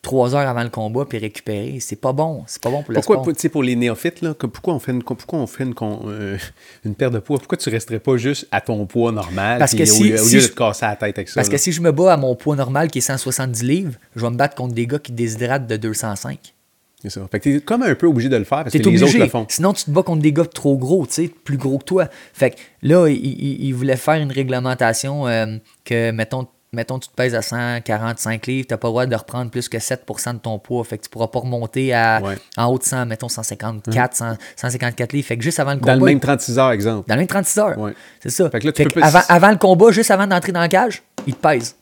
[0.02, 1.78] Trois heures avant le combat puis récupérer.
[1.80, 2.44] C'est pas bon.
[2.46, 3.24] C'est pas bon pour le Pourquoi, sport.
[3.24, 5.64] pour, tu sais, pour les néophytes, là, que- pourquoi on fait une, pourquoi on fait
[5.64, 6.38] une, con- euh,
[6.84, 7.38] une de poids?
[7.38, 10.34] Pourquoi tu resterais pas juste à ton poids normal Parce au, si- lieu, au si
[10.36, 11.34] lieu je- de te casser la tête avec ça?
[11.36, 11.52] Parce là?
[11.52, 14.30] que si je me bats à mon poids normal qui est 170 livres, je vais
[14.30, 16.54] me battre contre des gars qui déshydratent de 205.
[17.02, 17.20] C'est ça.
[17.30, 19.04] Fait que t'es comme un peu obligé de le faire parce que T'es les obligé.
[19.04, 19.46] autres le font.
[19.48, 22.08] Sinon, tu te bats contre des gars trop gros, tu sais, plus gros que toi.
[22.32, 25.46] Fait que là, ils il, il voulaient faire une réglementation euh,
[25.84, 29.14] que, mettons, mettons, tu te pèses à 145 livres, tu n'as pas le droit de
[29.14, 30.82] reprendre plus que 7% de ton poids.
[30.84, 32.36] Fait que tu pourras pas remonter à, Ouais.
[32.56, 35.26] en haut de 100, mettons 154, 100, 154 livres.
[35.26, 35.96] Fait que juste avant le Dans combat.
[35.96, 37.08] le même 36 heures, exemple.
[37.08, 37.78] Dans le même 36 heures.
[37.78, 37.92] Ouais.
[38.20, 38.48] C'est ça.
[38.50, 40.52] Fait que là, tu Fait peux que pas- avant, avant le combat, juste avant d'entrer
[40.52, 41.76] dans la cage, ils te pèsent.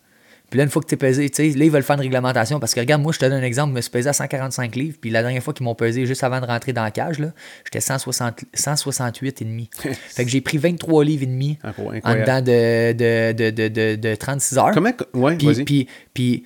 [0.54, 2.02] Puis là, une fois que tu es pesé, tu sais, là, ils veulent faire une
[2.02, 4.12] réglementation parce que, regarde, moi, je te donne un exemple, je me suis pesé à
[4.12, 6.92] 145 livres, puis la dernière fois qu'ils m'ont pesé juste avant de rentrer dans la
[6.92, 7.32] cage, là,
[7.64, 9.68] j'étais 160, 168 et demi.
[9.82, 11.72] fait que j'ai pris 23 livres et demi Ah,
[12.04, 14.70] en dedans de, de, de, de, de, de 36 heures.
[14.72, 14.92] Comment.
[15.12, 16.44] Ouais, Puis, puis, puis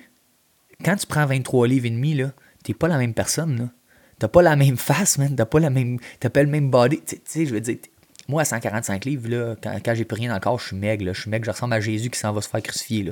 [0.83, 2.31] quand tu prends 23 livres et demi, là,
[2.63, 3.65] t'es pas la même personne, là.
[4.17, 5.35] T'as pas la même face, man.
[5.35, 5.99] T'as pas la même.
[6.19, 6.99] T'as pas le même body.
[7.05, 7.77] Tu sais- je veux dire,
[8.29, 11.11] moi, à 145 livres, là, quand, j'ai plus rien dans le corps, je suis maigre.
[11.11, 13.11] Je suis maigre, je ressemble à Jésus qui s'en va se faire crucifier, là.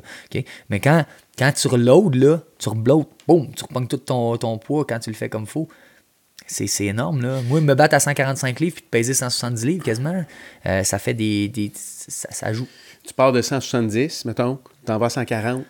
[0.70, 1.05] Mais quand,
[1.38, 5.09] quand tu reloads, là, tu reblotes, boum, tu repognes tout ton, ton poids quand tu
[5.09, 5.68] le fais comme faut.
[6.45, 7.41] C'est énorme, là.
[7.47, 10.24] Moi, me battre à 145 livres puis te peser 170 livres quasiment,
[10.68, 11.49] euh, ça fait des.
[11.49, 12.68] des ça, ça joue.
[13.03, 15.65] Tu pars de 170, mettons, tu en vas à 140,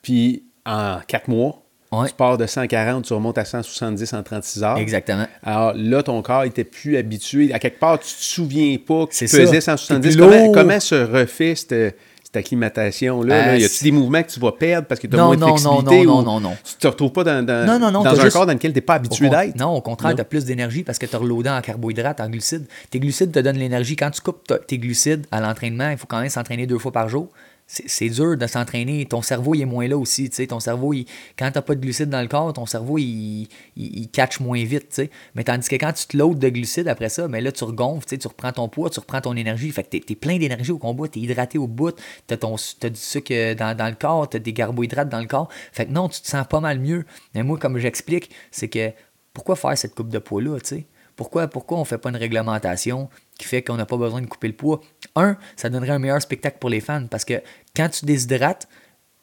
[0.00, 2.08] puis en 4 mois, Ouais.
[2.08, 4.76] tu pars de 140, tu remontes à 170 en 36 heures.
[4.78, 5.26] Exactement.
[5.42, 7.52] Alors là, ton corps était plus habitué.
[7.54, 9.76] À quelque part, tu te souviens pas que tu pesais ça.
[9.76, 10.02] 170.
[10.10, 13.34] T'es plus Comment, comment se refait cette, cette acclimatation-là?
[13.34, 13.56] Euh, là?
[13.58, 15.36] Y a-tu c'est- des mouvements que tu vas perdre parce que tu as Non, moins
[15.36, 16.06] de non, non, flexibilité?
[16.06, 16.56] non, ou non, non, non.
[16.62, 18.72] Tu te retrouves pas dans, dans, Non, non, non, dans un juste- corps dans lequel
[18.72, 19.56] tu n'es pas habitué d'être?
[19.56, 20.16] Non, au contraire, Non.
[20.16, 22.66] tu as plus d'énergie parce que tu as reloadé en carbohydrates, en glucides.
[22.90, 23.96] Tes glucides te donnent l'énergie.
[23.96, 27.08] Quand tu coupes tes glucides à l'entraînement, il faut quand même s'entraîner deux fois par
[27.08, 27.28] jour.
[27.70, 29.04] C'est dur de s'entraîner.
[29.04, 30.30] Ton cerveau, il est moins là aussi.
[30.32, 31.04] sais Ton cerveau, il,
[31.38, 33.46] quand tu pas de glucides dans le corps, ton cerveau, il,
[33.76, 35.02] il, catch moins vite.
[35.34, 38.16] Mais tandis que quand tu te loads de glucides après ça, mais là, tu regonfles,
[38.16, 39.70] tu reprends ton poids, tu reprends ton énergie.
[39.70, 41.94] Fait que tu es, plein d'énergie au combat, tu es hydraté au bout,
[42.26, 45.50] tu as, du sucre dans, dans le corps, tu as des carbohydrates dans le corps.
[45.72, 47.04] Fait que non, tu te sens pas mal mieux.
[47.34, 48.92] Mais moi, comme j'explique, c'est que
[49.34, 50.86] pourquoi faire cette coupe de poids-là, tu sais?
[51.18, 53.10] Pourquoi, pourquoi on ne fait pas une réglementation
[53.40, 54.80] qui fait qu'on n'a pas besoin de couper le poids?
[55.16, 57.42] Un, ça donnerait un meilleur spectacle pour les fans parce que
[57.74, 58.68] quand tu déshydrates,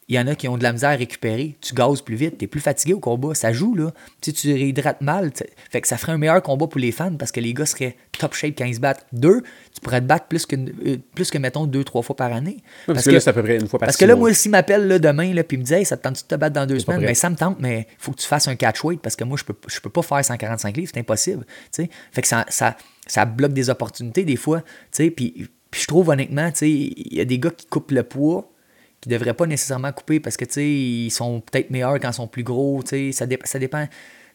[0.07, 1.57] il y en a qui ont de la misère à récupérer.
[1.61, 3.33] Tu gazes plus vite, tu es plus fatigué au combat.
[3.33, 3.91] Ça joue, là.
[4.21, 5.31] Tu, tu réhydrates mal.
[5.71, 7.97] Fait que ça ferait un meilleur combat pour les fans parce que les gars seraient
[8.19, 9.07] top shape quand ils se battent.
[9.13, 9.41] Deux,
[9.73, 12.57] tu pourrais te battre plus que, euh, plus que mettons, deux, trois fois par année.
[12.85, 14.51] parce, que, là, c'est à peu près une fois par Parce que là, moi, s'il
[14.51, 16.79] m'appelle demain, là, puis me dit, hey, ça te tente de te battre dans deux
[16.79, 19.15] semaines, ben, ça me tente, mais il faut que tu fasses un catch weight parce
[19.15, 21.45] que moi, je peux, je peux pas faire 145 livres, c'est impossible.
[21.71, 22.77] Fait que ça, ça,
[23.07, 24.61] ça bloque des opportunités des fois.
[24.91, 28.51] Puis, puis je trouve honnêtement, il y a des gars qui coupent le poids
[29.05, 32.13] qui devraient pas nécessairement couper parce que, tu sais, ils sont peut-être meilleurs quand ils
[32.15, 33.87] sont plus gros, tu sais, ça, ça dépend.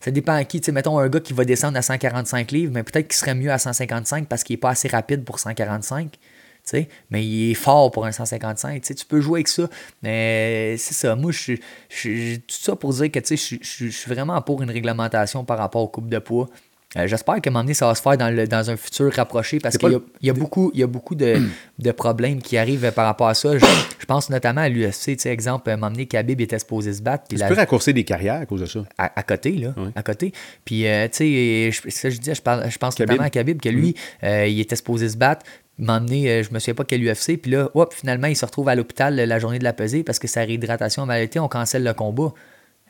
[0.02, 0.62] Ça dépend à qui.
[0.62, 3.50] Sais, mettons un gars qui va descendre à 145 livres, mais peut-être qu'il serait mieux
[3.50, 6.16] à 155 parce qu'il n'est pas assez rapide pour 145.
[6.62, 8.82] sais, mais il est fort pour un 155.
[8.86, 9.68] sais, tu peux jouer avec ça.
[10.02, 11.16] Mais c'est ça.
[11.16, 11.56] Moi, je
[11.88, 15.88] suis tout ça pour dire que je suis vraiment pour une réglementation par rapport aux
[15.88, 16.48] coupes de poids.
[16.96, 19.78] Euh, j'espère moment donné, ça va se faire dans, le, dans un futur rapproché parce
[19.78, 21.40] qu'il y, y, a beaucoup, il y a beaucoup de,
[21.78, 23.56] de, problèmes qui arrivent par rapport à ça.
[23.56, 25.24] Je, pense notamment à l'UFC.
[25.26, 27.28] Exemple, à un moment donné, Khabib était supposé se battre.
[27.28, 28.84] Tu peux raccourcer des carrières à cause de ça.
[28.98, 29.72] À, côté, là.
[29.94, 30.32] À côté.
[30.64, 33.68] Puis, euh, tu sais, ça, je dis, je, parle, je pense notamment à Khabib que
[33.68, 34.26] lui, mm.
[34.26, 35.46] euh, il était supposé se battre
[35.78, 38.74] m'emmener, je me souviens pas quel UFC, puis là, hop, finalement, il se retrouve à
[38.74, 41.84] l'hôpital la journée de la pesée parce que sa réhydratation a mal été, on cancelle
[41.84, 42.34] le combat.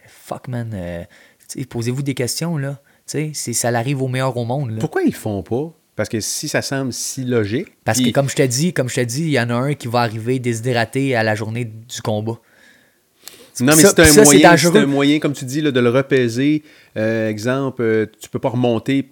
[0.08, 0.74] Fuck, man.
[1.68, 2.80] Posez-vous des questions, là.
[3.10, 4.76] C'est, ça l'arrive au meilleur au monde.
[4.78, 5.72] Pourquoi ils le font pas?
[5.96, 7.68] Parce que si ça semble si logique.
[7.84, 9.74] Parce que comme je te dis, comme je te dis, il y en a un
[9.74, 12.38] qui va arriver déshydraté à la journée du combat.
[13.60, 16.62] Non, mais c'est un, moyen, c'est un moyen, comme tu dis, de le repaiser.
[16.96, 19.10] Euh, exemple, euh, tu peux pas remonter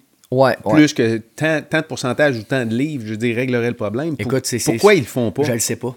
[0.70, 4.14] plus que tant, de pourcentage ou tant de livres, je dis, réglerait le problème.
[4.18, 5.42] Écoute, pourquoi ils le font pas?
[5.42, 5.96] Je le sais pas.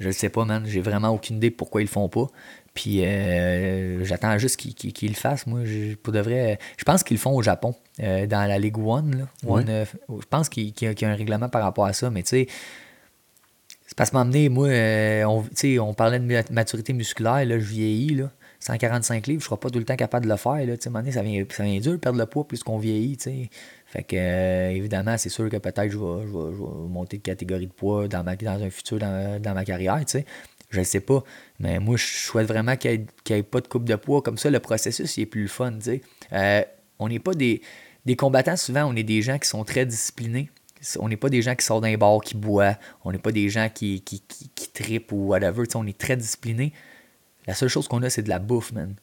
[0.00, 0.64] Je le sais pas, man.
[0.66, 2.26] J'ai vraiment aucune idée pourquoi ils le font pas.
[2.74, 5.46] Puis euh, j'attends juste qu'ils le fassent.
[5.46, 8.58] Moi, je, pour de vrai, je pense qu'ils le font au Japon, euh, dans la
[8.58, 9.28] Ligue One.
[9.46, 12.46] Euh, je pense qu'il y, a un règlement par rapport à ça, mais tu sais,
[13.86, 14.68] c'est parce que m'emmener, moi,
[15.26, 15.44] on,
[15.80, 18.30] on parlait de maturité musculaire, là, je vieillis, là,
[18.62, 20.64] 145 livres, je ne serai pas tout le temps capable de le faire.
[20.64, 23.18] Là, ça, vient, ça vient dur de perdre le poids plus qu'on vieillit.
[23.86, 28.22] Fait que, évidemment, c'est sûr que peut-être je vais, monter de catégorie de poids dans,
[28.22, 30.00] ma, dans un futur dans, dans ma carrière.
[30.72, 31.22] Je ne sais pas.
[31.60, 34.22] Mais moi, je souhaite vraiment qu'il n'y ait, pas de coupe de poids.
[34.22, 35.74] Comme ça, le processus il est plus fun.
[36.32, 36.62] Euh,
[36.98, 37.60] on n'est pas des,
[38.06, 40.50] des combattants, souvent, on est des gens qui sont très disciplinés.
[40.98, 42.78] On n'est pas des gens qui sortent d'un bar, qui boivent.
[43.04, 45.64] On n'est pas des gens qui, qui, qui, tripent ou whatever.
[45.74, 46.72] on est très disciplinés.
[47.46, 48.94] La seule chose qu'on a, c'est de la bouffe, man.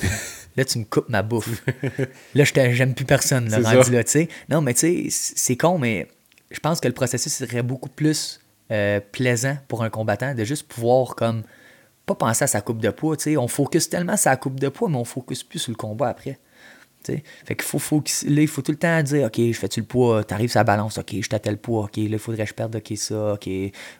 [0.56, 1.62] là, tu me coupes ma bouffe.
[2.34, 4.28] là, je j'aime plus personne, là, rendu là, tu sais.
[4.48, 6.08] Non, mais tu sais, c'est con, mais
[6.50, 8.40] je pense que le processus serait beaucoup plus
[8.70, 11.42] euh, plaisant pour un combattant de juste pouvoir comme
[12.06, 13.16] pas penser à sa coupe de poids.
[13.18, 15.76] sais On focus tellement sur sa coupe de poids, mais on focus plus sur le
[15.76, 16.38] combat après.
[17.02, 19.80] sais Fait qu'il faut, faut, là, il faut tout le temps dire OK, je fais-tu
[19.80, 22.76] le poids, t'arrives la balance, OK, je tel poids, OK, là, faudrait que je perde,
[22.76, 23.48] OK, ça, OK,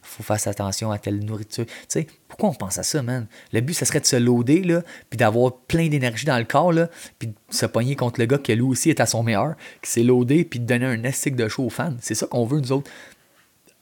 [0.02, 1.64] faut faire attention à telle nourriture.
[1.88, 3.26] sais pourquoi on pense à ça, man?
[3.52, 6.72] Le but, ça serait de se loader, là, puis d'avoir plein d'énergie dans le corps,
[6.72, 6.88] là,
[7.18, 9.90] puis de se pogner contre le gars qui, lui aussi, est à son meilleur, qui
[9.90, 11.94] s'est loadé, puis de donner un estique de show aux fans.
[12.00, 12.90] C'est ça qu'on veut, nous autres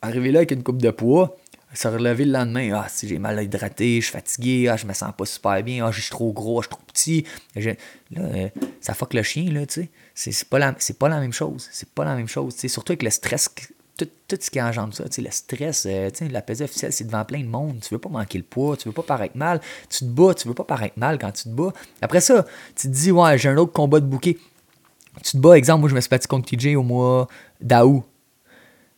[0.03, 1.37] arriver là avec une coupe de poids,
[1.75, 4.93] se relever le lendemain, ah, si j'ai mal hydraté, je suis fatigué, ah, je me
[4.93, 7.25] sens pas super bien, ah, je suis trop gros, je suis trop petit.
[7.55, 8.49] là, euh,
[8.81, 10.33] ça fuck le chien, là, tu sais.
[10.33, 11.69] C'est pas, la, pas la même chose.
[11.73, 13.49] C'est pas la même chose, tu Surtout avec le stress,
[13.97, 16.93] tout, ce qui engendre ça, tu sais, le stress, euh, tu sais, la pesée officielle,
[16.93, 17.81] c'est devant plein de monde.
[17.81, 19.61] Tu veux pas manquer le poids, tu veux pas paraître mal.
[19.89, 21.73] Tu te bats, tu veux pas paraître mal quand tu te bats.
[22.03, 22.45] Après ça,
[22.77, 24.37] tu te dis, ouais, j'ai un autre combat de bouquet.
[25.23, 27.29] Tu te bats, exemple, moi, je me suis battu contre TJ au mois
[27.61, 28.05] d'août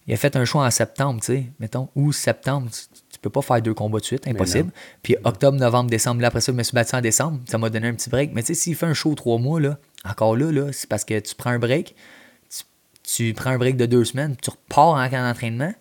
[0.06, 3.40] il a fait un choix en septembre, tu sais, mettons, ou septembre, tu, peux pas
[3.40, 4.70] faire deux combats de suite, impossible.
[5.02, 7.70] Puis octobre, novembre, décembre, là, après ça, je me suis battu en décembre, ça m'a
[7.70, 8.32] donné un petit break.
[8.34, 11.04] Mais tu sais, s'il fait un show trois mois, là, encore là, là c'est parce
[11.04, 11.94] que tu prends un break,
[13.02, 15.72] tu, prends un break de deux semaines, tu repars en camp d'entraînement,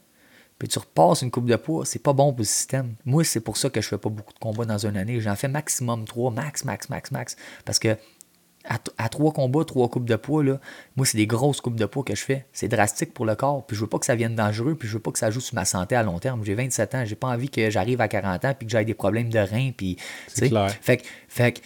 [0.58, 2.96] puis tu repasses une coupe de poids, c'est pas bon pour le système.
[3.04, 5.20] Moi, c'est pour ça que je fais pas beaucoup de combats dans une année.
[5.20, 7.36] J'en fais maximum trois, max, max, max, max.
[7.66, 7.98] Parce que
[8.98, 10.60] à, trois combats, trois coupes de poids, là,
[10.96, 12.46] moi, c'est des grosses coupes de poids que je fais.
[12.54, 13.66] C'est drastique pour le corps.
[13.66, 14.76] Puis je veux pas que ça vienne dangereux.
[14.76, 16.44] Puis je veux pas que ça joue sur ma santé à long terme.
[16.46, 17.06] J'ai 27 ans.
[17.06, 19.72] J'ai pas envie que j'arrive à 40 ans puis que j'aie des problèmes de reins.
[19.76, 19.98] Puis,
[20.28, 20.72] c'est clair.
[20.82, 21.62] Fait, fait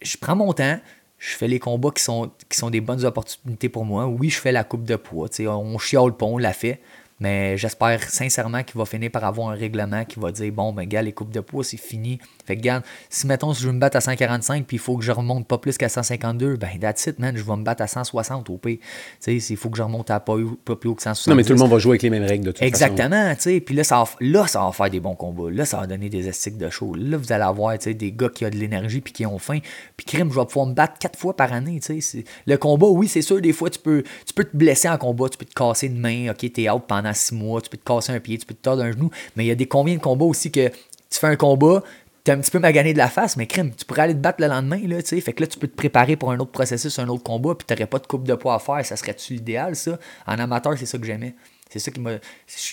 [0.00, 0.78] je prends mon temps.
[1.18, 4.06] Je fais les combats qui sont, qui sont des bonnes opportunités pour moi.
[4.06, 5.28] Oui, je fais la coupe de poids.
[5.40, 6.80] On chiale pas, on la fait.
[7.20, 10.84] Mais j'espère sincèrement qu'il va finir par avoir un règlement qui va dire bon, ben,
[10.86, 12.20] gars, les coupes de poids, c'est fini.
[12.48, 14.96] Fait que, regarde, si mettons, si je veux me battre à 145 puis il faut
[14.96, 17.82] que je remonte pas plus qu'à 152, ben, that's it, man, je vais me battre
[17.82, 18.80] à 160 au p.
[19.22, 21.30] Tu sais, il faut que je remonte à pas, pas, plus haut que 160.
[21.30, 23.42] Non, mais tout le monde va jouer avec les mêmes règles de toute Exactement, tu
[23.42, 23.60] sais.
[23.60, 25.50] Puis là ça, va, là, ça va faire des bons combats.
[25.50, 26.94] Là, ça va donner des estiques de show.
[26.94, 29.38] Là, vous allez avoir, tu sais, des gars qui ont de l'énergie puis qui ont
[29.38, 29.58] faim.
[29.98, 32.24] Puis crime, je vais pouvoir me battre quatre fois par année, tu sais.
[32.46, 35.28] Le combat, oui, c'est sûr, des fois, tu peux, tu peux te blesser en combat,
[35.28, 37.84] tu peux te casser une main, ok, t'es out pendant six mois, tu peux te
[37.84, 39.10] casser un pied, tu peux te tordre un genou.
[39.36, 40.70] Mais il y a des combien de combats aussi que
[41.10, 41.82] tu fais un combat,
[42.24, 44.40] t'es un petit peu magané de la face, mais crime, tu pourrais aller te battre
[44.40, 45.20] le lendemain, là, tu sais.
[45.20, 47.66] Fait que là, tu peux te préparer pour un autre processus, un autre combat, puis
[47.66, 48.84] t'aurais pas de coupe de poids à faire.
[48.84, 49.98] Ça serait-tu l'idéal, ça?
[50.26, 51.34] En amateur, c'est ça que j'aimais.
[51.68, 52.12] C'est ça qui m'a.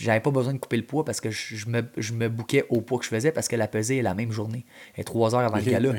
[0.01, 2.81] J'avais pas besoin de couper le poids parce que je, me, je me bouquais au
[2.81, 4.65] poids que je faisais parce que la pesée est la même journée.
[4.97, 5.93] Et trois heures avant le gala.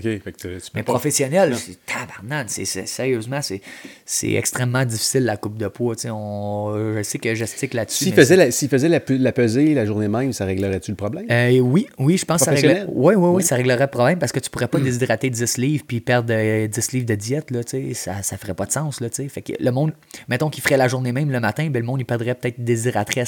[0.74, 2.48] Mais professionnel, c'est tabarnane.
[2.48, 5.94] Sérieusement, c'est extrêmement difficile la coupe de poids.
[6.06, 8.04] On, je sais que j'estique là-dessus.
[8.04, 11.26] S'il faisait, la, faisait la, la, pesée la journée même, ça réglerait-tu le problème?
[11.30, 12.86] Euh, oui, oui, je pense que ça réglerait.
[12.88, 15.84] Oui, oui, oui, ça réglerait le problème parce que tu pourrais pas déshydrater 10 livres
[15.86, 17.50] puis perdre 10 euh, livres de diète.
[17.50, 17.60] Là,
[17.94, 19.00] ça, ça ferait pas de sens.
[19.00, 19.92] Là, fait que le monde,
[20.28, 22.85] mettons qu'il ferait la journée même le matin, ben, le monde il perdrait peut-être des
[22.92, 23.24] déshydraterait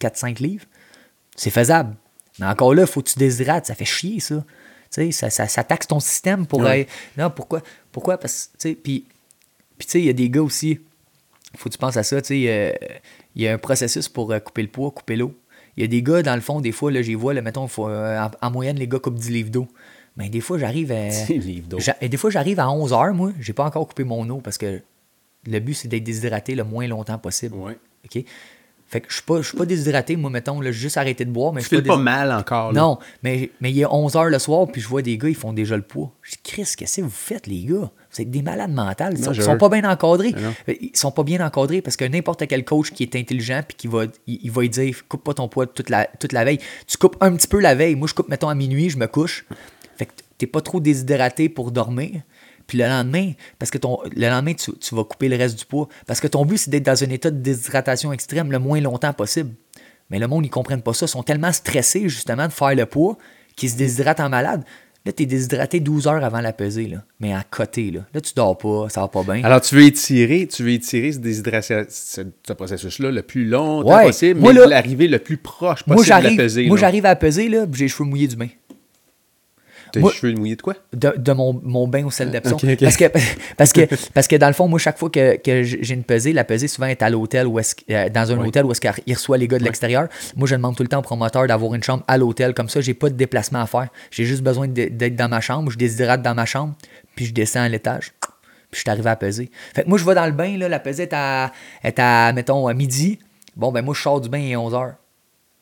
[0.00, 0.66] 4-5 livres,
[1.36, 1.94] c'est faisable.
[2.38, 4.44] Mais encore là, il faut que tu déshydrates, ça fait chier ça.
[4.90, 6.62] ça, ça, ça taxe ton système pour
[7.16, 7.62] Non, pourquoi?
[7.90, 8.18] Pourquoi?
[8.18, 9.06] Parce que, puis,
[9.78, 10.80] puis tu sais, il y a des gars aussi,
[11.56, 12.74] faut que tu penses à ça, tu sais,
[13.34, 15.34] il y a un processus pour euh, couper le poids, couper l'eau.
[15.76, 17.66] Il y a des gars, dans le fond, des fois, là, j'y vois, là, mettons,
[17.66, 19.68] faut, euh, en, moyenne, les gars coupent 10 livres d'eau.
[20.16, 21.08] Mais des fois, j'arrive à.
[21.26, 21.78] 10 livres d'eau.
[22.00, 24.58] Et des fois, j'arrive à 11 heures, moi, j'ai pas encore coupé mon eau parce
[24.58, 24.80] que
[25.46, 27.56] le but, c'est d'être déshydraté le moins longtemps possible.
[27.56, 27.78] Ouais.
[28.04, 28.24] OK?
[28.92, 31.54] Fait que je suis pas, suis pas déshydraté, moi, mettons, là, juste arrêté de boire.
[31.54, 32.74] Mais je pas, pas mal encore.
[32.74, 35.34] Non, mais, mais il est 11 h le soir, puis je vois des gars, ils
[35.34, 36.12] font déjà le poids.
[36.20, 37.90] Je dis, Chris, qu'est-ce que vous faites, les gars?
[38.12, 39.14] Vous êtes des malades mentales.
[39.16, 40.34] Ils, sont, pas bien encadrés.
[40.68, 43.86] Ils sont pas bien encadrés parce que n'importe quel coach qui est intelligent, puis qui
[43.86, 46.58] va, il, va dire, coupe pas ton poids toute la, toute la veille.
[46.86, 47.94] Tu coupes un petit peu la veille.
[47.94, 49.46] Moi, je coupe, mettons, à minuit, je me couche.
[49.96, 52.20] Fait que t'es pas trop déshydraté pour dormir.
[52.66, 55.88] Puis le lendemain, parce que ton, le lendemain, tu, vas couper le reste du poids.
[56.06, 59.12] Parce que ton but, c'est d'être dans un état de déshydratation extrême le moins longtemps
[59.12, 59.50] possible.
[60.10, 61.06] Mais le monde, ils comprennent pas ça.
[61.06, 63.16] Ils sont tellement stressés, justement, de faire le poids
[63.56, 64.64] qu'ils se déshydratent en malade.
[65.04, 66.98] Là, tu es déshydraté 12 heures avant la pesée, là.
[67.18, 67.90] mais à côté.
[67.90, 69.42] Là, là tu dors pas, ça va pas bien.
[69.42, 74.40] Alors, tu veux étirer, tu veux étirer ce, déshydratation, ce, processus-là le plus longtemps possible,
[74.40, 76.66] mais l'arrivée le plus proche possible de la pesée.
[76.68, 78.48] Moi, j'arrive à la pesée, j'ai les cheveux mouillés du bain.
[79.92, 80.74] T'as les cheveux mouillés de quoi?
[80.92, 82.56] De, mon, mon, bain au sel d'Epsom.
[82.80, 83.04] Parce, que,
[83.56, 83.80] parce, que,
[84.14, 86.68] parce que dans le fond, moi, chaque fois que, que j'ai une pesée, la pesée
[86.68, 89.58] souvent est à l'hôtel ou euh, dans un hôtel où est-ce qu'il reçoit les gars
[89.58, 90.08] de l'extérieur.
[90.36, 92.54] Moi, je demande tout le temps au promoteur d'avoir une chambre à l'hôtel.
[92.54, 93.88] Comme ça, j'ai pas de déplacement à faire.
[94.10, 95.70] J'ai juste besoin d'être dans ma chambre.
[95.70, 96.74] Je déshydrate dans ma chambre,
[97.14, 98.12] puis je descends à l'étage.
[98.70, 99.50] Puis je suis arrivé à peser.
[99.74, 101.52] Fait que moi, je vais dans le bain, là, la pesée est à,
[101.84, 103.18] est à, mettons, à midi.
[103.54, 104.92] Bon, ben moi, je sors du bain, il est 11 h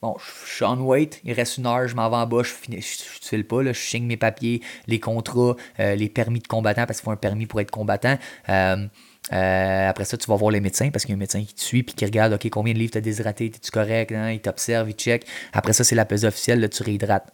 [0.03, 2.75] Bon, je suis on wait, il reste une heure, je m'en vais en bas, je
[2.75, 6.87] ne file pas, là, je signe mes papiers, les contrats, euh, les permis de combattant,
[6.87, 8.17] parce qu'il faut un permis pour être combattant.
[8.49, 8.87] Euh,
[9.35, 11.53] euh, après ça, tu vas voir les médecins parce qu'il y a un médecin qui
[11.53, 14.31] te suit puis qui regarde OK, combien de livres tu as déshydraté, es-tu correct, hein?
[14.31, 15.27] il t'observe, il check.
[15.53, 17.31] Après ça, c'est la pesée officielle, là, tu réhydrates.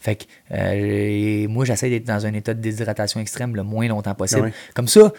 [0.00, 4.52] Fait que moi, j'essaie d'être dans un état de déshydratation extrême le moins longtemps possible.
[4.74, 5.12] Comme ça,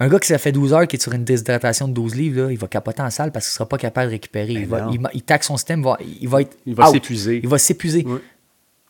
[0.00, 2.42] un gars qui ça fait 12 heures qui est sur une déshydratation de 12 livres,
[2.42, 4.52] là, il va capoter en salle parce qu'il ne sera pas capable de récupérer.
[4.52, 5.84] il, va, il, taxe son système,
[6.20, 6.56] il va, être.
[6.66, 7.40] Il va s'épuiser.
[7.42, 8.06] Il va s'épuiser.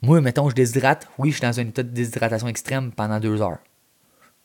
[0.03, 1.09] Moi, mettons, je déshydrate.
[1.19, 3.59] Oui, je suis dans un état de déshydratation extrême pendant deux heures.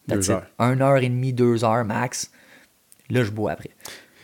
[0.07, 0.45] Deux heures.
[0.57, 2.31] Un heure et demie, deux heures max.
[3.09, 3.71] Là, je bois après.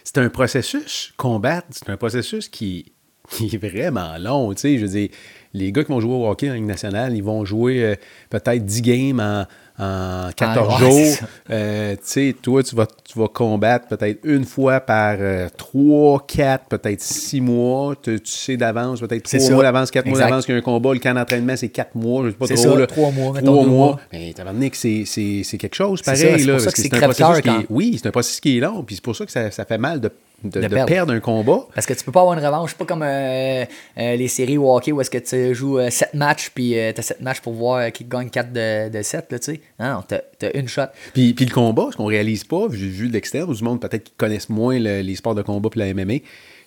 [0.04, 2.94] C'est un processus, combattre, c'est un processus qui,
[3.30, 4.54] qui est vraiment long.
[4.54, 5.10] Tu sais, je veux dire,
[5.54, 7.96] les gars qui vont jouer au hockey en Ligue nationale, ils vont jouer euh,
[8.30, 9.46] peut-être 10 games en
[9.80, 11.16] en 14 ah, jours.
[11.52, 15.18] Euh, tu sais, toi, tu vas, tu vas combattre peut-être une fois par
[15.58, 17.96] 3, 4, peut-être 6 mois.
[18.02, 20.94] Tu, sais d'avance, peut-être 3 mois d'avance, 4 mois d'avance qu'il y a un combat.
[20.94, 22.26] Le camp d'entraînement, c'est 4 mois.
[22.26, 22.58] Je sais pas trop.
[22.58, 22.88] Ça, là.
[22.88, 24.00] 3 mois, 3 mois.
[24.12, 26.40] Mais tu donné que c'est quelque chose pareil.
[26.40, 28.60] C'est pour ça que c'est un processus qui est, Oui, c'est un processus qui est
[28.60, 28.84] long.
[28.84, 30.12] Puis c'est pour ça que ça, ça fait mal de
[30.44, 31.14] de, perdre.
[31.14, 31.66] un combat.
[31.74, 32.74] Parce que tu peux pas avoir une revanche.
[32.76, 33.66] pas comme euh,
[33.98, 37.02] euh, les séries au hockey où est-ce que tu joues 7 matchs puis tu as
[37.02, 39.32] 7 matchs pour voir qui gagne 4 de, de 7.
[39.32, 39.62] Là, tu sais.
[39.80, 40.84] Non, t'as as une shot.
[41.14, 44.04] Puis, puis le combat, ce qu'on réalise pas, vu, vu de l'extérieur, du monde peut-être
[44.04, 46.16] qui connaissent moins les sports de combat puis la MMA,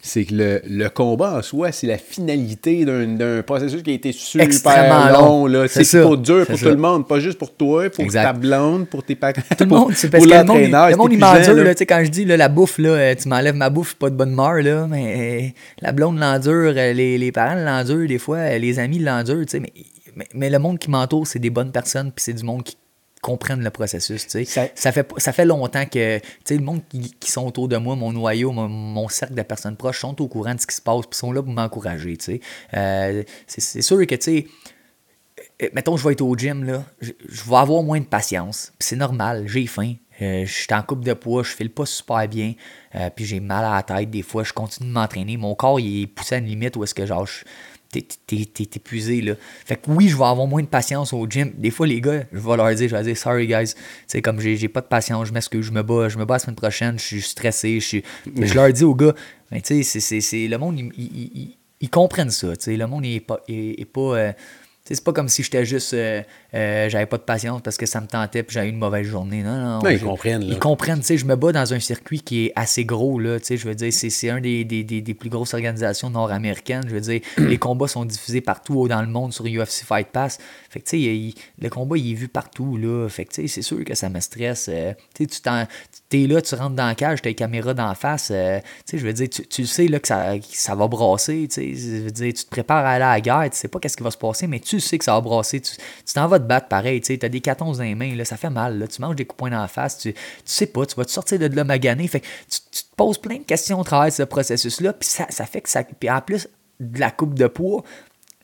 [0.05, 4.11] c'est que le, le, combat en soi, c'est la finalité d'un processus qui a été
[4.11, 5.47] super Extrêmement long.
[5.47, 5.67] long.
[5.69, 9.05] C'est pas dur pour tout le monde, pas juste pour toi, pour ta blonde, pour
[9.05, 9.35] tes parents.
[9.57, 11.55] Tout le monde, c'est parce que le monde, le monde il m'endure.
[11.55, 14.33] Là, quand je dis là, la bouffe, là, tu m'enlèves ma bouffe, pas de bonne
[14.33, 19.47] humeur, là, mais la blonde l'endure, les, les parents l'endurent des fois, les amis l'endurent,
[19.55, 19.73] mais,
[20.17, 22.77] mais, mais, le monde qui m'entoure, c'est des bonnes personnes, puis c'est du monde qui
[23.23, 24.27] comprennent le processus.
[24.29, 26.21] Ça, ça, fait, ça fait longtemps que
[26.51, 30.01] le monde qui, qui, sont autour de moi, mon noyau, mon, cercle de personnes proches,
[30.01, 32.19] sont au courant de ce qui se passe, puis sont là pour m'encourager.
[32.75, 34.47] Euh, c'est sûr que, tu sais,
[35.63, 37.13] euh, mettons, je vais être au gym, là, je,
[37.49, 38.73] vais avoir moins de patience.
[38.79, 39.95] C'est normal, j'ai faim.
[40.21, 42.55] Euh, je suis en coupe de poids, je file pas super bien,
[42.95, 44.11] euh, puis j'ai mal à la tête.
[44.11, 45.37] Des fois, je continue de m'entraîner.
[45.37, 47.27] Mon corps, il est poussé à une limite où est-ce que genre,
[47.93, 49.21] t'es épuisé.
[49.21, 49.35] Là.
[49.65, 51.53] Fait que oui, je vais avoir moins de patience au gym.
[51.57, 53.75] Des fois, les gars, je vais leur dire, je vais dire, sorry guys,
[54.07, 56.39] c'est comme j'ai pas de patience, je m'excuse, je me bats, je me bats la
[56.39, 57.81] semaine prochaine, je suis stressé.
[57.81, 57.99] Je,
[58.35, 59.15] je leur dis aux gars,
[59.51, 62.53] mais tu sais, c'est le monde, ils, comprennent ça.
[62.67, 63.41] Le monde n'est pas.
[63.49, 64.35] Est, pas
[64.95, 65.95] c'est pas comme si j'étais juste.
[65.95, 66.23] Euh,
[66.55, 69.43] euh, j'avais pas de patience parce que ça me tentait puis j'avais une mauvaise journée.
[69.43, 69.89] Non, non.
[69.89, 70.43] ils comprennent.
[70.43, 71.01] Ils comprennent.
[71.01, 73.19] Tu sais, je me bats dans un circuit qui est assez gros.
[73.19, 76.85] Là, tu sais, je veux dire, c'est un des, des, des, plus grosses organisations nord-américaines.
[76.87, 80.39] Je veux dire, les combats sont diffusés partout dans le monde sur UFC Fight Pass.
[80.71, 82.77] Fait que, tu sais, le combat, il est vu partout.
[82.77, 83.09] Là.
[83.09, 84.69] Fait que, tu sais, c'est sûr que ça me stresse.
[84.71, 85.67] Euh, tu sais,
[86.11, 88.27] tu es là, tu rentres dans la cage, tu as les caméras d'en face.
[88.27, 91.49] tu sais, je veux dire, tu, tu sais là, que ça, ça va brasser.
[91.49, 93.49] Tu sais, je veux dire, tu te prépares à aller à la guerre.
[93.51, 95.61] Tu sais pas qu'est-ce qui va se passer, mais tu sais que ça va brasser.
[95.61, 95.77] Tu
[96.15, 98.51] t'en vas te battre pareil, tu as des catons dans les mains, là, ça fait
[98.51, 98.79] mal.
[98.79, 101.05] Là, tu manges des coups points dans la face, tu, tu sais pas, tu vas
[101.05, 102.07] te sortir de là magané.
[102.09, 105.47] Fait tu, te poses plein de questions au travers de ce processus-là, puis ça, ça
[105.47, 105.83] fait que ça.
[105.85, 106.49] Puis en plus
[106.81, 107.83] de la coupe de poids,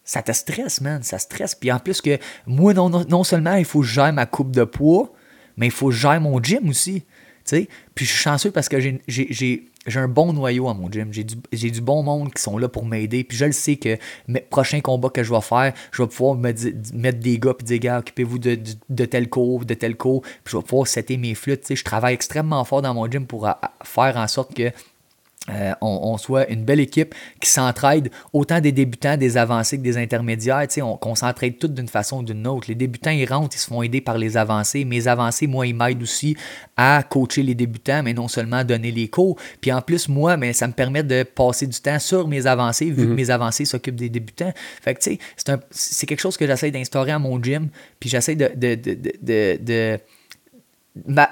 [0.05, 1.03] ça te stresse, man.
[1.03, 1.55] Ça stresse.
[1.55, 4.53] Puis en plus que moi, non, non, seulement il faut que je gère ma coupe
[4.53, 5.13] de poids,
[5.57, 7.05] mais il faut que je gère mon gym aussi.
[7.45, 11.13] sais Puis je suis chanceux parce que j'ai j'ai un bon noyau à mon gym.
[11.13, 11.37] J'ai du,
[11.71, 13.25] du, bon monde qui sont là pour m'aider.
[13.25, 13.97] Puis je le sais que
[14.27, 16.53] mes prochains combats que je vais faire, je vais pouvoir me
[16.95, 18.59] mettre des gars puis dire gars, occupez-vous de,
[18.89, 20.23] de, tel cours, de tel cours.
[20.23, 21.75] Puis je vais pouvoir setter mes flûtes.
[21.75, 23.49] Je travaille extrêmement fort dans mon gym pour
[23.85, 24.71] faire en sorte que
[25.51, 29.97] euh, on, soit une belle équipe qui s'entraide, autant des débutants, des avancés que des
[29.97, 32.67] intermédiaires, on, qu'on s'entraide toutes d'une façon ou d'une autre.
[32.69, 34.85] Les débutants, ils rentrent, ils se font aider par les avancés.
[34.85, 36.37] Mes avancés, moi, ils m'aident aussi
[36.77, 39.37] à coacher les débutants, mais non seulement à donner les cours.
[39.61, 42.91] Puis en plus, moi, mais ça me permet de passer du temps sur mes avancées,
[42.91, 43.15] vu que mhm.
[43.15, 44.53] mes avancés s'occupent des débutants.
[44.83, 47.69] Fait que, tu sais, c'est, c'est quelque chose que j'essaie d'instaurer à mon gym,
[48.01, 49.99] puis j'essaie de, de, de, de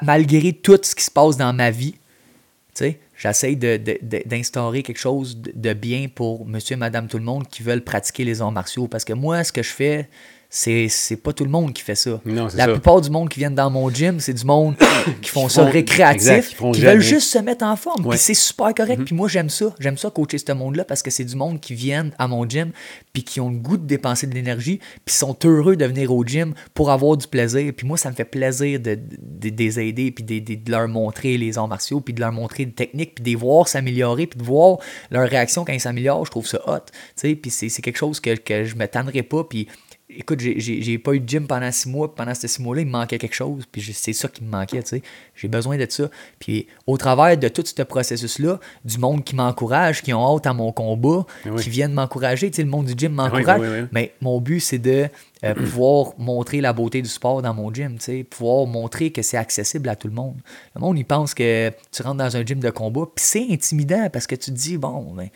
[0.02, 5.38] malgré tout ce qui se passe dans ma vie, tu sais, J'essaie d'instaurer quelque chose
[5.38, 8.88] de bien pour monsieur et madame tout le monde qui veulent pratiquer les arts martiaux.
[8.88, 10.08] Parce que moi, ce que je fais,
[10.56, 12.18] c'est pas tout le monde qui fait ça.
[12.24, 14.74] la plupart du monde qui viennent dans mon gym, c'est du monde
[15.22, 18.08] qui font ça récréatif, qui, veulent juste se mettre en forme.
[18.08, 19.00] Puis c'est super correct.
[19.00, 19.04] Mm-hmm.
[19.04, 19.74] Puis moi, j'aime ça.
[19.78, 22.70] J'aime ça coacher ce monde-là parce que c'est du monde qui viennent à mon gym
[23.12, 26.24] puis qui ont le goût de dépenser de l'énergie puis sont heureux de venir au
[26.24, 27.70] gym pour avoir du plaisir.
[27.76, 31.36] Puis moi, ça me fait plaisir de, de, les aider puis de, de, leur montrer
[31.36, 34.38] les arts martiaux puis de leur montrer des techniques puis de les voir s'améliorer puis
[34.38, 34.78] de voir
[35.10, 36.24] leur réaction quand ils s'améliorent.
[36.24, 36.86] Je trouve ça hot.
[37.20, 39.44] Puis c'est quelque chose que, que je me tannerai pas.
[39.44, 39.68] Puis
[40.16, 42.92] écoute, j'ai pas eu de gym pendant six mois, pendant ces six mois-là, il me
[42.92, 45.02] manquait quelque chose, puis c'est ça qui me manquait, tu sais.
[45.34, 46.08] J'ai besoin de ça.
[46.38, 50.52] Puis au travers de tout ce processus-là, du monde qui m'encourage, qui ont hâte à
[50.52, 53.88] mon combat, eh qui viennent m'encourager, tu sais, le monde du gym ah m'encourage.
[53.92, 55.08] mais mon but, c'est de
[55.44, 59.22] euh, pouvoir montrer la beauté du sport dans mon gym, tu sais, pouvoir montrer que
[59.22, 60.36] c'est accessible à tout le monde.
[60.74, 64.08] Le monde, il pense que tu rentres dans un gym de combat, puis c'est intimidant
[64.10, 65.28] parce que tu te dis, bon, ben,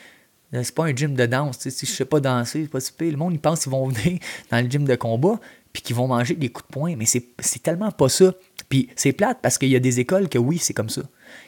[0.52, 1.68] c'est pas un gym de danse.
[1.68, 4.18] Si je sais pas danser, c'est pas si Le monde, ils pensent qu'ils vont venir
[4.50, 5.38] dans le gym de combat
[5.72, 6.96] puis qu'ils vont manger des coups de poing.
[6.96, 8.34] Mais c'est tellement pas ça.
[8.68, 11.02] Puis c'est plate parce qu'il y a des écoles que oui, c'est comme ça.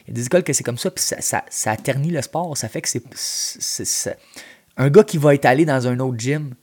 [0.05, 2.57] Il y a des écoles que c'est comme ça, puis ça, ça, ternit le sport.
[2.57, 4.17] Ça fait que c'est.
[4.75, 6.55] Un gars qui va être allé dans un autre gym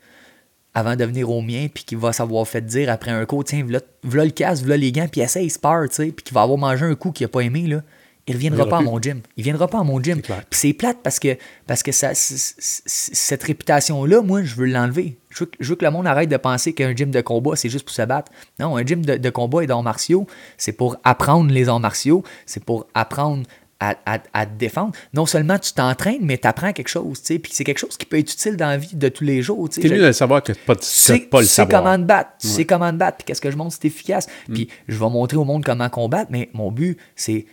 [0.75, 3.65] avant de venir au mien, puis qui va savoir fait dire après un coup, tiens,
[3.65, 6.43] voilà, le casque, voilà les gants, puis essaye, il se tu sais, puis qui va
[6.43, 7.83] avoir mangé un coup qu'il n'a pas aimé, là
[8.26, 9.20] il reviendra pas à mon gym.
[9.36, 10.20] Il viendra pas à mon gym.
[10.20, 11.36] Puis c'est plate parce que,
[11.66, 15.18] parce que ça, cette réputation-là, moi, je veux l'enlever.
[15.30, 17.94] Je, veux, que le monde arrête de penser qu'un gym de combat, c'est juste pour
[17.94, 18.30] se battre.
[18.59, 20.26] Non, un gym de, combat et d'arts martiaux,
[20.56, 23.44] c'est pour apprendre les arts martiaux, c'est pour apprendre
[23.80, 24.92] à, à, te défendre.
[25.14, 27.20] Non seulement tu t'entraînes, mais tu apprends quelque chose.
[27.22, 29.68] Puis c'est quelque chose qui peut être utile dans la vie de tous les jours.
[29.70, 31.82] C'est mieux de savoir que pas, pas le savoir.
[31.82, 32.30] comment te battre.
[32.40, 33.18] Tu sais comment te battre.
[33.18, 34.28] Puis qu'est-ce que je montre, c'est efficace.
[34.48, 34.52] Mm.
[34.52, 37.47] Puis je vais montrer au monde comment combattre, mais mon but, c'est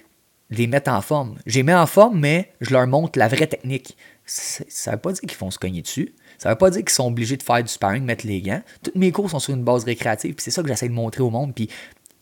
[0.49, 1.36] les mettre en forme.
[1.45, 3.98] J'ai mis en forme, mais je leur montre la vraie technique.
[4.26, 6.14] Ça ne veut pas dire qu'ils vont se cogner dessus.
[6.38, 8.61] Ça ne veut pas dire qu'ils sont obligés de faire du sparring, mettre les gants.
[8.84, 11.24] Toutes mes cours sont sur une base récréative, puis c'est ça que j'essaie de montrer
[11.24, 11.53] au monde.
[11.56, 11.69] Puis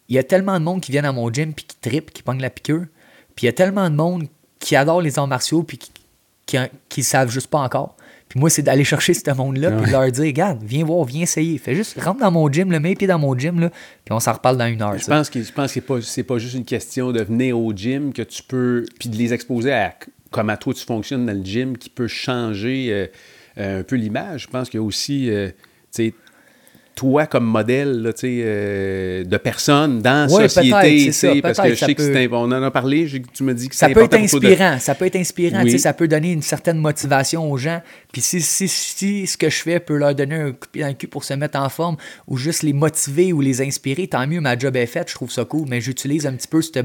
[0.08, 2.24] il y a tellement de monde qui viennent à mon gym, puis qui trippent, qui
[2.24, 2.86] pognent la piqûre.
[3.36, 4.28] Puis il y a tellement de monde
[4.60, 5.80] qui adore les arts martiaux, puis
[6.46, 7.96] qui ne savent juste pas encore.
[8.30, 11.22] Puis moi, c'est d'aller chercher ce monde-là, puis de leur dire, regarde, viens voir, viens
[11.22, 11.58] essayer.
[11.58, 14.20] Fais juste, rentre dans mon gym, le mets pied dans mon gym, là, puis on
[14.20, 14.98] s'en reparle dans une heure.
[14.98, 17.72] Je pense que, je pense que c'est pas, pas juste une question de venir au
[17.72, 19.94] gym que tu peux, puis de les exposer à
[20.36, 23.08] comme à toi tu fonctionnes dans le gym, qui peut changer euh,
[23.58, 24.44] euh, un peu l'image.
[24.44, 25.48] Je pense qu'il y a aussi, euh,
[25.94, 26.14] tu sais,
[26.96, 31.76] toi comme modèle là, euh, de personne dans la Ouais, société, ça, parce que je
[31.76, 34.04] sais que peut- c'est imp- on en a parlé, tu me dis que ça peut
[34.04, 35.78] être de- inspirant, ça peut être inspirant, Oui.
[35.78, 37.82] ça peut donner une certaine motivation aux gens.
[38.14, 40.82] Puis si, si, si ce que je fais peut leur donner un coup de pied
[40.84, 41.98] dans le cul pour se mettre en forme
[42.28, 45.30] ou juste les motiver ou les inspirer, tant mieux, ma job est faite, je trouve
[45.32, 45.68] ça cool.
[45.68, 46.80] Mais j'utilise un petit peu cette,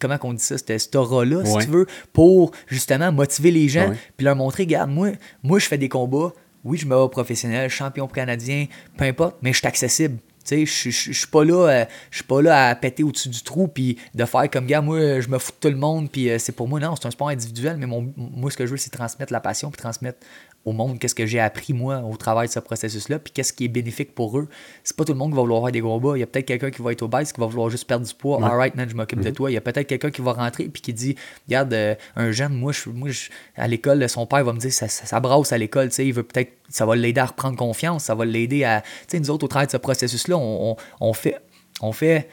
[0.00, 1.46] comment qu'on dit ça, cette, aura-là, Ouais.
[1.46, 5.10] si tu veux, pour justement motiver les gens puis leur montrer, regarde, moi,
[5.42, 6.32] moi je fais des combats,
[6.64, 8.66] oui, je me vois professionnel, champion canadien,
[8.96, 10.18] peu importe, mais je suis accessible.
[10.50, 13.98] Je- suis pas là, euh, je suis pas là à péter au-dessus du trou puis
[14.14, 16.50] de faire comme gars, moi je me fous de tout le monde puis euh, c'est
[16.52, 19.32] pour moi non, c'est un sport individuel mais moi ce que je veux c'est transmettre
[19.32, 20.18] la passion puis transmettre
[20.66, 23.52] au monde qu'est-ce que j'ai appris moi au travail de ce processus là puis qu'est-ce
[23.52, 24.46] qui est bénéfique pour eux.
[24.84, 26.44] C'est pas tout le monde qui va vouloir faire des combats, il y a peut-être
[26.46, 28.38] quelqu'un qui va être obèse qui va vouloir juste perdre du poids.
[28.46, 29.50] Alright man, je m'occupe de toi.
[29.50, 31.16] Il y a peut-être quelqu'un qui va rentrer puis qui dit
[31.48, 34.72] regarde euh, un jeune moi je moi je- à l'école son père va me dire
[34.72, 37.26] ça, ça, ça brasse à l'école, tu sais, il veut peut-être ça va l'aider à
[37.26, 40.28] reprendre confiance, ça va l'aider à tu sais nous autres au travers de ce processus
[40.28, 41.36] là, on, on, on fait
[41.80, 42.28] on fait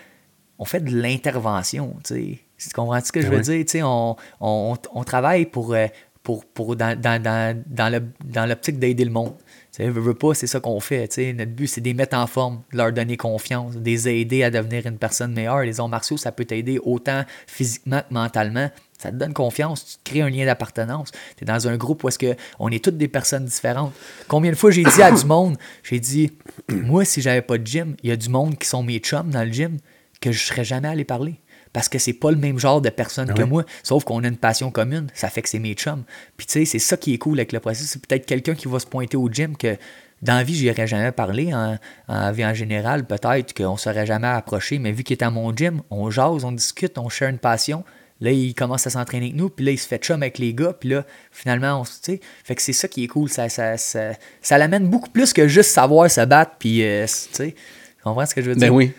[0.60, 2.40] on fait de l'intervention, tu sais.
[2.60, 3.64] Tu comprends ce que je veux dire?
[3.66, 5.86] Tu sais, on, on, on travaille pour, euh,
[6.28, 9.34] pour, pour dans, dans, dans, dans l'optique d'aider le monde.
[9.72, 11.08] Tu sais, veux, pas, c'est ça qu'on fait.
[11.08, 11.34] tu.
[11.34, 14.44] Notre but, c'est de les mettre en forme, de leur donner confiance, de les aider
[14.44, 15.62] à devenir une personne meilleure.
[15.62, 18.70] Les arts martiaux, ça peut t'aider autant physiquement que mentalement.
[18.98, 21.14] Ça te donne confiance, tu crées un lien d'appartenance.
[21.38, 23.94] Tu es dans un groupe où est-ce que on est toutes des personnes différentes.
[24.28, 26.34] Combien de fois j'ai dit à du monde, j'ai dit,
[26.70, 29.30] moi, si j'avais pas de gym, il y a du monde qui sont mes chums
[29.30, 29.78] dans le gym
[30.20, 31.40] que je serais jamais allé parler.
[31.74, 33.48] Parce que c'est pas le même genre de personne que ouais.
[33.48, 36.04] moi, sauf qu'on a une passion commune, ça fait que c'est mes chums.
[36.38, 37.90] Puis tu sais, c'est ça qui est cool avec le processus.
[37.92, 39.78] C'est peut-être quelqu'un qui va se pointer au gym que
[40.22, 41.54] dans la vie, j'irais jamais parler.
[41.54, 41.78] En,
[42.08, 45.30] en vie en général, peut-être qu'on ne serait jamais approché, mais vu qu'il est à
[45.30, 47.84] mon gym, on jase, on discute, on share une passion.
[48.20, 50.52] Là, il commence à s'entraîner avec nous, puis là, il se fait chum avec les
[50.56, 53.30] gars, puis là, finalement, on se- tu sais, fait que c'est ça qui est cool.
[53.30, 57.14] Ça, ça, ça, ça l'amène beaucoup plus que juste savoir se battre, puis, euh, tu
[57.32, 58.70] sais, tu comprends ce que je veux dire?
[58.72, 58.92] Ben oui.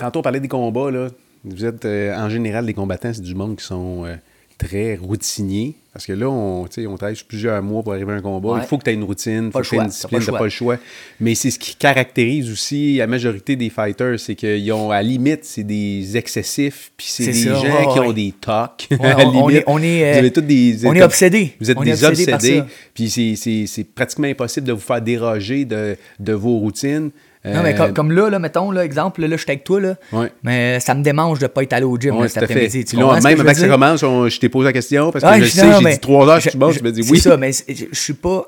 [0.00, 1.08] Euh, tantôt, on parlait des combats, là.
[1.44, 4.14] Vous êtes, euh, en général, les combattants, c'est du monde qui sont euh,
[4.58, 5.74] très routiniers.
[5.92, 8.50] Parce que là, on, on travaille sur plusieurs mois pour arriver à un combat.
[8.50, 8.60] Ouais.
[8.62, 9.88] Il faut que tu aies une routine, il faut Pas que tu aies une pas
[9.90, 10.38] discipline, tu choix.
[10.38, 10.76] pas le choix.
[11.18, 15.02] Mais c'est ce qui caractérise aussi la majorité des fighters, c'est qu'ils ont, à la
[15.02, 18.06] limite, c'est des excessifs, puis c'est des ça, gens ouais, qui ouais.
[18.06, 18.86] ont des tocs.
[19.00, 21.54] On- est- on est, euh, Vous avez tous des, on est obsédés.
[21.60, 22.62] Vous êtes On des obsédés.
[22.94, 23.08] Puis
[23.66, 27.10] c'est pratiquement impossible de vous faire déroger de, de vos routines.
[27.44, 29.80] Non, mais Euh, comme, comme là, là, mettons, là, exemple, là, je suis avec toi,
[29.80, 30.30] là, Ouais.
[30.42, 32.84] mais ça me démange de pas être allé au gym Ouais, là, tout cet après-midi.
[32.84, 35.40] Tu là, même avant que ça commence, on- je t'ai posé la question parce que
[35.40, 37.10] je je- sais, j'ai dit trois heures, je- tu bosses, je- je me dis c'est
[37.12, 37.18] oui.
[37.20, 38.44] ça, mais c'est- je, je suis pas.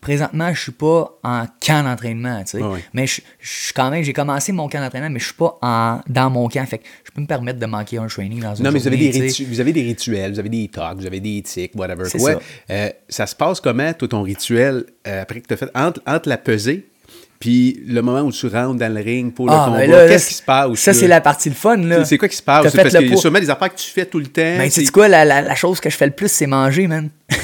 [0.00, 2.62] Présentement, je suis pas en camp d'entraînement, tu sais.
[2.62, 2.78] Ouais.
[2.92, 5.58] Mais je, je suis quand même, j'ai commencé mon camp d'entraînement, mais je suis pas
[5.62, 6.64] en, dans mon camp.
[6.66, 8.86] Fait que je peux me permettre de manquer un training dans une Non, mais vous
[8.86, 11.72] avez, des ritu- vous avez des rituels, vous avez des talks, vous avez des tics,
[11.74, 12.04] whatever.
[12.04, 12.34] C'est quoi.
[12.34, 12.38] ça.
[12.70, 16.00] Euh, ça se passe comment, toi, ton rituel, euh, après que tu as fait, entre,
[16.06, 16.86] entre la pesée,
[17.38, 20.28] puis le moment où tu rentres dans le ring pour le Ah, combat, ben qu'est-ce
[20.28, 20.74] qui se passe?
[20.74, 22.04] Ça, c'est la partie le fun, là.
[22.04, 22.72] C'est quoi qui se passe?
[22.74, 24.42] Parce qu'il y a sûrement des affaires que tu fais tout le temps.
[24.58, 26.86] Ben, c'est- sais quoi, la, la, la chose que je fais le plus, c'est manger,
[26.86, 27.10] man.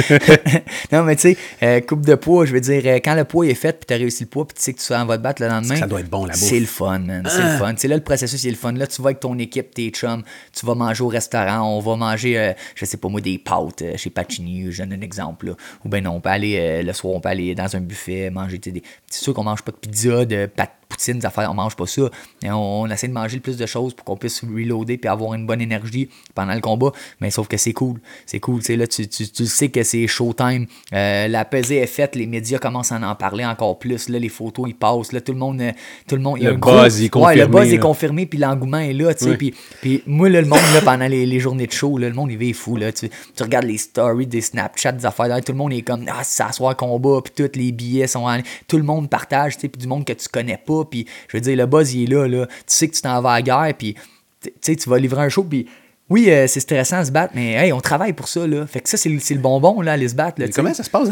[0.92, 3.46] non, mais tu sais, euh, coupe de poids, je veux dire, euh, quand le poids
[3.46, 5.16] est fait, puis tu as réussi le poids, puis tu sais que tu s'en vas
[5.18, 5.76] te battre le lendemain.
[5.76, 6.42] Ça doit être bon, la bouffe.
[6.42, 7.22] C'est le fun, man.
[7.28, 7.52] C'est Ah.
[7.52, 7.74] le fun.
[7.76, 8.72] C'est là le processus, c'est le fun.
[8.72, 11.96] Là, tu vas avec ton équipe, tes chums, tu vas manger au restaurant, on va
[11.96, 15.46] manger, euh, je sais pas moi, des pâtes chez Pacini, je donne un exemple.
[15.46, 15.52] Là.
[15.84, 18.58] Ou ben non, on peut aller, le soir, on peut aller dans un buffet, manger
[18.58, 18.82] tu sais, des.
[19.10, 21.86] C'est sûr qu'on mange pas de pizza, de pâtes poutine, des affaires, on mange pas
[21.86, 22.02] ça.
[22.42, 25.08] Et on, on essaie de manger le plus de choses pour qu'on puisse reloader puis
[25.08, 26.92] avoir une bonne énergie pendant le combat.
[27.20, 28.00] Mais sauf que c'est cool.
[28.24, 28.60] C'est cool.
[28.60, 30.66] Tu sais, là, tu, tu, tu sais que c'est showtime.
[30.92, 34.08] Euh, la pesée est faite, les médias commencent à en parler encore plus.
[34.08, 35.12] Là, les photos, ils passent.
[35.12, 35.62] Là, tout le monde.
[36.08, 38.92] Tout le monde Le buzz est Ouais, le confirmé, buzz est confirmé, puis l'engouement est
[38.92, 39.12] là.
[39.22, 39.36] Ouais.
[39.36, 42.14] puis, puis moi, là, le monde, là, pendant les, les journées de show, là, le
[42.14, 42.76] monde, il est fou.
[42.76, 45.28] Là, tu, tu regardes les stories, des Snapchat, des affaires.
[45.28, 48.26] là, tout le monde est comme, ah, à soir combat, puis tous les billets sont
[48.26, 48.38] en
[48.68, 50.75] Tout le monde partage, puis du monde que tu connais pas.
[50.84, 52.26] Puis je veux dire, le buzz, il est là.
[52.28, 52.46] là.
[52.46, 53.94] Tu sais que tu t'en vas à la guerre, puis
[54.42, 55.66] tu sais, tu vas livrer un show, puis.
[56.08, 58.46] Oui, euh, c'est stressant de se battre, mais hey, on travaille pour ça.
[58.46, 58.64] Là.
[58.68, 60.40] Fait que ça, c'est le, bonbon, là, aller se battre.
[60.40, 60.46] Là.
[60.54, 61.08] Comment ça se passe?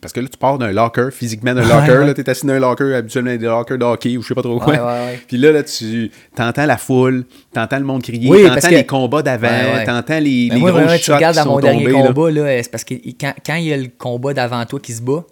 [0.00, 1.98] Parce que là, tu pars d'un locker, physiquement d'un Ouais, locker.
[2.00, 2.06] ouais.
[2.08, 4.42] Là, t'es assis dans un locker, habituellement des lockers de hockey ou je sais pas
[4.42, 4.72] trop quoi.
[4.72, 5.20] Ouais, ouais, ouais.
[5.28, 8.84] Puis là, là, tu entends la foule, t'entends le monde crier, Oui, t'entends que- les
[8.86, 9.84] combats d'avant, Ouais, ouais.
[9.84, 11.92] t'entends les, Ben les moi, gros tu regardes qui à mon dernier tombés.
[12.02, 12.06] là.
[12.08, 14.94] combat, là, c'est parce que quand, quand il y a le combat d'avant toi qui
[14.94, 15.24] se bat,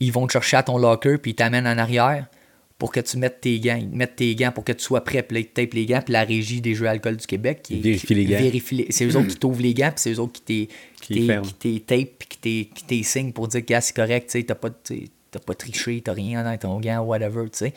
[0.00, 2.24] ils vont te chercher à ton locker puis ils t'amènent en arrière
[2.78, 3.76] pour que tu mettes tes gants.
[3.80, 5.22] Ils te mettent tes gants pour que tu sois prêt.
[5.22, 6.02] Puis tapent les gants.
[6.04, 8.38] Puis la régie des jeux alcool du Québec qui, qui- les gants.
[8.38, 10.68] vérifie les- C'est eux autres qui t'ouvrent les gants, puis c'est eux autres qui
[11.58, 14.44] t'es- tape puis qui t'es- qui t'es signe pour dire que gars, c'est correct, tu
[14.44, 17.72] t'as pas, t'as pas triché, t'as rien dans ton gant, whatever, tu sais.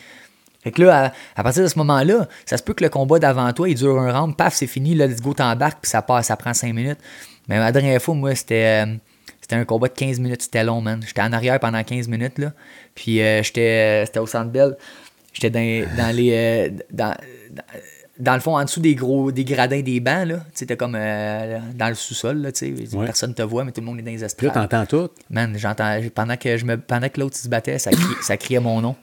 [0.62, 3.18] Fait que là, à, à partir de ce moment-là, ça se peut que le combat
[3.20, 6.02] d'avant toi, il dure un round, paf, c'est fini, là, let's go, t'embarques, puis ça
[6.02, 7.00] passe, ça prend cinq minutes.
[7.48, 8.86] Mais la dernière fois, moi, c'était.
[8.86, 8.96] euh,
[9.50, 11.02] C'était un combat de 15 minutes, c'était long, man.
[11.04, 12.54] J'étais en arrière pendant 15 minutes, là.
[12.94, 14.78] Puis euh, j'étais, c'était au Centre Bell.
[15.34, 16.32] J'étais dans, dans les...
[16.34, 17.16] euh, dans,
[17.52, 17.64] dans-
[18.20, 20.40] dans le fond, en dessous des gros des gradins des bancs, là.
[20.54, 22.96] Tu sais, comme euh, dans le sous-sol, là, tu sais.
[22.96, 23.06] Ouais.
[23.06, 24.54] Personne te voit, mais tout le monde est dans les Puis là, estrades.
[24.70, 25.10] t'entends tout.
[25.30, 25.98] Man, j'entends.
[26.14, 28.96] Pendant que je me pendant que l'autre se battait, ça, crie- ça criait mon nom.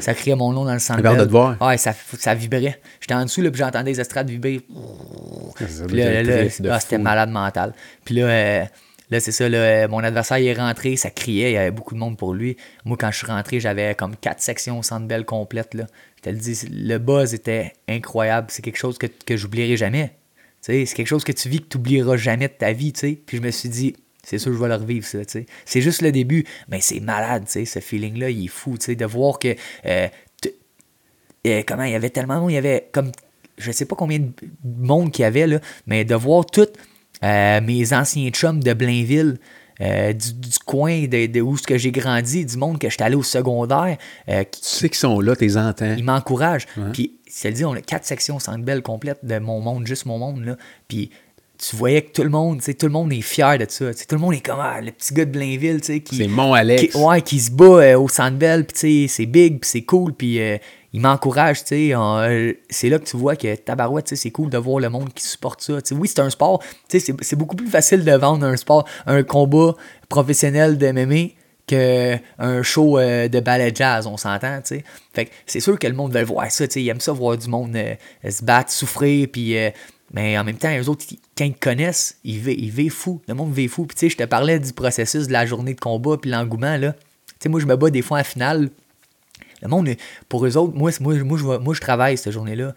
[0.00, 0.98] ça criait mon nom dans le centre.
[1.06, 1.26] Hâte de belle.
[1.26, 1.56] te voir.
[1.62, 2.80] Ouais, ça, ça vibrait.
[3.00, 4.60] J'étais en dessous, là, puis j'entendais les estrades vibrer.
[6.70, 7.72] Ah, c'était malade mental.
[8.04, 8.64] Puis là, euh,
[9.10, 12.00] là c'est ça, euh, mon adversaire est rentré, ça criait, il y avait beaucoup de
[12.00, 12.56] monde pour lui.
[12.84, 15.74] Moi, quand je suis rentré, j'avais comme quatre sections au centre belle complètes.
[15.74, 15.86] Là.
[16.16, 18.48] Je te le dis, le buzz était incroyable.
[18.50, 20.12] C'est quelque chose que, j'oublierai jamais.
[20.60, 22.92] C'est quelque chose que tu vis que tu n'oublieras jamais de ta vie.
[22.92, 25.18] Puis je me suis dit, c'est sûr, je vais le revivre, ça.
[25.64, 29.04] C'est juste le début, mais c'est malade, tu sais, ce feeling-là, il est fou, de
[29.04, 29.54] voir que
[29.84, 30.08] euh,
[31.46, 33.12] euh, comment il y avait tellement de monde, il y avait comme
[33.58, 34.32] je sais pas combien de
[34.62, 35.46] monde qu'il y avait
[35.86, 36.68] mais de voir tous
[37.24, 39.38] euh, mes anciens chums de Blainville,
[39.80, 43.02] euh, du, du coin de, de où ce que j'ai grandi, du monde que j'étais
[43.04, 43.96] allé au secondaire,
[44.28, 45.94] euh, qui, Tu sais qu'ils sont là, t'es entends.
[45.96, 46.66] ils m'encouragent.
[46.76, 46.84] Ouais.
[46.92, 50.18] Puis, c'est dit, on a quatre sections centre belle complètes de mon monde, juste mon
[50.18, 50.56] monde là.
[50.86, 51.10] Puis
[51.58, 53.92] tu voyais que tout le monde, tu sais, tout le monde est fier de ça.
[53.92, 56.00] Tu sais, tout le monde est comme ah, le petit gars de Blainville, tu sais,
[56.00, 56.92] qui, C'est mon Alex.
[56.92, 59.68] qui- ouais, qui se bat euh, au Centre Bell, puis tu sais, c'est big, puis
[59.70, 60.38] c'est cool, puis
[60.94, 61.90] il m'encourage, tu sais.
[61.94, 65.24] euh, c'est là que tu vois que tabarouette, c'est cool de voir le monde qui
[65.24, 65.78] supporte ça.
[65.92, 69.22] Oui, c'est un sport, tu sais, c'est- beaucoup plus facile de vendre un sport, un
[69.24, 69.74] combat
[70.08, 71.32] professionnel de MMA
[71.66, 74.84] qu'un show euh, de ballet jazz, on s'entend, tu sais.
[75.12, 77.12] Fait que c'est sûr que le monde veut voir ça, tu sais, il aime ça
[77.12, 77.94] voir du monde euh,
[78.30, 79.56] se battre, souffrir, puis...
[80.12, 83.20] mais en même temps, eux autres, ils- quand ils connaissent, ils vivent, ils fou.
[83.26, 83.84] Le monde vit fou.
[83.86, 86.76] Puis tu sais, je te parlais du processus de la journée de combat puis l'engouement,
[86.76, 86.92] là.
[86.92, 87.00] Tu
[87.40, 88.70] sais, moi, je me bats des fois en finale.
[89.64, 89.88] Le monde,
[90.28, 92.74] pour eux autres, moi, moi, moi, je, moi, je travaille cette journée-là.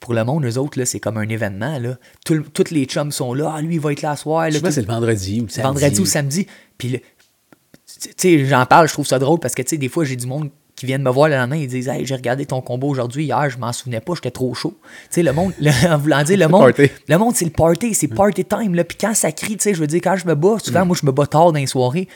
[0.00, 1.96] Pour le monde, eux autres, c'est comme un événement, là.
[2.24, 3.52] Tout le- tous les chums sont là.
[3.56, 4.44] Ah, lui, il va être là ce soir.
[4.44, 5.68] là, Souvent, tout- c'est le vendredi ou le samedi.
[5.68, 6.46] vendredi ou samedi.
[6.78, 7.00] Puis,
[8.00, 10.16] tu sais, j'en parle, je trouve ça drôle parce que, tu sais, des fois, j'ai
[10.16, 12.86] du monde qui viennent me voir le lendemain, ils disent Hey, j'ai regardé ton combat
[12.86, 14.78] aujourd'hui, hier, je m'en souvenais pas, j'étais trop chaud.
[14.82, 16.62] Tu sais, le monde, le- en voulant dire, le monde,
[17.08, 18.84] le monde, c'est le party, c'est party time, là.
[18.84, 20.60] Puis quand ça crie, tu sais, je veux dire, quand je me bats, Mm.
[20.60, 22.08] souvent, moi, je me bats tard dans les soirées.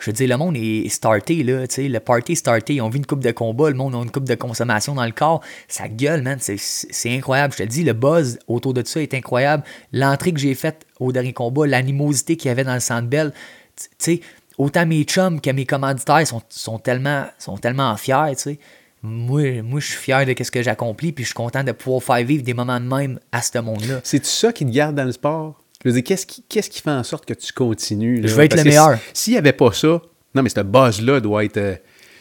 [0.00, 2.88] Je veux dire, le monde est starté, là, tu sais, le party est starté, ont
[2.88, 5.42] vu une coupe de combat, le monde a une coupe de consommation dans le corps,
[5.66, 9.64] ça gueule, man, c'est- incroyable, je te dis, le buzz autour de ça est incroyable,
[9.92, 13.32] l'entrée que j'ai faite au dernier combat, l'animosité qu'il y avait dans le Centre Bell,
[13.76, 14.20] tu sais,
[14.56, 18.58] autant mes chums que mes commanditaires sont, sont, tellement, sont tellement fiers, tu sais,
[19.02, 22.02] moi, moi je suis fier de ce que j'accomplis, puis je suis content de pouvoir
[22.02, 24.00] faire vivre des moments de même à ce monde-là.
[24.02, 25.62] C'est-tu ça qui te garde dans le sport?
[25.84, 28.20] Je veux dire, qu'est-ce qui, qu'est-ce qui fait en sorte que tu continues?
[28.20, 28.28] là?
[28.28, 28.98] Je veux être Parce le meilleur.
[29.12, 30.00] si- S'il n'y avait pas ça,
[30.34, 31.56] non, mais ce buzz-là doit être.
[31.56, 31.76] euh,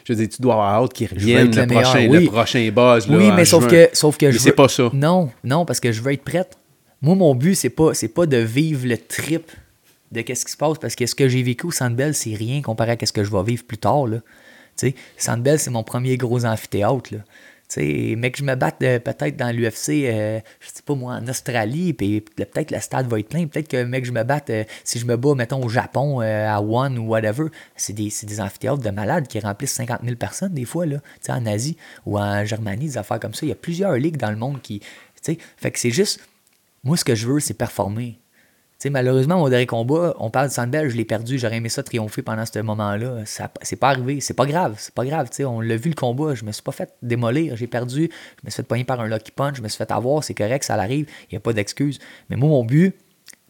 [0.06, 2.24] je veux dire, tu dois avoir hâte qu'il revienne, le le prochain, oui.
[2.24, 3.08] le prochain buzz.
[3.10, 3.70] là, Oui, mais sauf juin.
[3.72, 4.90] que, sauf que Mais je c'est veux- pas ça.
[4.94, 6.58] Non, non, parce que je veux être prête.
[7.02, 9.52] Moi, mon but, c'est pas, c'est pas de vivre le trip
[10.12, 12.34] de qu'est-ce qui se passe, parce que ce que j'ai vécu au Centre Bell, c'est
[12.36, 14.08] rien comparé à ce que je vais vivre plus tard.
[14.08, 14.18] Là.
[14.78, 17.12] Tu sais, Centre Bell, c'est mon premier gros amphithéâtre.
[17.14, 17.20] Là.
[17.70, 20.96] Tu sais, mais que je me batte euh, peut-être dans l'UFC, euh, je sais pas
[20.96, 23.46] moi, en Australie, puis peut-être le stade va être plein.
[23.46, 26.48] Peut-être que, mec, je me batte, euh, si je me bats, mettons, au Japon, euh,
[26.48, 30.54] à One ou whatever, c'est des, des amphithéâtres de malades qui remplissent 50 000 personnes
[30.54, 31.00] des fois, là.
[31.00, 31.76] Tu sais, en Asie
[32.06, 33.46] ou en Germanie, des affaires comme ça.
[33.46, 34.80] Il y a plusieurs ligues dans le monde qui.
[34.80, 34.88] Tu
[35.22, 36.22] sais, fait que c'est juste.
[36.86, 38.18] Moi, ce que je veux, c'est performer.
[38.86, 41.38] Malheureusement, mon dernier combat, on parle de Sandbell, je l'ai perdu.
[41.40, 43.26] J'aurais aimé ça triompher pendant ce moment-là.
[43.26, 44.22] Ça, c'est pas arrivé.
[44.22, 44.76] C'est pas grave.
[44.78, 45.30] C'est pas grave.
[45.40, 46.36] On l'a vu le combat.
[46.36, 47.56] Je me suis pas fait démolir.
[47.58, 48.10] J'ai perdu.
[48.42, 49.58] Je me suis fait pogner par un lucky punch.
[49.58, 50.24] Je me suis fait avoir.
[50.24, 51.08] C'est correct, ça arrive.
[51.24, 52.00] Il n'y a pas d'excuse.
[52.30, 52.96] Mais moi, mon but,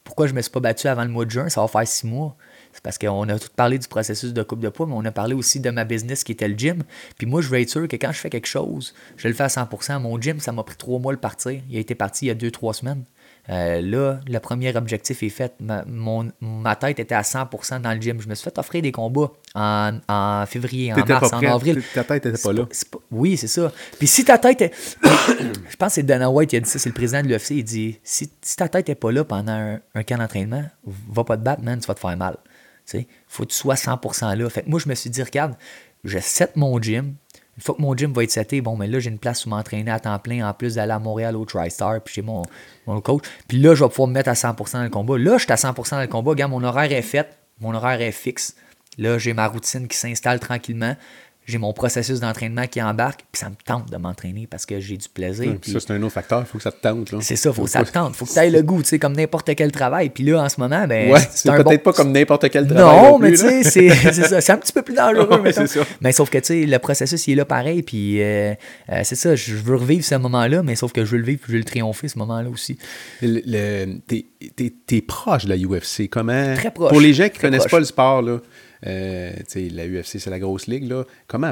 [0.08, 2.08] pourquoi je me suis pas battu avant le mois de juin, ça va faire six
[2.08, 2.38] mois.
[2.72, 5.12] C'est parce qu'on a tout parlé du processus de coupe de poids, mais on a
[5.12, 6.84] parlé aussi de ma business qui était le gym.
[7.18, 9.44] Puis moi, je veux être sûr que quand je fais quelque chose, je le fais
[9.44, 9.99] à 100%.
[9.99, 11.60] Mon gym, ça m'a pris trois mois le partir.
[11.70, 13.04] Il a été parti il y a deux, trois semaines.
[13.49, 15.53] Euh, là, le premier objectif est fait.
[15.61, 18.19] Ma, mon- ma tête était à 100% dans le gym.
[18.22, 21.82] Je me suis fait offrir des combats en, en février, en mars, en avril.
[21.94, 22.65] Ta tête n'était pas là.
[22.91, 23.72] pas- oui, c'est ça.
[23.98, 24.74] Puis si ta tête est.
[25.03, 27.52] je pense que c'est Dana White qui a dit ça, c'est le président de l'UFC.
[27.52, 30.64] Il dit si, si ta tête n'est pas là pendant un, un camp d'entraînement,
[31.10, 32.36] va pas te battre, man, tu vas te faire mal.
[32.86, 34.49] Tu sais, faut que tu sois 100% là.
[34.49, 35.56] Fait que moi, je me suis dit, regarde,
[36.03, 37.15] je set mon gym.
[37.58, 39.50] Une fois que mon gym va être seté, bon, mais là, j'ai une place où
[39.50, 42.44] m'entraîner à temps plein, en plus d'aller à Montréal au TriStar, puis chez mon,
[42.86, 43.24] mon coach.
[43.48, 45.18] Puis là, je vais pouvoir me mettre à 100% dans le combat.
[45.18, 46.32] Là, je suis à 100% dans le combat.
[46.32, 48.56] Regarde, mon horaire est fait, mon horaire est fixe.
[49.00, 50.96] Là, j'ai ma routine qui s'installe tranquillement.
[51.48, 54.98] J'ai mon processus d'entraînement qui embarque, puis ça me tente de m'entraîner parce que j'ai
[54.98, 55.56] du plaisir.
[55.61, 56.41] puis ça, c'est un autre facteur.
[56.41, 57.11] Il faut que ça te tente.
[57.11, 57.19] là.
[57.22, 58.15] C'est ça, faut que ça te tente.
[58.18, 60.10] Faut que tu aies le goût, tu sais, comme n'importe quel travail.
[60.10, 61.10] Puis là, en ce moment, ben.
[61.11, 63.11] Ouais, c'est peut-être bon- pas comme n'importe quel travail.
[63.11, 64.41] Non, mais tu sais, c'est c'est ça.
[64.41, 65.64] C'est un petit peu plus dangereux, Ouais, ça.
[66.02, 67.82] Mais sauf que, tu sais, le processus, il est là pareil.
[67.82, 68.53] Puis euh,
[68.91, 71.40] euh, c'est ça, je veux revivre ce moment-là, mais sauf que je veux le vivre
[71.41, 72.78] puis je veux le triompher, ce moment-là aussi.
[73.22, 74.26] Le- le- T'es
[74.86, 76.10] t'es proche de la UFC.
[76.10, 76.53] Comment?
[76.56, 76.90] Très proche.
[76.90, 77.72] Pour les gens qui connaissent proche.
[77.72, 78.38] pas le sport, là,
[78.86, 81.04] euh, la UFC, c'est la grosse ligue, là.
[81.28, 81.52] Comment?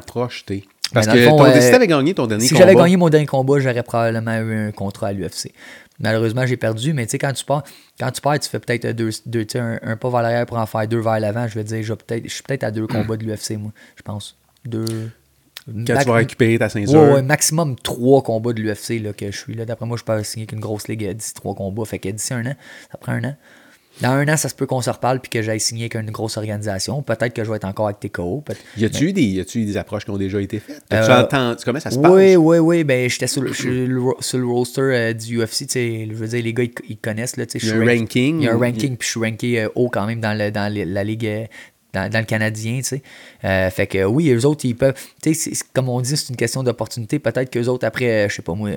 [0.94, 2.60] Parce Ben, dans que fond, ton- euh, si t'avais gagné ton dernier Si combat.
[2.66, 5.52] j'avais gagné mon dernier combat, j'aurais probablement eu un contrat à l'UFC.
[6.00, 7.64] Malheureusement, j'ai perdu, mais tu sais, quand tu pars,
[8.00, 9.10] quand tu perds, tu fais peut-être deux,
[9.56, 11.48] un, un pas vers l'arrière pour en faire deux vers l'avant.
[11.48, 11.94] Je veux dire, je
[12.28, 14.38] suis peut-être à deux combats de l'UFC, moi, je pense.
[14.66, 14.86] Deux.
[15.68, 17.02] Quand tu vas récupérer ta ceinture.
[17.02, 19.66] Ouais, ouais, maximum trois combats de l'UFC que je suis là.
[19.66, 21.86] D'après moi, je peux signer qu'une grosse ligue d'ici trois combats.
[21.86, 22.56] Fait que d'ici un an,
[22.92, 23.36] ça prend un an.
[24.02, 26.36] Dans un an, ça se peut qu'on se reparle puis que j'aille signer qu'une grosse
[26.38, 27.02] organisation.
[27.02, 28.42] Peut-être que je vais être encore avec TKO.
[28.46, 30.82] peut- Y a-tu eu, des- approches qui ont déjà été faites?
[30.90, 32.12] As-tu Euh, entendu- Comment ça se passe?
[32.12, 32.84] Oui, oui, oui.
[32.84, 35.66] Ben, j'étais sur, le- sur roster euh, du UFC.
[35.66, 37.38] tu Je veux dire, les gars, ils, ils connaissent.
[37.38, 38.40] Là, tu Il y a un rank- ranking.
[38.42, 40.52] Il y a un ranking, puis je suis ranké euh, haut quand même dans, le,
[40.52, 41.48] dans le- la ligue.
[41.94, 43.02] dans, dans le Canadien, tu sais.
[43.46, 44.94] Euh, fait que oui, eux autres, ils peuvent.
[45.24, 47.20] Tu sais, comme on dit, c'est une question d'opportunité.
[47.20, 48.72] Peut-être qu'eux autres, après, euh, je sais pas moi,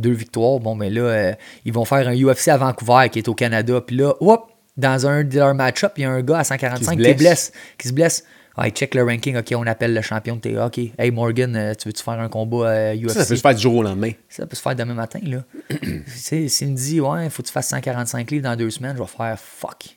[0.00, 1.32] deux victoires, bon, mais là, euh,
[1.64, 3.80] ils vont faire un UFC à Vancouver qui est au Canada.
[3.80, 6.90] Puis là, hop, dans un de leurs match-up, il y a un gars à 145
[6.92, 7.16] qui, blesse.
[7.16, 7.52] blesse.
[7.78, 8.24] Qui se blesse.
[8.56, 10.66] Ah, il check le ranking, ok, on appelle le champion de TA.
[10.66, 13.10] Ok, hey Morgan, euh, tu veux-tu faire un combat euh, UFC?
[13.10, 14.10] Ça, ça peut se faire du jour au lendemain.
[14.28, 15.44] Ça peut se faire demain matin, là.
[16.06, 19.02] S'il me dit, ouais, il faut que tu fasses 145 livres dans deux semaines, je
[19.02, 19.96] vais faire fuck.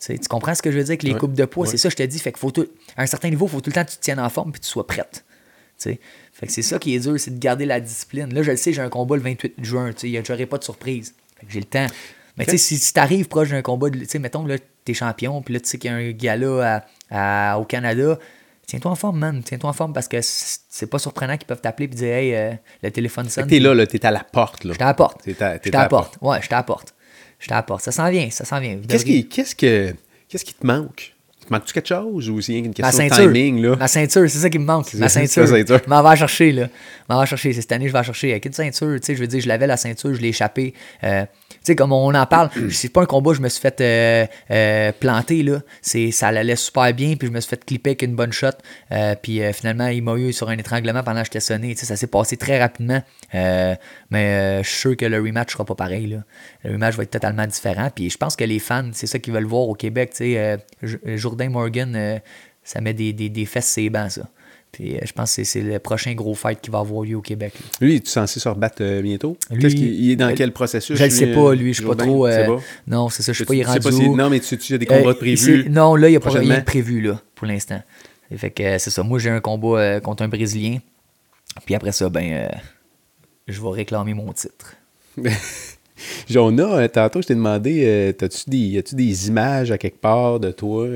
[0.00, 1.64] Tu comprends ce que je veux dire avec les Ouais, coupes de poids?
[1.64, 1.70] ouais.
[1.70, 2.18] C'est ça, je te dis.
[2.18, 3.96] Fait que faut tout, à un certain niveau, il faut tout le temps que tu
[3.96, 5.24] te tiennes en forme puis que tu sois prête.
[6.38, 8.32] Fait que c'est ça qui est dur, c'est de garder la discipline.
[8.34, 9.92] Là, je le sais, j'ai un combat le 28 juin.
[9.92, 11.14] Tu sais, j'aurai pas de surprise.
[11.40, 11.86] Fait que j'ai le temps.
[12.36, 15.40] Mais tu sais, si, si t'arrives proche d'un combat, tu sais, mettons, là, t'es champion,
[15.40, 18.18] puis là, tu sais qu'il y a un gala à, à- au Canada,
[18.66, 19.42] tiens-toi en forme, man.
[19.42, 22.52] Tiens-toi en forme parce que c'est pas surprenant qu'ils peuvent t'appeler et dire, hey, euh,
[22.82, 23.46] le téléphone sonne.
[23.46, 24.64] T'es là, là, t'es à la porte.
[24.64, 24.74] Là.
[24.74, 25.22] Je t'apporte.
[25.64, 26.18] Je t'apporte.
[26.20, 26.94] Ouais, je t'apporte.
[27.38, 27.82] Je t'apporte.
[27.82, 28.76] Ça s'en vient, ça s'en vient.
[28.86, 29.94] Qu'est-ce devriez- qui, que,
[30.28, 31.14] qu'est-ce qui te manque?
[31.46, 33.62] Te manque-tu quelque chose ou c'est rien qu'une Ma question de timing?
[33.62, 33.76] Là?
[33.76, 34.92] Ma ceinture, c'est ça qui me manque.
[34.94, 35.46] Ma ceinture.
[35.46, 35.80] ceinture.
[35.84, 36.68] Je m'en vais chercher, là.
[37.08, 37.52] Je m'en vais chercher.
[37.52, 38.30] Cette année, je vais chercher.
[38.32, 40.74] Avec une ceinture, tu sais, je veux dire, je l'avais la ceinture, je l'ai échappée.
[41.04, 41.24] Euh,
[41.66, 44.92] sais, comme on en parle, c'est pas un combat, je me suis fait euh, euh,
[44.98, 45.60] planter, là.
[45.82, 48.48] C'est, ça allait super bien, puis je me suis fait clipper avec une bonne shot.
[48.92, 51.74] Euh, puis finalement, il m'a eu sur un étranglement pendant que j'étais sonné.
[51.74, 53.02] Tu sais, ça s'est passé très rapidement.
[53.32, 56.18] Mais je suis sûr que le rematch sera pas pareil, là.
[56.64, 57.90] Le rematch va être totalement différent.
[57.94, 60.58] Puis je pense que les fans, c'est ça qu'ils veulent voir au Québec, tu sais.
[61.16, 62.20] Jourdain Morgan,
[62.62, 64.28] ça met des, des, des fesses sur les bancs, ça.
[64.72, 67.22] Puis euh, je pense que c'est- le prochain gros fight qui va avoir lieu au
[67.22, 67.54] Québec.
[67.54, 67.66] là.
[67.86, 69.36] Lui, es-tu censé se rebattre euh, bientôt?
[69.50, 70.98] Lui- il est dans Euh, quel processus?
[70.98, 72.28] Je ne sais pas, lui, je suis pas trop.
[72.28, 72.60] Tu euh, pas?
[72.86, 74.16] non, c'est ça, je sais Tu- pas, il est tu sais rendu pas si- où?
[74.16, 75.66] Non, mais tu, tu as des combats Euh, prévus.
[75.70, 77.80] Non, là, il n'y a pas rien de prévu là, pour l'instant.
[78.36, 79.02] Fait que c'est ça.
[79.02, 80.78] Moi, j'ai un combat contre un Brésilien.
[81.64, 82.50] Puis après ça, ben,
[83.46, 84.74] je vais réclamer mon titre.
[86.28, 90.38] Jona, euh, tantôt, je t'ai demandé, t'as-tu des, y a-tu des images à quelque part
[90.40, 90.86] de toi?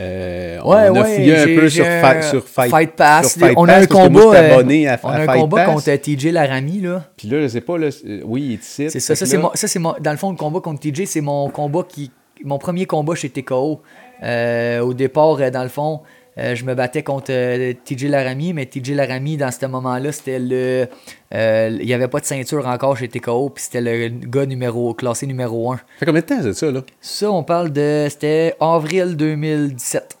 [0.00, 3.32] Euh, euh, Ouais, on a ouais, fouillé un peu sur, un Fight, sur Fight, Pass.
[3.32, 5.12] sur Fight on a Pass, un que moi, combat, suis euh, abonné à, on à
[5.12, 5.74] a un Fight combat Pass.
[5.86, 7.04] contre TJ Laramie, là.
[7.16, 8.58] Puis là, je sais pas, là, c'est- oui, il.
[8.62, 9.14] C'est ça.
[9.14, 12.10] Ça, là- c'est dans le fond, le combat contre TJ, c'est mon combat qui.
[12.44, 13.80] Mon premier combat chez TKO.
[14.22, 16.00] Euh, au départ, euh, dans le fond,
[16.38, 20.38] euh, je me battais contre euh, TJ Laramie, mais TJ Laramie, dans ce moment-là, c'était
[20.38, 20.86] le.
[21.34, 24.92] euh, Il n'y avait pas de ceinture encore chez TKO, puis c'était le gars numéro,
[24.94, 25.80] classé numéro 1.
[25.98, 26.82] Fait combien de temps c'est ça, là?
[27.00, 28.06] Ça, on parle de.
[28.10, 30.18] C'était avril 2017.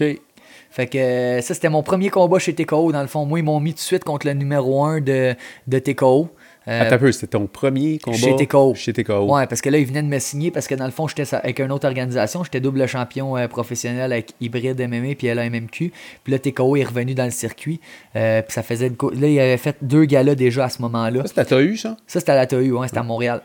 [0.00, 0.20] OK.
[0.72, 2.92] Fait que ça, c'était mon premier combat chez TKO.
[2.92, 5.34] Dans le fond, moi, ils m'ont mis tout de suite contre le numéro 1 de,
[5.66, 6.28] de TKO.
[6.70, 8.74] Euh, Attends un peu, c'était ton premier combat chez TKO.
[8.76, 9.34] Chez TKO.
[9.34, 11.34] Ouais, parce que là, ils venaient de me signer parce que dans le fond, j'étais
[11.34, 12.44] avec une autre organisation.
[12.44, 15.92] J'étais double champion euh, professionnel avec Hybride MMA puis LAMMQ.
[16.22, 17.80] Puis là, TKO est revenu dans le circuit.
[18.14, 18.88] Euh, puis ça faisait.
[18.88, 21.22] Là, il avait fait deux galas déjà à ce moment-là.
[21.22, 21.96] Ça, c'était à t'as eu, ça?
[22.06, 23.42] Ça, c'était à la TAU, hein, c'était à Montréal.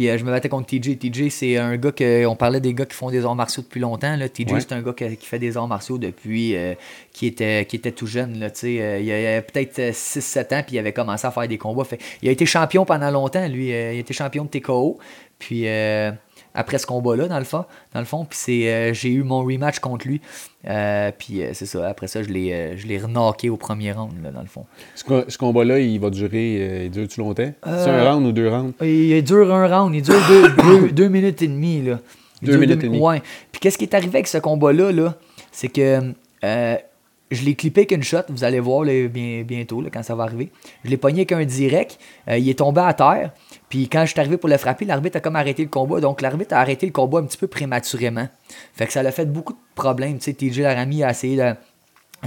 [0.00, 0.98] Puis euh, je me battais contre TJ.
[0.98, 2.24] TJ, c'est un gars que.
[2.24, 4.16] On parlait des gars qui font des arts martiaux depuis longtemps.
[4.16, 4.30] Là.
[4.30, 4.60] TJ, Ouais.
[4.60, 6.56] c'est un gars qui, qui fait des arts martiaux depuis.
[6.56, 6.72] euh,
[7.12, 8.38] qui, était, qui était tout jeune.
[8.38, 8.46] Là.
[8.64, 11.84] Euh, il avait peut-être euh, 6-7 ans, puis il avait commencé à faire des combats.
[11.84, 13.74] Fait, il a été champion pendant longtemps, lui.
[13.74, 14.98] Euh, il a été champion de TKO.
[15.38, 15.68] Puis.
[15.68, 16.12] euh,
[16.52, 17.64] après ce combat-là, dans le fond.
[17.94, 20.20] Dans le fond, puis c'est, euh, j'ai eu mon rematch contre lui.
[20.68, 21.88] Euh, puis euh, c'est ça.
[21.88, 23.00] Après ça, je l'ai, euh, je l'ai
[23.48, 24.66] au premier round, là, dans le fond.
[24.94, 26.56] Ce, co- ce combat-là, il va durer.
[26.60, 27.50] euh, il dure-tu longtemps?
[27.64, 28.74] C'est un round ou deux rounds?
[28.82, 31.82] Il dure un round, il dure deux, deux- deux minutes et demie.
[31.82, 31.98] Là.
[32.42, 32.98] Deux minutes et demie.
[33.00, 33.22] Ouais.
[33.52, 35.14] Puis qu'est-ce qui est arrivé avec ce combat-là, là,
[35.50, 36.12] c'est que
[36.42, 40.14] je l'ai clippé avec une shot, vous allez voir là, bien, bientôt là, quand ça
[40.16, 40.50] va arriver.
[40.84, 43.30] Je l'ai pogné avec un direct, il est tombé à terre.
[43.70, 46.00] Puis quand je suis arrivé pour le frapper, l'arbitre a comme arrêté le combat.
[46.00, 48.28] Donc l'arbitre a arrêté le combat un petit peu prématurément.
[48.74, 50.18] Fait que ça l'a fait beaucoup de problèmes.
[50.18, 51.54] Tu sais, TJ Laramie a essayé de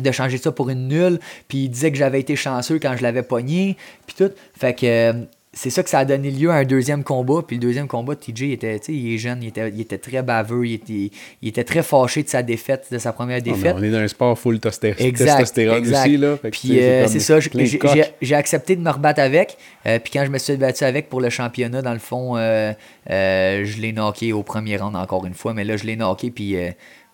[0.02, 1.20] de changer ça pour une nulle.
[1.48, 3.78] Puis il disait que j'avais été chanceux quand je l'avais pogné.
[4.08, 4.32] Puis tout.
[4.58, 5.14] Fait que euh,
[5.56, 7.42] c'est ça que ça a donné lieu à un deuxième combat.
[7.46, 10.66] Puis le deuxième combat, TJ était, il est jeune, il était, il était très baveux,
[10.66, 11.12] il était,
[11.44, 13.76] il était très fâché de sa défaite, de sa première Ah, défaite.
[13.78, 16.08] on est dans un sport full Exact, testostérone exact.
[16.08, 16.18] aussi.
[16.18, 19.58] Là, Puis euh, c'est ça, j'ai- accepté de me rebattre avec.
[19.86, 22.74] Euh, puis quand je me suis battu avec pour le championnat, dans le fond, euh,
[23.12, 25.54] euh, je l'ai knocké au premier round encore une fois.
[25.54, 26.58] Mais là, je l'ai knocké, puis je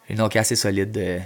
[0.09, 1.21] l'ai knocké assez solide.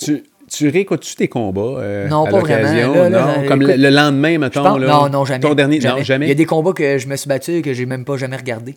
[0.00, 0.24] Tu,
[0.56, 2.62] tu réécoutes-tu tes combats euh, Non, à pas vraiment.
[2.72, 2.94] l'occasion?
[2.94, 4.62] Là, là, non, comme le, écoute, le lendemain, mettons.
[4.62, 5.40] pense- là, non, non, jamais.
[5.40, 5.98] Ton dernier, jamais.
[6.00, 6.26] non, jamais.
[6.26, 8.16] Il y a des combats que je me suis battu et que j'ai même pas
[8.16, 8.76] jamais regardé.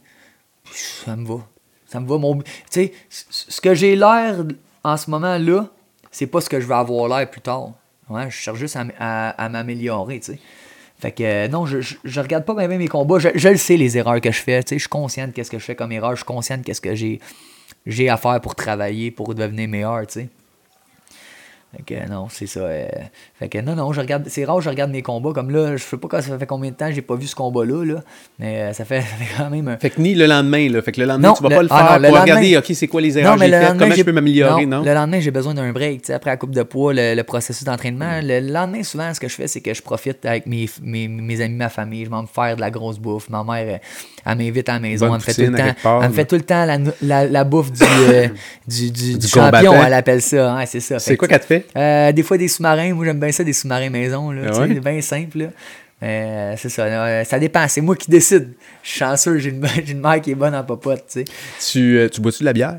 [0.72, 1.40] Ça me va.
[1.88, 2.18] Ça me va.
[2.18, 2.38] Mon...
[2.40, 4.44] Tu sais, ce que j'ai l'air
[4.84, 5.68] en ce moment-là,
[6.12, 7.72] c'est pas ce que je vais avoir l'air plus tard.
[8.10, 10.40] Ouais, je cherche juste à, à- à m'améliorer, tu sais.
[11.00, 13.20] Fait que euh, non, je, je, je regarde pas bien mes combats.
[13.20, 14.64] Je, je le sais, les erreurs que je fais.
[14.64, 16.12] Tu sais, je suis conscient de qu'est-ce que je fais comme erreur.
[16.12, 17.20] Je suis conscient de qu'est-ce que j'ai,
[17.86, 20.30] j'ai à faire pour travailler, pour devenir meilleur, tu sais.
[21.78, 22.62] Fait que non, c'est ça.
[22.62, 22.88] euh,
[23.38, 24.24] Fait que non, non, je regarde.
[24.28, 25.32] C'est rare que je regarde mes combats.
[25.34, 27.36] Comme là, je sais pas quand ça fait combien de temps j'ai pas vu ce
[27.36, 27.96] combat-là, là.
[28.40, 29.78] Mais euh, ça fait, ça fait quand même un.
[29.78, 30.82] Fait que ni le lendemain, là.
[30.82, 32.18] Fait que le lendemain, Non, tu vas le- pas le ah faire non, le pour
[32.18, 34.66] lendemain- regarder, OK, c'est quoi les erreurs que j'ai le faites, comment je peux m'améliorer,
[34.66, 34.84] non?
[34.84, 36.02] Le lendemain, j'ai besoin d'un break.
[36.02, 38.20] tu sais, après la coupe de poids, le, le processus d'entraînement.
[38.24, 41.42] Le lendemain, souvent, ce que je fais, c'est que je profite avec mes, mes, mes
[41.42, 42.06] amis, ma famille.
[42.06, 43.30] Je m'en vais me faire de la grosse bouffe.
[43.30, 43.80] Ma mère,
[44.26, 45.08] elle m'invite à la maison.
[45.10, 46.78] Bonne Elle me fait tout le temps, part, elle me fait tout le temps la,
[47.02, 48.28] la, la bouffe du, euh,
[48.68, 50.56] du, du, du Du champion, elle appelle ça.
[50.56, 51.00] Ouais, c'est ça.
[51.00, 51.66] C'est quoi que, qu'elle te fait?
[51.76, 52.94] Euh, des fois, des sous-marins.
[52.94, 54.32] Moi, j'aime bien ça, des sous-marins maison.
[54.32, 54.80] Là, Ah ouais?
[54.80, 55.38] Bien simple.
[55.40, 55.46] Là.
[56.04, 56.84] Euh, c'est ça.
[56.84, 57.68] euh, ça dépend.
[57.68, 58.54] C'est moi qui décide.
[58.84, 59.38] Je suis chanceux.
[59.40, 61.06] J'ai une, j'ai une mère qui est bonne en popote.
[61.12, 61.24] Tu.
[61.60, 62.78] Tu, euh, tu bois-tu de la bière?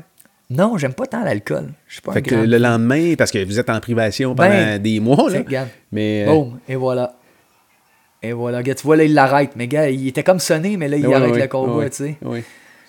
[0.49, 1.67] Non, j'aime pas tant l'alcool.
[1.87, 2.43] Je suis pas Fait un que grand...
[2.45, 5.39] le lendemain, parce que vous êtes en privation pendant Ben, des mois, là.
[5.39, 5.67] Regarde.
[5.91, 6.25] Mais.
[6.25, 7.13] Boum, et voilà.
[8.21, 9.51] Et voilà, gars, tu vois, là, il l'arrête.
[9.55, 12.15] Mais gars, il était comme sonné, mais là, il arrête le combat, ouais, tu sais.
[12.21, 12.43] Oui,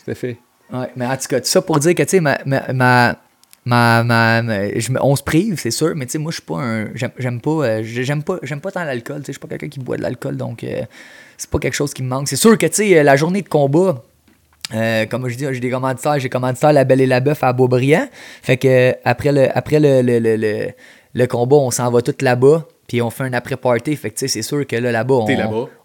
[0.04, 0.38] tout à fait.
[0.72, 3.16] Ouais, mais en tout cas, tout ça pour dire que, tu sais, ma, ma, ma,
[4.04, 6.58] ma, ma- je on se prive, c'est sûr, mais tu sais, moi, je suis pas
[6.58, 6.88] un.
[6.94, 9.96] J'aime pas, euh, pas, pas tant l'alcool, tu sais, je suis pas quelqu'un qui boit
[9.96, 10.82] de l'alcool, donc euh,
[11.36, 12.28] c'est pas quelque chose qui me manque.
[12.28, 14.02] C'est sûr que, tu sais, la journée de combat,
[14.74, 17.52] euh, comme je dis, j'ai des commanditaires, j'ai commanditaire La Belle et la Bœuf à
[17.52, 18.08] Beaubriand.
[18.42, 20.68] Fait que euh, après le, après le, le, le, le,
[21.14, 22.66] le combat, on s'en va tous là-bas.
[22.90, 23.94] Puis on fait un après-party.
[23.94, 25.20] Fait que c'est sûr que là, là-bas,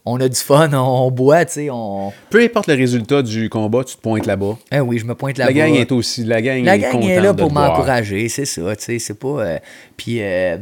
[0.05, 1.69] on, a du fun, on, boit, tu sais.
[1.71, 2.11] On...
[2.31, 4.57] Peu importe le résultat du combat, tu te pointes là-bas.
[4.71, 5.59] Eh oui, je me pointe La là-bas.
[5.67, 6.23] gang est aussi.
[6.23, 9.27] La gang, La gang est là pour m'encourager, c'est ça, tu sais, c'est pas...
[9.27, 9.59] euh,
[9.95, 10.57] puis, euh,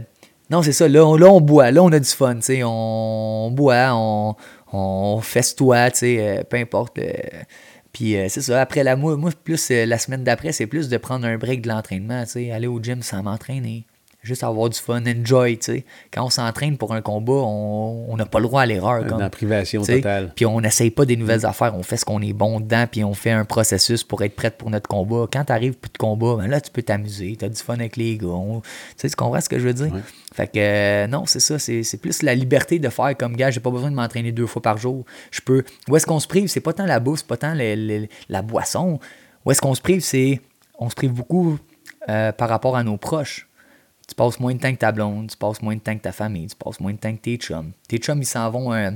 [0.50, 2.62] non, c'est ça, là on, là, on boit, là, on a du fun, tu sais,
[2.66, 4.36] on, boit, on,
[4.74, 7.00] on festoie, tu sais, euh, peu importe.
[7.00, 7.14] euh,
[7.94, 8.98] puis, euh, c'est ça, après la...
[8.98, 12.32] Moi, moi plus, la semaine d'après, c'est plus de prendre un break de l'entraînement, tu
[12.32, 13.86] sais, aller au gym sans m'entraîner.
[14.24, 15.86] Juste avoir du fun, enjoy, tu sais.
[16.14, 19.04] Quand on s'entraîne pour un combat, on n'a pas le droit à l'erreur.
[19.04, 20.32] Dans la privation totale.
[20.34, 23.04] Puis on n'essaye pas des nouvelles affaires, on fait ce qu'on est bon dedans, puis
[23.04, 25.28] on fait un processus pour être prêt pour notre combat.
[25.32, 28.18] Quand t'arrives pour de combat, ben là, tu peux t'amuser, t'as du fun avec les
[28.18, 28.28] gars.
[28.28, 29.94] On- Tu sais, tu comprends ce que je veux dire?
[29.94, 30.00] Ouais.
[30.34, 33.52] Fait que euh, non, c'est ça, c'est c'est plus la liberté de faire comme gars,
[33.52, 35.04] j'ai pas besoin de m'entraîner deux fois par jour.
[35.32, 35.64] Je peux.
[35.90, 36.48] Où est-ce qu'on se prive?
[36.48, 39.00] C'est pas tant la bouffe, c'est pas tant la boisson.
[39.46, 40.00] Où est-ce qu'on se prive?
[40.02, 40.40] C'est.
[40.80, 41.60] On se prive beaucoup
[42.10, 43.48] euh, par rapport à nos proches.
[44.08, 46.12] Tu passes moins de temps que ta blonde, tu passes moins de temps que ta
[46.12, 47.72] famille, tu passes moins de temps que tes chums.
[47.88, 48.96] Tes chums, ils s'en vont un,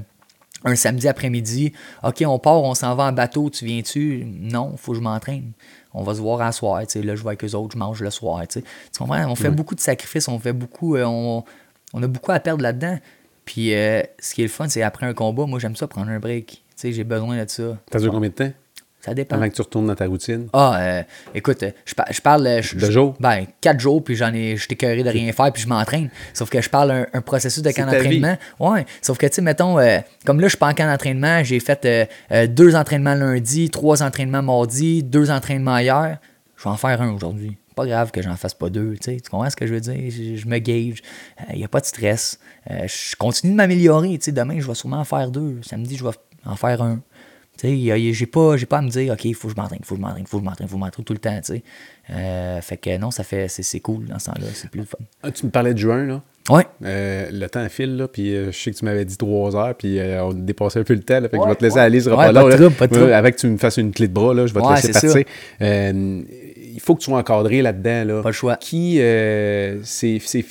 [0.66, 1.72] un samedi après-midi.
[2.04, 4.26] OK, on part, on s'en va en bateau, tu viens-tu?
[4.26, 5.54] Non, faut que je m'entraîne.
[5.94, 7.02] On va se voir à soir, tu sais.
[7.02, 8.62] Là, je vais avec eux autres, je mange le soir, tu
[8.98, 9.26] comprends?
[9.32, 10.96] On fait beaucoup de sacrifices, on fait beaucoup...
[10.96, 11.44] euh, on,
[11.94, 13.00] on a beaucoup à perdre là-dedans.
[13.46, 16.10] Puis, euh, ce qui est le fun, c'est après un combat, moi, j'aime ça prendre
[16.12, 16.48] un break.
[16.48, 17.78] Tu sais, j'ai besoin de ça.
[17.92, 18.52] Ça dure combien de temps?
[19.08, 19.36] Ça dépend.
[19.38, 20.48] avant que tu retournes dans ta routine?
[20.54, 21.04] Ah, euh,
[21.34, 22.46] écoute, euh, je, par- je parle.
[22.46, 23.16] euh, je- Deux jours?
[23.20, 24.58] Ben, quatre jours, puis j'en ai.
[24.58, 26.10] Je t'écœuré de rien faire, puis je m'entraîne.
[26.34, 28.38] Sauf que je parle un, un processus de camp d'entraînement.
[28.60, 28.86] Ouais.
[29.02, 31.60] Sauf que, tu sais, mettons, euh, comme là, je suis pas en camp d'entraînement, j'ai
[31.60, 36.18] fait euh, deux entraînements lundi, trois entraînements mardi, deux entraînements hier.
[36.58, 37.58] Je vais en faire un aujourd'hui.
[37.76, 39.20] Pas grave que j'en fasse pas deux, tu sais.
[39.20, 39.96] Tu comprends ce que je veux dire?
[40.10, 41.02] Je, je me gauge.
[41.54, 42.40] Il n'y a pas de stress.
[42.72, 44.32] Euh, je continue de m'améliorer, tu sais.
[44.32, 45.60] Demain, je vais sûrement en faire deux.
[45.62, 46.10] Samedi, je vais
[46.46, 47.00] en faire un.
[47.64, 49.96] J'ai pas, j'ai pas à me dire, OK, il faut que je m'entraîne, il faut
[49.96, 51.20] que je m'entraîne, il faut que je m'entraîne, il faut que je m'entraîne tout le
[51.20, 51.64] temps, tu sais.
[52.10, 54.86] Euh, fait que non, ça fait, c'est, c'est cool dans ce temps-là, c'est plus le
[54.86, 54.98] fun.
[55.24, 56.22] Ah, tu me parlais de juin, là?
[56.50, 56.66] Ouais.
[56.86, 59.76] Euh, le temps file, là, puis euh, je sais que tu m'avais dit trois heures,
[59.76, 61.64] puis euh, on dépassait un peu le temps, là, fait que je Ouais, vais te
[61.66, 61.82] laisser ouais.
[61.82, 62.42] aller, ce Ouais, repas-là.
[62.44, 62.70] pas de là.
[62.70, 63.12] pas de Ouais.
[63.14, 64.94] Avec que tu me fasses une clé de bras, là, je vais te Ouais, laisser
[64.94, 65.26] partir.
[66.78, 68.04] Euh, il faut que tu sois encadré là-dedans.
[68.06, 68.22] Là.
[68.22, 68.56] Pas le choix.
[68.58, 70.46] Qui, euh, c'est, c'est-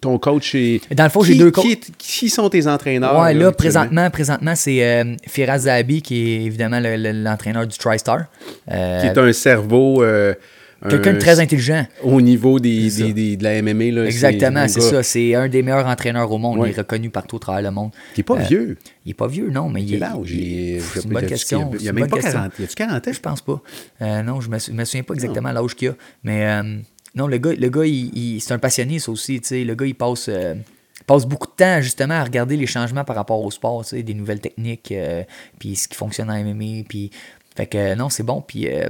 [0.00, 0.80] ton coach est...
[0.94, 1.64] Dans le fond, j'ai deux coachs.
[1.98, 3.18] Qui, sont tes entraîneurs?
[3.20, 7.78] Ouais, là, présentement, présentement, c'est euh, Firas Zahabi qui est évidemment le- le- l'entraîneur du
[7.78, 8.24] TriStar.
[8.70, 10.02] Euh, Qui est un cerveau...
[10.84, 11.86] euh, Quelqu'un de un- très intelligent.
[12.04, 13.90] Au niveau des, des- des- de la MMA.
[13.90, 15.02] Là, Exactement, c'est ça.
[15.02, 16.58] C'est un des meilleurs entraîneurs au monde.
[16.58, 16.70] Ouais.
[16.70, 17.90] Il est reconnu partout à travers le monde.
[18.14, 18.78] Qui est pas Euh, vieux.
[19.04, 20.00] Il est pas vieux, non, mais il est.
[20.26, 20.40] Il
[20.76, 21.70] est- C'est une bonne il a- question.
[21.74, 22.32] Il y c'est a même pas question.
[22.32, 22.52] 40.
[22.58, 23.12] Il y a-tu 40 ans?
[23.12, 23.62] Je pense pas.
[24.02, 25.94] Euh, non, je me, sou- me souviens pas exactement l'âge qu'il a.
[26.22, 26.62] Mais euh,
[27.14, 29.40] Non, le gars, le gars il, il- c'est un passionné, ça aussi.
[29.50, 30.54] Le gars, il passe, euh,
[31.00, 33.96] il passe beaucoup de temps justement à regarder les changements par rapport au sport, tu
[33.96, 35.24] sais, des nouvelles techniques, euh,
[35.58, 36.84] puis ce qui fonctionne en MMA.
[36.88, 37.10] Puis,
[37.56, 38.44] fait que euh, non, c'est bon.
[38.46, 38.86] Puis euh,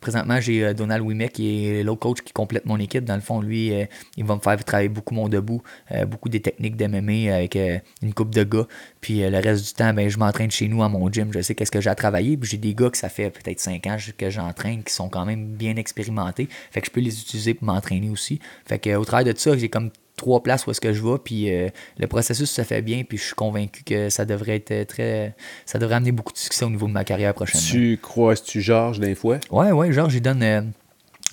[0.00, 3.04] présentement, j'ai euh, Donald Wimek qui est l'autre coach qui complète mon équipe.
[3.04, 3.84] Dans le fond, lui, euh,
[4.16, 5.62] il va me faire travailler beaucoup mon debout,
[5.92, 7.56] euh, beaucoup des techniques d'MMA avec
[8.02, 8.66] une coupe de gars.
[9.00, 11.30] Puis le reste du temps, ben, je m'entraîne chez nous à mon gym.
[11.32, 12.36] Je sais qu'est-ce que j'ai à travailler.
[12.36, 15.24] Puis j'ai des gars que ça fait peut-être 5 ans que j'entraîne qui sont quand
[15.24, 16.48] même bien expérimentés.
[16.70, 18.40] Fait que je peux les utiliser pour m'entraîner aussi.
[18.66, 19.90] Fait que au travers de ça, j'ai comme
[20.20, 21.68] trois places où est-ce que je vais, puis euh,
[21.98, 25.34] le processus se fait bien, puis je suis convaincu que ça devrait être très...
[25.66, 27.60] Ça devrait amener beaucoup de succès au niveau de ma carrière prochaine.
[27.60, 29.38] Tu croises-tu Georges d'un fois?
[29.50, 30.72] Ouais, ouais, genre, j'y donne.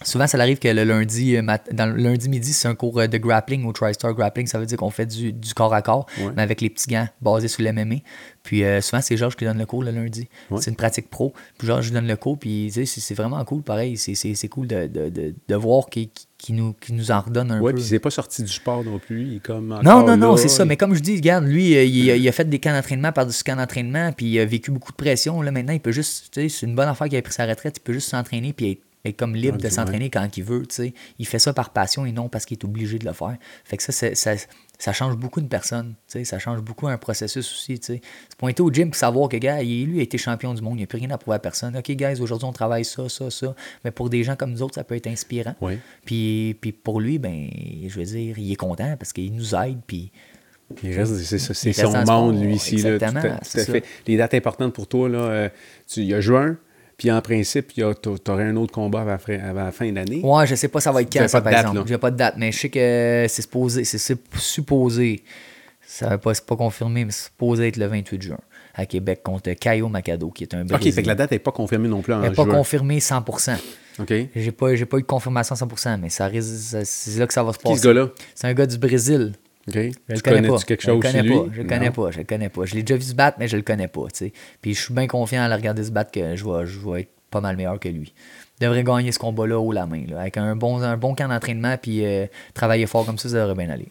[0.04, 3.00] Souvent, ça arrive que le lundi, euh, mat- dans le lundi midi, c'est un cours
[3.00, 4.48] euh, de grappling au TriStar Grappling.
[4.48, 6.32] Ça veut dire qu'on fait du, du corps à corps, Ouais.
[6.36, 7.96] mais avec les petits gants basés sur l'MMA.
[8.44, 10.30] Puis euh, souvent, c'est Georges qui donne le cours le lundi.
[10.50, 10.60] Ouais.
[10.62, 11.34] C'est une pratique pro.
[11.58, 13.98] Puis Georges lui donne le cours, puis c'est vraiment cool, pareil.
[13.98, 16.10] C'est- cool de, de, de, de voir qu'il
[16.52, 17.80] nous, nous en redonne un Ouais, peu.
[17.80, 19.24] puis c'est pas sorti du sport non plus.
[19.24, 20.64] Il est comme Non, non, non, c'est ça.
[20.64, 23.12] il- Mais comme je dis, regarde, lui, il, a- il a fait des camps d'entraînement
[23.12, 25.42] par-dessus camps d'entraînement, puis il a vécu beaucoup de pression.
[25.42, 27.46] Là, maintenant, il peut juste, tu sais, c'est une bonne affaire qu'il a pris sa
[27.46, 30.44] retraite, il peut juste s'entraîner, puis être, être comme libre Ah, de s'entraîner quand il
[30.44, 30.94] veut, tu sais.
[31.20, 33.36] Il fait ça par passion et non parce qu'il est obligé de le faire.
[33.64, 34.34] Fait que ça, ça,
[34.80, 36.24] ça change beaucoup une personne, tu sais.
[36.24, 38.02] Ça change beaucoup un processus aussi, tu sais.
[38.30, 40.76] Se pointer au gym pour savoir que, gars, il, lui a été champion du monde,
[40.76, 41.76] il n'y a plus rien à prouver à personne.
[41.78, 43.56] OK, guys, aujourd'hui, on travaille ça, ça, ça.
[43.84, 45.56] Mais pour des gens comme nous autres, ça peut être inspirant.
[45.62, 45.80] Ouais.
[46.06, 47.50] Puis, puis pour lui, ben,
[47.88, 50.12] je veux dire, il est content parce qu'il nous aide, puis
[50.84, 51.16] Il reste,
[51.54, 52.76] c'est son monde, lui, ici.
[52.78, 53.84] Là, tout, à, tout fait.
[54.06, 55.50] Les dates importantes pour toi, là, euh,
[55.88, 56.58] tu- il y a juin,
[56.98, 60.22] puis en principe, il y a- t'a- t'aurais un autre combat avant, la fin- d'année.
[60.24, 61.88] Ouais, je sais pas ça va être Tu quand, ça, par date, exemple.
[61.88, 65.24] J'ai pas de date, mais je sais que c'est supposé, c'est supposé,
[65.86, 68.38] ça va pas, c'est pas confirmé, mais c'est supposé être le 28 juin
[68.74, 70.94] à Québec contre Caio Macado, qui est un OK, Brésilien.
[70.96, 73.58] fait que la date n'est pas confirmée non plus en Elle n'est pas confirmée 100%.
[74.00, 74.06] OK.
[74.08, 76.30] Qui J'ai pas, pas eu de confirmation 100%, mais ça
[76.84, 77.82] c'est là que ça va se ce passer.
[77.88, 78.10] gars-là?
[78.36, 79.34] C'est un gars du Brésil.
[80.10, 80.58] Je tu connais pas.
[80.58, 81.30] je le connais sur lui?
[81.30, 81.46] pas.
[81.54, 82.12] Je le connais pas.
[82.12, 82.66] Je le connais pas.
[82.66, 84.08] Je l'ai déjà vu se battre, mais je le connais pas.
[84.10, 84.34] tu sais.
[84.62, 87.02] Puis je suis bien confiant à le regarder se battre que je vais, je vais
[87.02, 88.14] être pas mal meilleur que lui.
[88.60, 90.04] Il devrait gagner ce combat-là haut la main.
[90.08, 90.22] là.
[90.22, 93.66] Avec un bon, un bon camp d'entraînement puis euh, travailler fort comme ça, ça devrait
[93.66, 93.90] bien aller.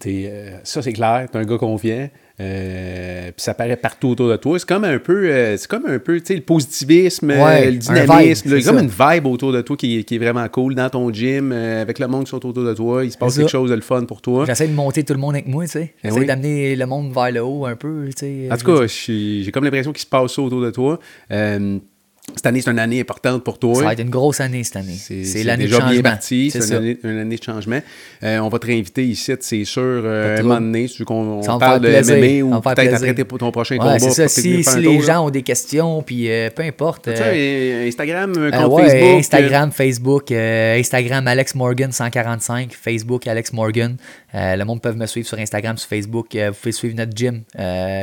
[0.00, 1.28] T'es, euh, ça, c'est clair.
[1.30, 2.08] T'es un gars confiant.
[2.40, 4.58] Euh, puis ça paraît partout autour de toi.
[4.58, 7.70] C'est comme un peu, euh, c'est comme un peu, tu sais, le positivisme, Ouais, euh,
[7.70, 8.50] le dynamisme.
[8.60, 11.12] c'est comme une vibe autour de toi qui, est- qui est vraiment cool dans ton
[11.12, 13.04] gym, avec le monde qui sont autour de toi.
[13.04, 14.44] Il se passe quelque chose de le fun pour toi.
[14.46, 15.94] J'essaie de monter tout le monde avec moi, tu sais.
[16.02, 16.26] Eh J'essaie oui.
[16.26, 18.48] d'amener le monde vers le haut un peu, tu sais.
[18.50, 20.98] En tout cas, j'ai comme l'impression qu'il se passe ça autour de toi.
[22.34, 23.74] Cette année, c'est une année importante pour toi.
[23.76, 24.96] ça va être une grosse année cette année.
[24.96, 26.02] C'est l'année de déjà bien changement.
[26.02, 26.50] parti.
[26.50, 27.80] C'est une année, une année de changement.
[28.22, 31.80] Euh, on va te réinviter ici, c'est sûr, euh, un moment donné, si on parle
[31.80, 31.88] de.
[31.90, 33.98] MMA ou peut-être après tes- ton prochain Ouais, combat.
[33.98, 34.28] ça.
[34.28, 35.00] Si, les tour, là.
[35.00, 37.08] gens ont des questions, puis euh, peu importe.
[37.08, 39.18] Euh, Instagram, compte ouais, Facebook?
[39.18, 43.96] Instagram, Facebook, Instagram Alex Morgan 145, Facebook Alex Morgan.
[44.32, 46.34] Le monde peut me suivre sur Instagram, sur Facebook.
[46.34, 47.42] Vous pouvez suivre notre gym,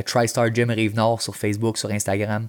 [0.06, 2.48] TriStar Gym Rive-Nord sur Facebook, sur Instagram.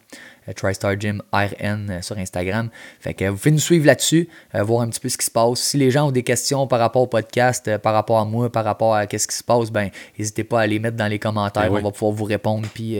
[0.48, 2.68] Euh, TriStar Gym RN euh, sur Instagram.
[3.00, 5.30] Fait que vous pouvez nous suivre là-dessus, euh, voir un petit peu ce qui se
[5.30, 5.60] passe.
[5.60, 8.64] Si les gens ont des questions par rapport au podcast, par rapport à moi, par
[8.64, 11.64] rapport à qu'est-ce qui se passe, ben n'hésitez pas à les mettre dans les commentaires.
[11.64, 11.80] Ben oui.
[11.80, 12.66] On va pouvoir vous répondre.
[12.74, 12.98] Puis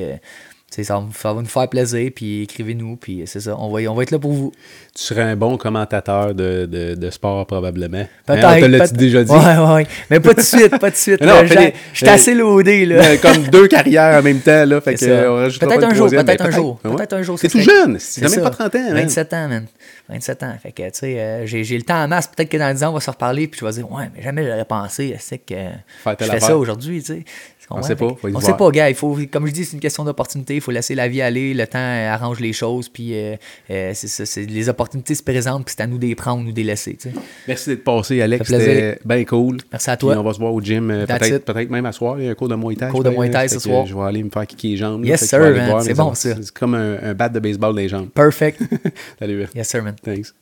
[0.73, 2.11] ça, va, ça va nous faire plaisir.
[2.15, 2.97] Puis écrivez-nous.
[2.97, 3.57] Puis c'est ça.
[3.59, 4.53] On va, on va être là pour vous.
[4.95, 8.07] Tu serais un bon commentateur de, de, de sport, probablement.
[8.27, 8.45] Peut-être.
[8.45, 9.31] Hein, on te l'a déjà dit?
[9.31, 9.87] Ouais, ouais, ouais.
[10.11, 11.21] Mais pas tout de suite, pas tout de suite.
[11.23, 12.97] Non, J'ai- les- J'étais assez loadé, là.
[13.05, 14.81] Euh, comme deux carrières en même temps, là.
[14.81, 16.81] Fait que, euh, Peut-être un jour, peut-être un jour.
[16.85, 16.97] Ouais.
[16.97, 17.39] Peut-être un jour.
[17.39, 17.99] T'es tout jeune.
[17.99, 18.95] C'est T'as même pas 30 ans, hein?
[18.95, 19.67] 27 ans, man.
[20.09, 20.55] 27 ans.
[20.63, 22.27] Fait que, tu sais, euh, j'ai le temps en masse.
[22.27, 24.23] Peut-être que dans 10 ans, on va se reparler, puis je vais dire, ouais, mais
[24.23, 25.55] jamais j'aurais pensé, c'est que
[26.21, 27.25] je fais ça aujourd'hui, tu sais.
[27.81, 27.89] Tu comprends?
[27.89, 28.43] sait pas, faut On voir.
[28.43, 28.89] sait pas, gars.
[28.91, 30.55] Il faut, comme je dis, c'est une question d'opportunité.
[30.57, 31.55] Il faut laisser la vie aller.
[31.55, 33.37] Le temps euh, arrange les choses, puis euh,
[33.71, 34.41] euh, c'est ça.
[34.41, 36.99] Les opportunités se présentent, puis c'est à nous de les prendre ou de les laisser.
[37.49, 38.49] Merci d'être passé, Alex.
[38.49, 39.59] C'était bien cool.
[39.71, 40.17] Merci à Puis toi.
[40.19, 42.19] on va se voir au gym peut-être même à soir.
[42.19, 42.89] Il y a un cours de Muay Thai.
[42.89, 43.87] Cours je de Muay Thai ce soir.
[43.87, 45.05] Je vais aller me faire kicker les jambes.
[45.05, 45.41] Yes, sir,
[45.83, 46.43] C'est bon, ça- ça.
[46.43, 48.09] C'est comme un, un bat de baseball des jambes.
[48.11, 48.61] Perfect.
[49.19, 49.47] Salut.
[49.55, 49.95] yes, sir, man.
[50.03, 50.35] Thanks.